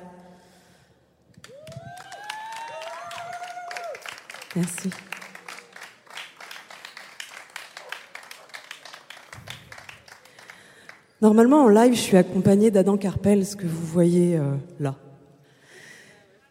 [4.56, 4.90] Merci.
[11.22, 14.96] Normalement, en live, je suis accompagnée d'Adam Carpel, ce que vous voyez euh, là.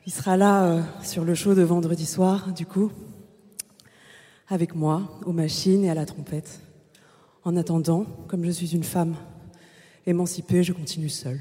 [0.06, 2.90] Il sera là euh, sur le show de vendredi soir, du coup,
[4.48, 6.60] avec moi, aux machines et à la trompette.
[7.44, 9.14] En attendant, comme je suis une femme
[10.06, 11.40] émancipée, je continue seule.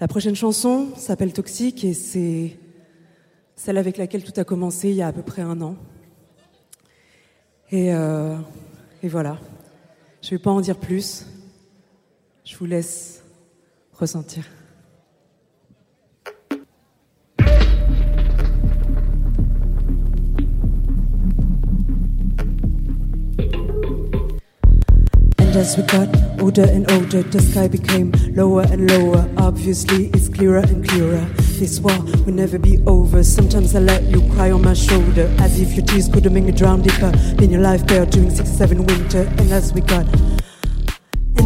[0.00, 2.58] La prochaine chanson s'appelle Toxique et c'est
[3.56, 5.76] celle avec laquelle tout a commencé il y a à peu près un an.
[7.70, 8.36] Et, euh,
[9.02, 9.38] et voilà.
[10.20, 11.26] Je ne vais pas en dire plus.
[12.44, 13.22] Je vous laisse
[13.92, 14.44] ressentir.
[25.54, 26.08] And as we got
[26.40, 29.30] older and older, the sky became lower and lower.
[29.36, 31.24] Obviously, it's clearer and clearer.
[31.60, 33.22] This war will never be over.
[33.22, 36.42] Sometimes I let you cry on my shoulder, as if your tears could have made
[36.42, 39.32] me drown deeper in your life belt during six, seven winter.
[39.38, 40.06] And as we got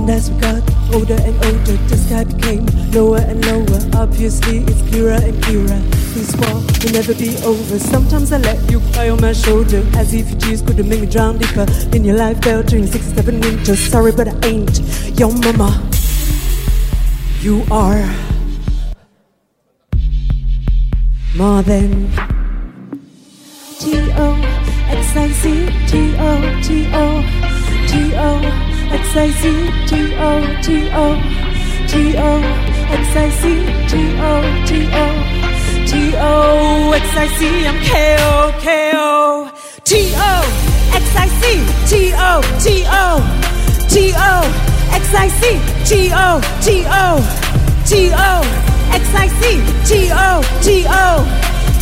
[0.09, 0.63] and as we got
[0.95, 3.81] older and older, the sky became lower and lower.
[3.95, 5.81] Obviously, it's clearer and clearer.
[6.15, 7.79] This war will never be over.
[7.79, 11.07] Sometimes I let you cry on my shoulder, as if your tears could made me
[11.07, 13.81] drown deeper in your life belt during six, seven winters.
[13.81, 14.81] Sorry, but I ain't
[15.19, 15.71] your mama.
[17.41, 18.05] You are
[21.37, 22.11] more than
[23.79, 24.29] T O
[24.89, 27.23] X I C T O T O
[27.89, 29.43] T O X I C
[29.87, 31.07] T O T O.
[31.89, 32.41] T O
[32.91, 33.43] X I C
[33.89, 34.33] T O
[34.67, 35.07] T O.
[35.87, 39.51] T O X I C I'm K O K O.
[39.85, 40.33] T O
[40.95, 41.43] X I C
[41.87, 43.21] T O T O.
[43.89, 44.35] T O
[44.93, 47.21] X I C T O T O.
[47.85, 48.43] T O
[48.93, 51.25] X I C T O T O.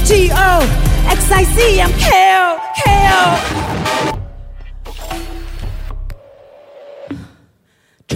[0.05, 0.61] T O
[1.09, 3.66] X I C I'm K O K O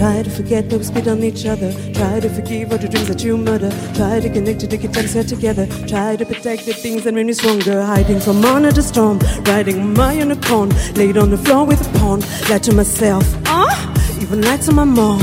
[0.01, 1.71] Try to forget that we spit on each other.
[1.93, 3.69] Try to forgive all the dreams that you murder.
[3.93, 5.67] Try to connect to the good times we're together.
[5.85, 7.83] Try to protect the things that made me stronger.
[7.83, 9.19] Hiding from under the storm.
[9.45, 10.69] Riding my unicorn.
[10.95, 12.21] Laid on the floor with a pawn.
[12.49, 13.23] Lied to myself.
[13.45, 13.77] Ah,
[14.19, 15.21] even lied to my mom.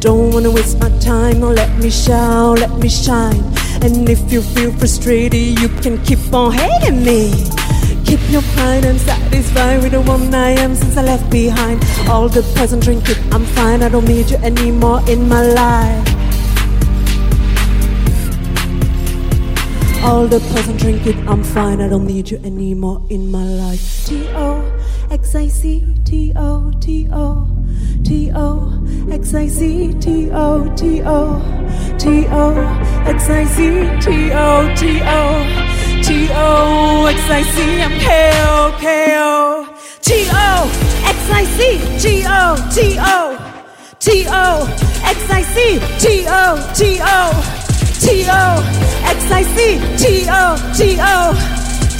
[0.00, 1.40] Don't wanna waste my time.
[1.40, 3.42] Now let me shout, let me shine.
[3.80, 7.32] And if you feel frustrated, you can keep on hating me.
[8.12, 11.82] Keep your pride, I'm satisfied with the one I am since I left behind.
[12.10, 13.82] All the poison it, I'm fine.
[13.82, 16.08] I don't need you anymore in my life.
[20.04, 20.76] All the poison
[21.08, 21.80] it, I'm fine.
[21.80, 24.04] I don't need you anymore in my life.
[24.04, 24.60] T O
[25.10, 27.48] X I C T O T O
[28.04, 31.40] T O X I C T O T O
[31.98, 32.52] T O
[33.06, 35.71] X I C T O T O
[36.02, 39.66] T O X I C I'm K O K O
[40.00, 40.70] T O
[41.06, 43.38] X I C T O T O
[44.00, 44.66] T O
[45.04, 47.18] X I C T O T O
[48.02, 48.44] T O
[49.16, 51.18] X I C T O T O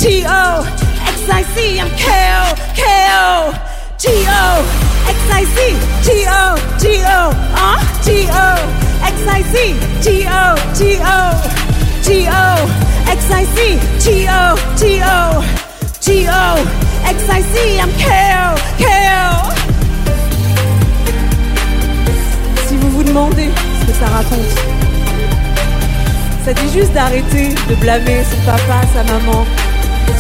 [0.03, 0.65] T O
[1.07, 2.83] X I C I'm K O K
[3.15, 3.55] O
[3.99, 4.43] T O
[5.07, 5.59] X I C
[6.03, 8.51] T O T O uh T O
[9.03, 11.63] X I C T O T O
[12.03, 15.43] T O X I C T O T O
[16.01, 16.59] T O
[17.09, 18.07] X I C I'm K
[18.39, 19.53] O K O
[22.67, 23.51] Si vous vous demandez
[23.81, 24.73] ce que ça raconte.
[26.45, 29.47] Ça dit juste d'arrêter de blâmer son papa, sa maman,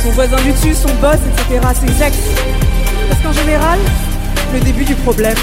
[0.03, 2.17] son voisin du dessus, son boss, etc., ses ex.
[3.09, 3.79] Parce qu'en général,
[4.53, 5.37] le début du problème,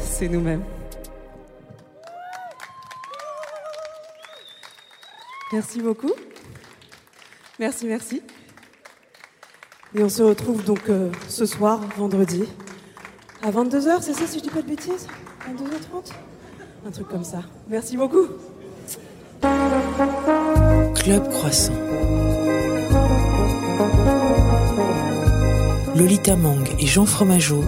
[0.00, 0.62] c'est nous-mêmes.
[5.52, 6.12] Merci beaucoup.
[7.58, 8.22] Merci, merci.
[9.94, 12.44] Et on se retrouve donc euh, ce soir, vendredi,
[13.42, 15.06] à 22h, c'est ça si je dis pas de bêtises?
[15.46, 16.12] 22h30
[16.86, 17.40] Un truc comme ça.
[17.68, 18.26] Merci beaucoup.
[20.94, 21.74] Club Croissant.
[25.94, 27.62] Lolita Mang et Jean Fromageau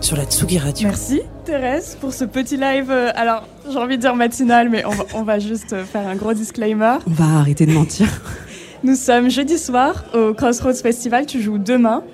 [0.00, 0.88] sur la Tsugi Radio.
[0.88, 2.90] Merci Thérèse pour ce petit live.
[2.90, 6.06] euh, Alors, j'ai envie de dire matinal, mais on va, on va juste euh, faire
[6.06, 6.98] un gros disclaimer.
[7.06, 8.06] On va arrêter de mentir.
[8.84, 11.26] Nous sommes jeudi soir au Crossroads Festival.
[11.26, 12.04] Tu joues demain.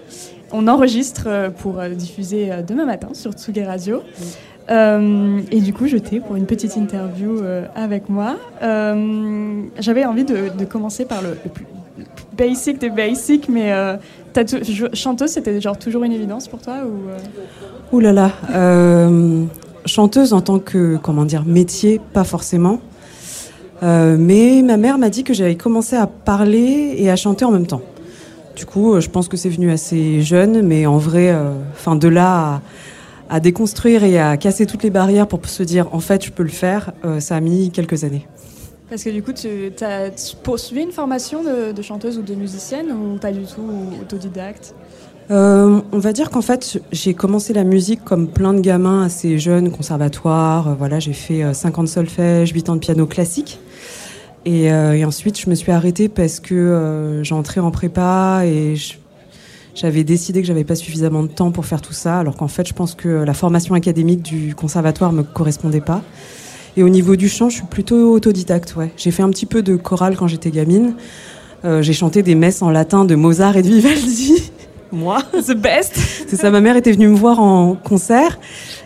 [0.53, 4.03] On enregistre euh, pour diffuser demain matin sur Tsugi Radio.
[4.71, 8.37] Euh, et du coup, je t'ai pour une petite interview euh, avec moi.
[8.63, 11.67] Euh, J'avais envie de, de commencer par le plus
[12.37, 13.73] basic des basics, mais
[14.93, 17.19] chanteuse, c'était genre toujours une évidence pour toi ou euh,
[17.93, 18.31] Ouh là là.
[18.53, 19.45] euh,
[19.87, 22.81] chanteuse en tant que, comment dire, métier, pas forcément.
[23.83, 27.51] Euh, mais ma mère m'a dit que j'avais commencé à parler et à chanter en
[27.51, 27.83] même temps.
[28.57, 31.37] Du coup, je pense que c'est venu assez jeune, mais en vrai,
[31.73, 32.63] enfin de là
[33.29, 36.31] à, à déconstruire et à casser toutes les barrières pour se dire en fait je
[36.31, 38.27] peux le faire, ça a mis quelques années.
[38.91, 39.49] Parce que du coup, tu
[39.85, 40.11] as
[40.43, 44.75] poursuivi une formation de, chanteuse ou de musicienne ou pas du tout, ou autodidacte?
[45.31, 49.39] Euh, on va dire qu'en fait, j'ai commencé la musique comme plein de gamins assez
[49.39, 50.69] jeunes, conservatoire.
[50.69, 53.59] euh, voilà, j'ai fait euh, 5 ans de solfège, 8 ans de piano classique.
[54.45, 58.75] Et, euh, et ensuite, je me suis arrêtée parce que euh, j'entrais en prépa et
[59.75, 62.69] j'avais décidé que j'avais pas suffisamment de temps pour faire tout ça, alors qu'en fait,
[62.69, 66.03] je pense que la formation académique du conservatoire me correspondait pas.
[66.77, 68.75] Et au niveau du chant, je suis plutôt autodidacte.
[68.77, 70.95] Ouais, j'ai fait un petit peu de chorale quand j'étais gamine.
[71.65, 74.51] Euh, j'ai chanté des messes en latin de Mozart et de Vivaldi.
[74.93, 75.19] Moi.
[75.33, 75.97] The best
[76.29, 78.39] C'est ça, ma mère était venue me voir en concert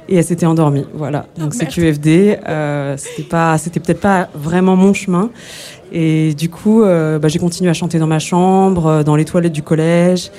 [0.08, 0.86] et elle s'était endormie.
[0.94, 1.26] Voilà.
[1.36, 2.38] Donc c'est QFD.
[2.48, 5.30] Euh, c'était pas, c'était peut-être pas vraiment mon chemin.
[5.92, 9.24] Et du coup, euh, bah, j'ai continué à chanter dans ma chambre, euh, dans les
[9.24, 10.30] toilettes du collège,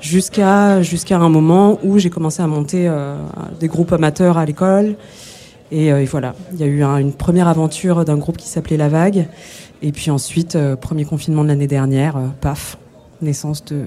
[0.00, 3.16] jusqu'à jusqu'à un moment où j'ai commencé à monter euh,
[3.58, 4.96] des groupes amateurs à l'école.
[5.72, 8.48] Et, euh, et voilà, il y a eu un- une première aventure d'un groupe qui
[8.48, 9.26] s'appelait La Vague.
[9.82, 12.76] Et puis ensuite, euh, premier confinement de l'année dernière, euh, paf,
[13.22, 13.82] naissance de,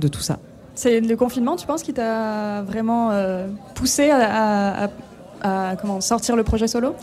[0.00, 0.38] de tout ça.
[0.74, 6.00] C'est le confinement, tu penses, qui t'a vraiment euh, poussé à, à- à- à, comment,
[6.00, 6.94] sortir le projet solo?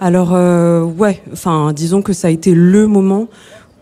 [0.00, 3.26] Alors euh, ouais, enfin disons que ça a été le moment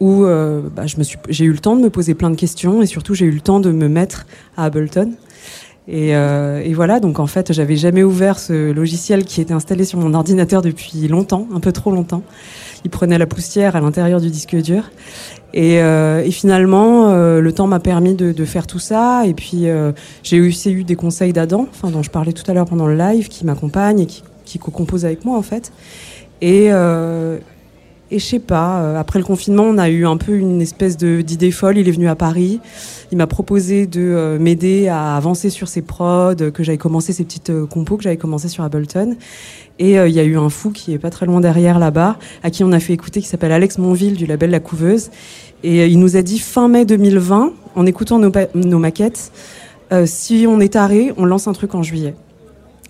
[0.00, 2.36] où euh, bah, je me suis, j'ai eu le temps de me poser plein de
[2.36, 5.12] questions et surtout j'ai eu le temps de me mettre à Ableton.
[5.88, 9.84] Et, euh, et voilà, donc en fait j'avais jamais ouvert ce logiciel qui était installé
[9.84, 12.22] sur mon ordinateur depuis longtemps, un peu trop longtemps.
[12.84, 14.90] Il prenait la poussière à l'intérieur du disque dur.
[15.54, 19.26] Et, euh, et finalement, euh, le temps m'a permis de, de faire tout ça.
[19.26, 19.92] Et puis, euh,
[20.22, 22.96] j'ai aussi eu des conseils d'Adam, enfin, dont je parlais tout à l'heure pendant le
[22.96, 25.72] live, qui m'accompagne et qui, qui co-compose avec moi, en fait.
[26.42, 27.38] Et, euh,
[28.10, 30.96] et je sais pas, euh, après le confinement, on a eu un peu une espèce
[30.96, 31.78] d'idée folle.
[31.78, 32.60] Il est venu à Paris.
[33.12, 37.24] Il m'a proposé de euh, m'aider à avancer sur ses prods, que j'avais commencé ces
[37.24, 39.16] petites euh, compos que j'avais commencé sur Ableton.
[39.78, 42.50] Et il y a eu un fou qui est pas très loin derrière là-bas, à
[42.50, 45.10] qui on a fait écouter, qui s'appelle Alex Monville du label La Couveuse.
[45.64, 49.32] Et il nous a dit fin mai 2020, en écoutant nos, nos maquettes,
[49.92, 52.14] euh, si on est taré, on lance un truc en juillet.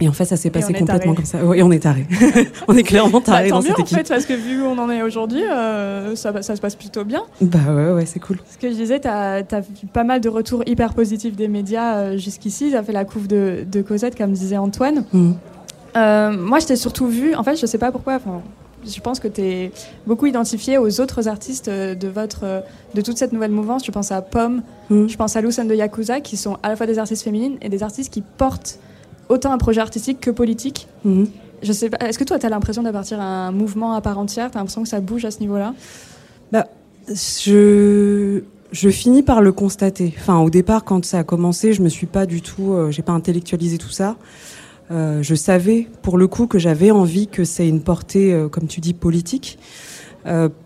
[0.00, 1.38] Et en fait, ça s'est passé complètement comme ça.
[1.42, 2.06] Oui, on est taré.
[2.68, 3.96] on est clairement Bah, taré Tant dans mieux cette en équipe.
[3.96, 7.04] fait, parce que vu où on en est aujourd'hui, euh, ça, ça se passe plutôt
[7.04, 7.22] bien.
[7.40, 8.38] Bah ouais, ouais, c'est cool.
[8.50, 9.42] Ce que je disais, tu as,
[9.94, 12.76] pas mal de retours hyper positifs des médias euh, jusqu'ici.
[12.76, 15.04] As fait la couve de, de Cosette, comme disait Antoine.
[15.12, 15.32] Mm.
[15.96, 18.42] Euh, moi, je t'ai surtout vu, en fait, je sais pas pourquoi, enfin,
[18.86, 19.72] je pense que tu es
[20.06, 22.62] beaucoup identifié aux autres artistes de, votre,
[22.94, 23.84] de toute cette nouvelle mouvance.
[23.86, 25.08] Je pense à Pomme, Mm.
[25.08, 27.68] je pense à Lucen de Yakuza, qui sont à la fois des artistes féminines et
[27.70, 28.78] des artistes qui portent
[29.28, 30.88] autant un projet artistique que politique.
[31.04, 31.28] Mhm.
[31.62, 34.18] Je sais pas, est-ce que toi, tu as l'impression d'appartir à un mouvement à part
[34.18, 34.50] entière?
[34.50, 35.74] Tu as l'impression que ça bouge à ce niveau-là?
[36.52, 36.66] Bah,
[37.08, 38.42] je,
[38.72, 40.14] je finis par le constater.
[40.18, 43.02] Enfin, au départ, quand ça a commencé, je me suis pas du tout, euh, j'ai
[43.02, 44.16] pas intellectualisé tout ça.
[44.90, 48.66] Euh, je savais, pour le coup, que j'avais envie que c'est une portée, euh, comme
[48.66, 49.58] tu dis, politique,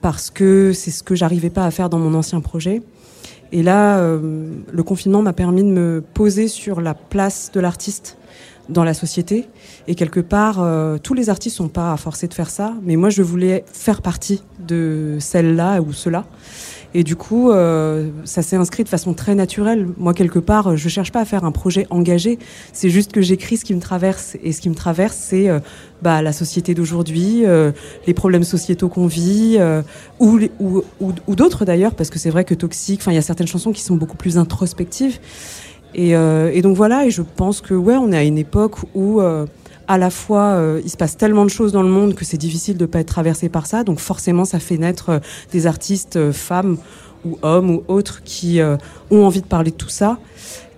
[0.01, 2.81] parce que c'est ce que j'arrivais pas à faire dans mon ancien projet.
[3.53, 8.16] Et là, le confinement m'a permis de me poser sur la place de l'artiste
[8.71, 9.49] dans la société.
[9.89, 13.11] Et quelque part, euh, tous les artistes sont pas forcés de faire ça, mais moi,
[13.11, 16.25] je voulais faire partie de celle-là ou cela.
[16.93, 19.89] Et du coup, euh, ça s'est inscrit de façon très naturelle.
[19.97, 22.39] Moi, quelque part, je cherche pas à faire un projet engagé.
[22.73, 24.37] C'est juste que j'écris ce qui me traverse.
[24.43, 25.61] Et ce qui me traverse, c'est euh,
[26.03, 27.71] bah, la société d'aujourd'hui, euh,
[28.07, 29.83] les problèmes sociétaux qu'on vit, euh,
[30.19, 33.19] ou, ou, ou, ou d'autres d'ailleurs, parce que c'est vrai que Toxique, enfin, il y
[33.19, 35.21] a certaines chansons qui sont beaucoup plus introspectives.
[35.95, 38.77] Et, euh, et donc voilà, et je pense que ouais, on est à une époque
[38.95, 39.47] où euh,
[39.89, 42.37] à la fois euh, il se passe tellement de choses dans le monde que c'est
[42.37, 43.83] difficile de pas être traversé par ça.
[43.83, 45.19] Donc forcément, ça fait naître euh,
[45.53, 46.77] des artistes euh, femmes
[47.25, 48.77] ou hommes ou autres qui euh,
[49.11, 50.19] ont envie de parler de tout ça.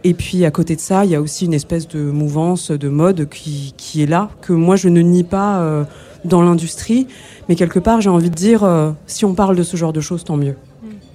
[0.05, 2.89] Et puis à côté de ça, il y a aussi une espèce de mouvance, de
[2.89, 5.85] mode qui, qui est là, que moi je ne nie pas euh,
[6.25, 7.07] dans l'industrie,
[7.49, 10.01] mais quelque part j'ai envie de dire, euh, si on parle de ce genre de
[10.01, 10.57] choses, tant mieux.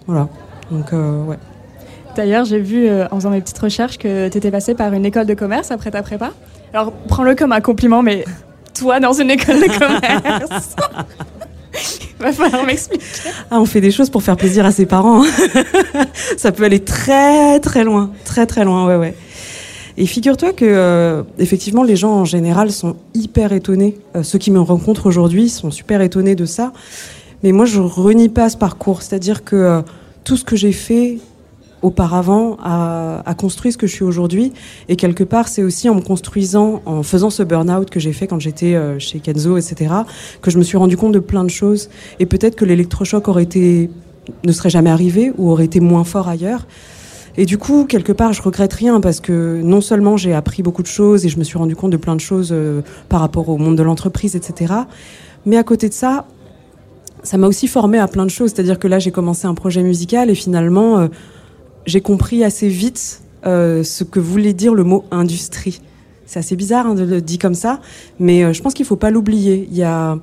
[0.06, 0.30] Voilà.
[0.72, 1.38] Donc euh, ouais.
[2.18, 5.06] D'ailleurs, j'ai vu euh, en faisant mes petites recherches que tu étais passé par une
[5.06, 6.34] école de commerce après ta prépa.
[6.73, 8.26] Alors, prends-le comme un compliment, mais
[8.73, 10.76] toi dans une école de commerce.
[12.19, 13.03] Va falloir m'expliquer.
[13.52, 15.23] Ah, on fait des choses pour faire plaisir à ses parents.
[16.38, 19.14] ça peut aller très très loin, très très loin, ouais ouais.
[19.98, 23.99] Et figure-toi que euh, effectivement les gens en général sont hyper étonnés.
[24.15, 26.73] Euh, ceux qui me rencontrent aujourd'hui sont super étonnés de ça.
[27.44, 29.84] Mais moi je renie pas ce parcours, c'est-à-dire que
[30.23, 31.19] tout ce que j'ai fait
[31.82, 34.54] auparavant a construit ce que je suis aujourd'hui.
[34.90, 38.28] Et quelque part, c'est aussi en me construisant, en faisant ce burn-out que j'ai fait
[38.28, 39.94] quand j'étais euh, chez Kenzo, etc.,
[40.41, 41.90] que je me suis rendu compte de plein de choses.
[42.20, 43.90] Et peut-être que l'électrochoc aurait été,
[44.44, 46.66] ne serait jamais arrivé ou aurait été moins fort ailleurs.
[47.40, 50.82] Et du coup, quelque part, je regrette rien parce que non seulement j'ai appris beaucoup
[50.82, 53.48] de choses et je me suis rendu compte de plein de choses euh, par rapport
[53.49, 54.74] au monde de l'entreprise, etc.
[55.45, 56.26] Mais à côté de ça,
[57.22, 58.52] ça m'a aussi formé à plein de choses.
[58.54, 61.08] C'est-à-dire que là, j'ai commencé un projet musical et finalement, euh,
[61.88, 65.81] j'ai compris assez vite euh, ce que voulait dire le mot industrie.
[66.26, 67.80] C'est assez bizarre hein, de le dire comme ça,
[68.19, 69.68] mais euh, je pense qu'il faut pas l'oublier.
[69.72, 70.19] Il y a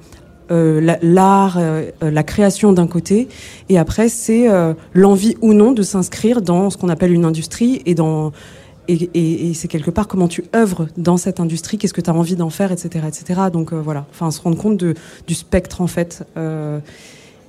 [0.50, 1.58] euh, la- l'art,
[2.02, 3.28] la création d'un côté,
[3.70, 4.46] et après c'est
[4.92, 10.06] l'envie ou non de s'inscrire dans ce qu'on appelle une industrie et c'est quelque part
[10.06, 13.40] comment tu œuvres dans cette industrie, qu'est-ce que tu as envie d'en faire, etc., etc.
[13.50, 16.24] Donc voilà, enfin se rendre compte du spectre en fait.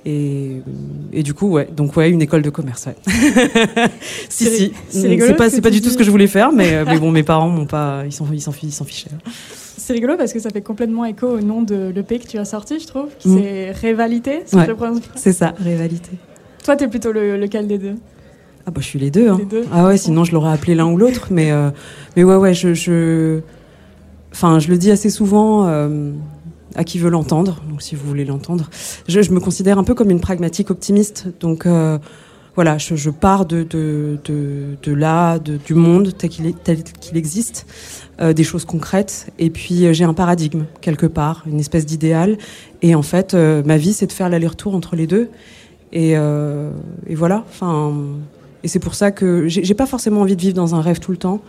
[0.08, 0.62] Et,
[1.12, 2.94] et du coup, ouais, donc ouais, une école de commerce, ouais.
[4.28, 4.72] si, C'est- si.
[4.88, 7.00] c'est C'est pas, c'est pas du tout ce que je voulais faire, mais, euh, mais
[7.00, 9.10] bon, mes parents m'ont pas, ils s'en, ils s'en, fichaient.
[9.76, 12.44] C'est rigolo parce que ça fait complètement écho au nom de l'EP que tu as
[12.44, 13.08] sorti, je trouve.
[13.18, 13.40] qui Mm.
[13.42, 14.42] C'est Rivalité.
[14.46, 14.66] si Ouais.
[15.16, 16.10] C'est ça, rivalité.
[16.64, 17.96] Toi, t'es plutôt le, lequel des deux?
[18.64, 19.28] Ah bah je suis les deux.
[19.28, 19.36] Hein.
[19.40, 19.64] Les deux.
[19.72, 21.28] Ah ouais, sinon je l'aurais appelé l'un ou l'autre.
[21.30, 21.70] Mais, euh,
[22.16, 23.40] mais ouais, ouais, je, je...
[24.32, 26.12] Enfin, je le dis assez souvent euh,
[26.76, 28.68] à qui veut l'entendre, donc si vous voulez l'entendre.
[29.08, 31.28] Je, me considère un peu comme une pragmatique optimiste.
[31.40, 31.98] Donc euh,
[32.54, 33.66] voilà, je, pars de,
[34.86, 37.66] là, du monde tel qu'il existe,
[38.20, 39.32] euh, des choses concrètes.
[39.38, 42.36] Et puis euh, j'ai un paradigme quelque part, une espèce d'idéal.
[42.82, 45.30] Et en fait, ma vie, c'est de faire l'aller-retour entre les deux.
[45.92, 47.44] Et, et voilà.
[47.48, 47.94] Enfin,
[48.64, 51.12] et c'est pour ça que j'ai pas forcément envie de vivre dans un rêve tout
[51.12, 51.40] le temps,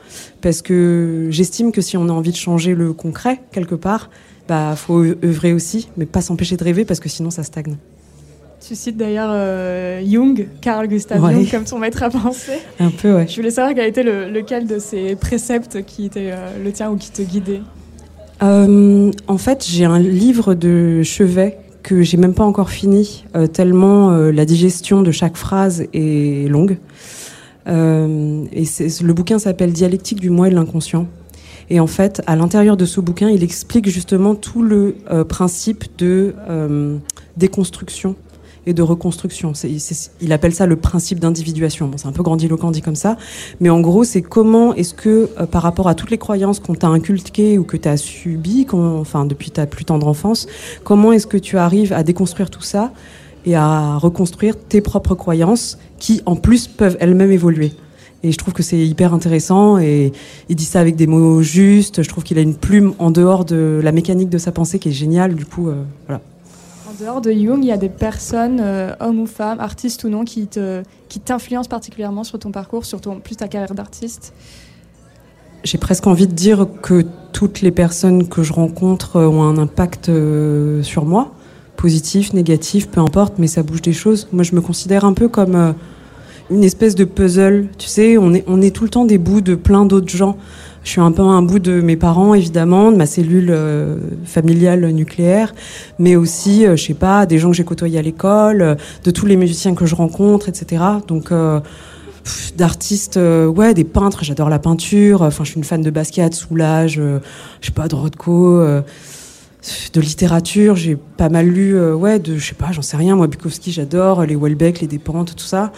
[0.42, 4.10] parce que j'estime que si on a envie de changer le concret quelque part,
[4.48, 7.78] bah faut œuvrer aussi, mais pas s'empêcher de rêver parce que sinon ça stagne.
[8.66, 11.34] Tu cites d'ailleurs euh, Jung, Carl Gustav Ouais.
[11.34, 12.60] Jung, comme ton maître à penser.
[12.80, 13.28] Un peu, ouais.
[13.28, 16.90] Je voulais savoir quel était le, lequel de ces préceptes qui était euh, le tien
[16.90, 17.62] ou qui te guidait.
[18.44, 23.48] Euh, en fait, j'ai un livre de chevet que j'ai même pas encore fini, euh,
[23.48, 26.80] tellement euh, la digestion de chaque phrase est longue.
[27.66, 28.66] Euh, et
[29.02, 31.08] le bouquin s'appelle Dialectique du moi et de l'inconscient.
[31.70, 35.86] Et en fait, à l'intérieur de ce bouquin, il explique justement tout le euh, principe
[35.98, 36.36] de
[37.38, 38.18] déconstruction
[38.68, 39.54] et de reconstruction.
[40.22, 41.88] Il appelle ça le principe d'individuation.
[41.88, 43.18] Bon, c'est un peu grandiloquent dit comme ça,
[43.60, 46.76] mais en gros, c'est comment est-ce que, euh, par rapport à toutes les croyances qu'on
[46.76, 50.48] t'a inculquées ou que tu as subies, enfin depuis ta plus tendre enfance,
[50.84, 52.92] comment est-ce que tu arrives à déconstruire tout ça
[53.46, 57.72] et à reconstruire tes propres croyances qui, en plus, peuvent elles-mêmes évoluer?
[58.24, 60.12] Et je trouve que c'est hyper intéressant et
[60.50, 62.04] il dit ça avec des mots justes.
[62.04, 64.90] Je trouve qu'il a une plume en dehors de la mécanique de sa pensée qui
[64.90, 65.36] est géniale.
[65.36, 66.22] Du coup, euh, voilà.
[66.88, 70.10] En dehors de Jung, il y a des personnes, euh, hommes ou femmes, artistes ou
[70.10, 74.34] non, qui te, qui t'influencent particulièrement sur ton parcours, sur ton, plus ta carrière d'artiste?
[75.66, 77.04] J'ai presque envie de dire que
[77.34, 81.34] toutes les personnes que je rencontre euh, ont un impact euh, sur moi,
[81.76, 84.30] positif, négatif, peu importe, mais ça bouge des choses.
[84.32, 85.76] Moi, je me considère un peu comme
[86.50, 87.68] une espèce de puzzle.
[87.78, 90.38] Tu sais, on est, on est tout le temps des bouts de plein d'autres gens.
[90.88, 94.90] Je suis un peu un bout de mes parents, évidemment, de ma cellule euh, familiale
[94.92, 95.54] nucléaire,
[96.00, 99.12] mais aussi, euh, je sais pas, des gens que j'ai côtoyés à l'école, euh, de
[99.12, 100.82] tous les musiciens que je rencontre, etc.
[101.06, 101.34] Donc,
[102.56, 105.24] d'artistes, ouais, des peintres, j'adore la peinture.
[105.24, 108.62] Enfin, je suis une fan de basquiat, Soulage, je sais pas, de Rothko.
[108.62, 108.82] euh,
[109.92, 110.78] de littérature.
[110.78, 113.18] J'ai pas mal lu, ouais, de, je sais pas, j'en sais rien.
[113.18, 114.24] Moi, Bukowski, j'adore.
[114.24, 115.74] Les Welbeck, les Despentes, tout ça.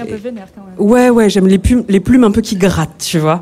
[0.00, 0.90] Un peu vénère quand même.
[0.90, 3.40] Ouais, ouais, j'aime les plumes, les plumes un peu qui grattent, tu vois.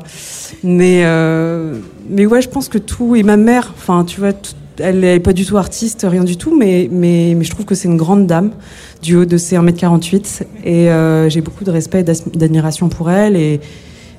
[0.63, 1.79] Mais, euh,
[2.09, 3.15] mais ouais, je pense que tout.
[3.15, 6.37] Et ma mère, enfin, tu vois, tout- elle est pas du tout artiste, rien du
[6.37, 8.51] tout, mais, mais, mais je trouve que c'est une grande dame
[9.01, 10.43] du haut de ses 1m48.
[10.63, 13.35] Et euh, j'ai beaucoup de respect et d'admiration pour elle.
[13.35, 13.59] Et,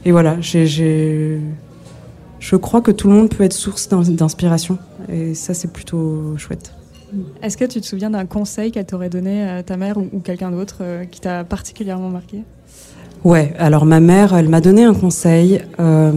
[0.05, 1.39] et voilà, j'ai,
[2.41, 4.79] je crois que tout le monde peut être source d'in- d'inspiration.
[5.13, 6.73] Et ça, c'est plutôt chouette.
[7.43, 10.51] Est-ce que tu te souviens d'un conseil qu'elle t'aurait donné euh, ta mère ou, quelqu'un
[10.51, 12.43] d'autre euh, qui t'a particulièrement marqué?
[13.25, 15.61] Ouais, alors ma mère, elle m'a donné un conseil.
[15.81, 16.13] Euh,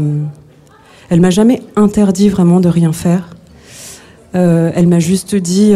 [1.09, 3.35] elle m'a jamais interdit vraiment de rien faire.
[4.35, 5.73] Euh, elle m'a juste dit,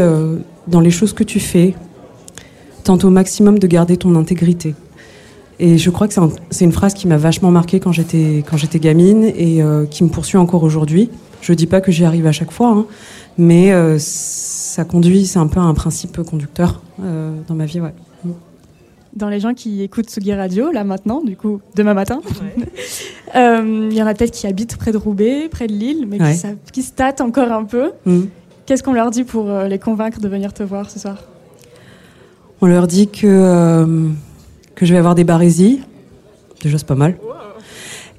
[0.67, 1.73] dans les choses que tu fais,
[2.83, 4.75] tente au maximum de garder ton intégrité.
[5.59, 8.43] Et je crois que c'est un- c'est une phrase qui m'a vachement marquée quand j'étais
[8.47, 11.09] quand j'étais gamine et qui me poursuit encore aujourd'hui.
[11.41, 12.85] Je dis pas que j'y arrive à chaque fois, hein,
[13.37, 13.71] mais
[14.75, 17.93] ça conduit, c'est un peu un principe conducteur euh, dans ma vie, ouais.
[19.15, 22.19] Dans les gens qui écoutent Sugi Radio, là maintenant, du coup, demain matin,
[23.37, 26.21] euh, il y en a peut-être qui habitent près de Roubaix, près de Lille, mais
[26.21, 26.35] Ouais.
[26.73, 27.91] qui, se tâtent encore un peu.
[28.05, 28.23] Mm.
[28.65, 31.19] Qu'est-ce qu'on leur dit pour euh, les convaincre de venir te voir ce soir?
[32.59, 34.09] On leur dit que, euh,
[34.75, 35.79] que je vais avoir des barésies.
[36.61, 37.15] Déjà, c'est pas mal.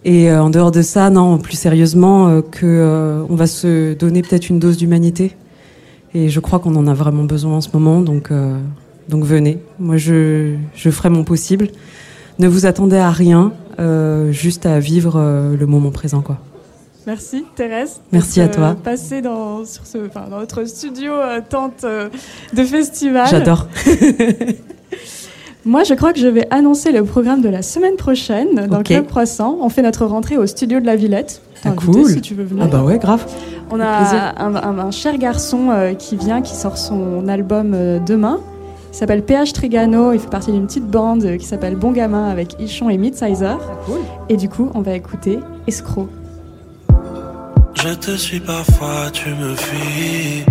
[0.07, 3.93] Et euh, en dehors de ça, non, plus sérieusement, euh, que euh, on va se
[3.95, 5.37] donner peut-être une dose d'humanité.
[6.15, 8.59] Et je crois qu'on en a vraiment besoin en ce moment, donc, euh,
[9.09, 9.59] donc venez.
[9.79, 11.69] Moi, je, je ferai mon possible.
[12.39, 16.39] Ne vous attendez à rien, euh, juste à vivre euh, le moment présent, quoi.
[17.07, 18.01] Merci Thérèse.
[18.11, 18.77] Merci à toi.
[18.83, 21.13] Passée dans, sur ce, enfin, dans notre studio
[21.49, 21.87] tente
[22.53, 23.29] de festival.
[23.31, 23.69] J'adore.
[25.67, 28.85] Moi, je crois que je vais annoncer le programme de la semaine prochaine dans Ok.
[28.85, 29.59] Club Croissant.
[29.61, 31.43] On fait notre rentrée au studio de la Villette.
[31.73, 32.11] Ah, cool.
[32.11, 32.65] si tu veux venir.
[32.65, 33.25] Ah bah ouais, grave.
[33.71, 37.99] On a un, un- un cher garçon euh, qui vient, qui sort son album euh,
[37.99, 38.39] demain.
[38.93, 40.13] Il s'appelle PH Trigano.
[40.13, 43.59] Il fait partie d'une petite bande euh, qui s'appelle Bon Gamin avec Ichon et Midsizer.
[44.29, 46.09] Et du coup, on va écouter Escroc.
[47.75, 50.45] Je te suis parfois, tu me fuis.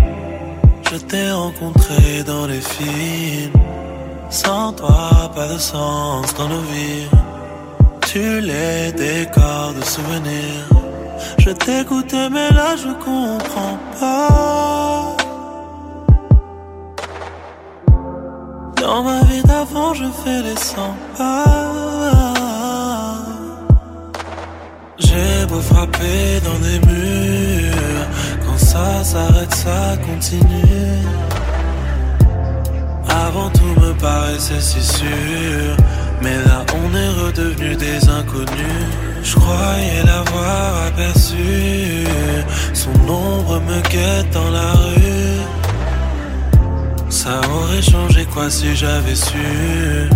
[0.91, 3.51] Je t'ai rencontré dans les films.
[4.29, 7.07] Sans toi, pas de sens dans nos vies.
[8.07, 10.69] Tu les décors de souvenirs.
[11.37, 15.15] Je t'écoutais, mais là je comprends pas.
[18.81, 21.55] Dans ma vie d'avant, je fais les 100 pas.
[24.97, 28.07] J'ai beau frapper dans des murs,
[28.45, 31.03] quand ça s'arrête, ça continue.
[33.09, 35.77] Avant tout me paraissait si sûr,
[36.21, 39.14] mais là on est redevenu des inconnus.
[39.25, 42.05] Je croyais l'avoir aperçu,
[42.73, 45.41] son ombre me guette dans la rue.
[47.09, 50.09] Ça aurait changé quoi si j'avais su?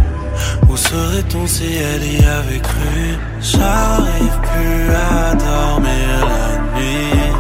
[0.70, 3.18] Où serait-on si elle y avait cru?
[3.42, 6.48] J'arrive plus à dormir la
[6.80, 7.32] nuit.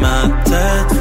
[0.00, 0.96] Ma tête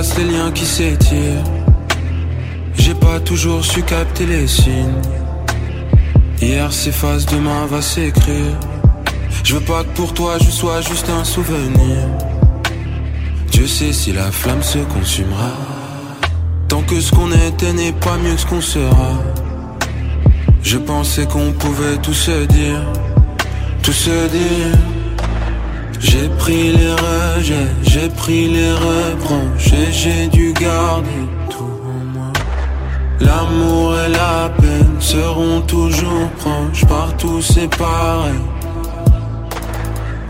[0.00, 1.44] les liens qui s'étirent.
[2.74, 5.02] J'ai pas toujours su capter les signes.
[6.40, 8.56] Hier s'efface, demain va s'écrire.
[9.44, 11.98] Je veux pas que pour toi je sois juste un souvenir.
[13.50, 15.52] Dieu sait si la flamme se consumera.
[16.68, 19.12] Tant que ce qu'on était n'est pas mieux que ce qu'on sera.
[20.62, 22.82] Je pensais qu'on pouvait tout se dire,
[23.82, 24.78] tout se dire.
[26.00, 26.94] J'ai pris les
[27.42, 31.08] j'ai pris les reproches et j'ai dû garder
[31.50, 32.32] tout en moi.
[33.20, 38.42] L'amour et la peine seront toujours proches, partout c'est pareil.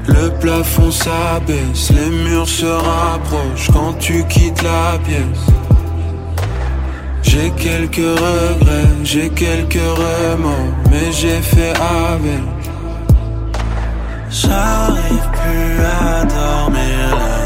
[0.06, 5.46] Le plafond s'abaisse, les murs se rapprochent quand tu quittes la pièce.
[7.22, 12.51] J'ai quelques regrets, j'ai quelques remords, mais j'ai fait avec.
[14.32, 16.72] J'arrive plus à dormir.
[17.18, 17.41] la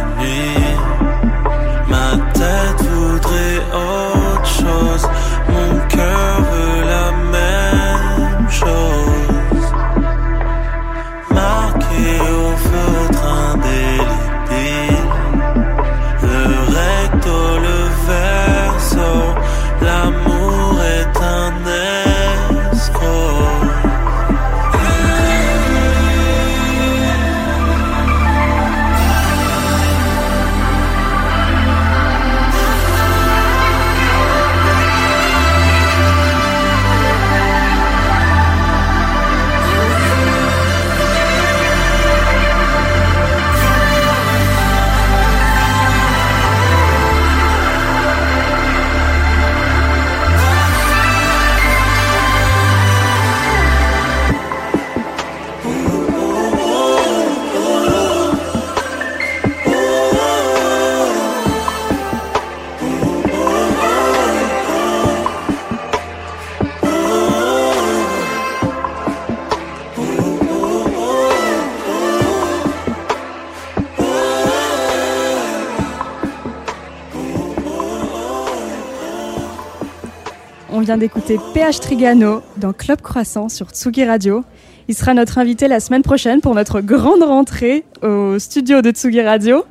[80.86, 84.44] vient d'écouter PH Trigano dans Club Croissant sur Tsugi Radio.
[84.86, 89.20] Il sera notre invité la semaine prochaine pour notre grande rentrée au studio de Tsugi
[89.20, 89.64] Radio.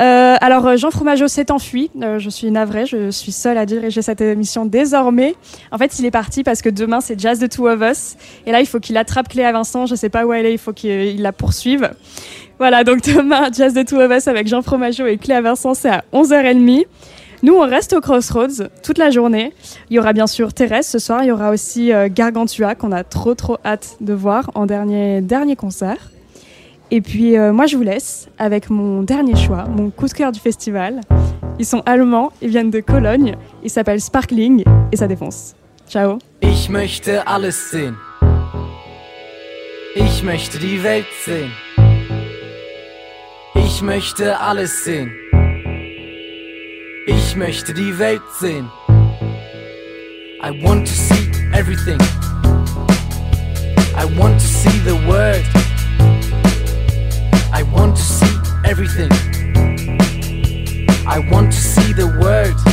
[0.00, 3.64] Euh, alors euh, Jean Fromageau s'est enfui, Euh, je suis navrée, je suis seule à
[3.64, 5.36] diriger cette émission désormais.
[5.70, 8.50] En fait il est parti parce que demain c'est Jazz the Two of Us et
[8.50, 10.72] là il faut qu'il attrape Cléa Vincent, je sais pas où elle est, il faut
[10.72, 11.92] qu'il il la poursuive.
[12.58, 15.90] Voilà donc demain Jazz the Two of Us avec Jean Fromageau et Cléa Vincent c'est
[15.90, 16.86] à 11h30.
[17.42, 19.54] Nous, on reste au Crossroads toute la journée.
[19.88, 21.22] Il y aura bien sûr Thérèse ce soir.
[21.22, 25.56] Il y aura aussi euh, Gargantua qu'on a trop trop hâte de voir en dernier,
[25.56, 26.10] concert.
[26.90, 30.32] Et puis euh, moi, je vous laisse avec mon dernier choix, mon coup de cœur
[30.32, 31.00] du festival.
[31.58, 33.36] Ils sont allemands, ils viennent de Cologne.
[33.62, 35.54] Ils s'appellent Sparkling et ça défonce.
[35.88, 36.18] Ciao.
[36.42, 37.94] Ich möchte alles sehen.
[39.96, 41.50] Ich möchte die Welt sehen.
[43.54, 44.84] Ich möchte alles.
[47.12, 48.70] Ich möchte die Welt sehen.
[50.40, 51.98] I want to see everything.
[53.96, 55.44] I want to see the world.
[57.52, 59.10] I want to see everything.
[61.04, 62.69] I want to see the world.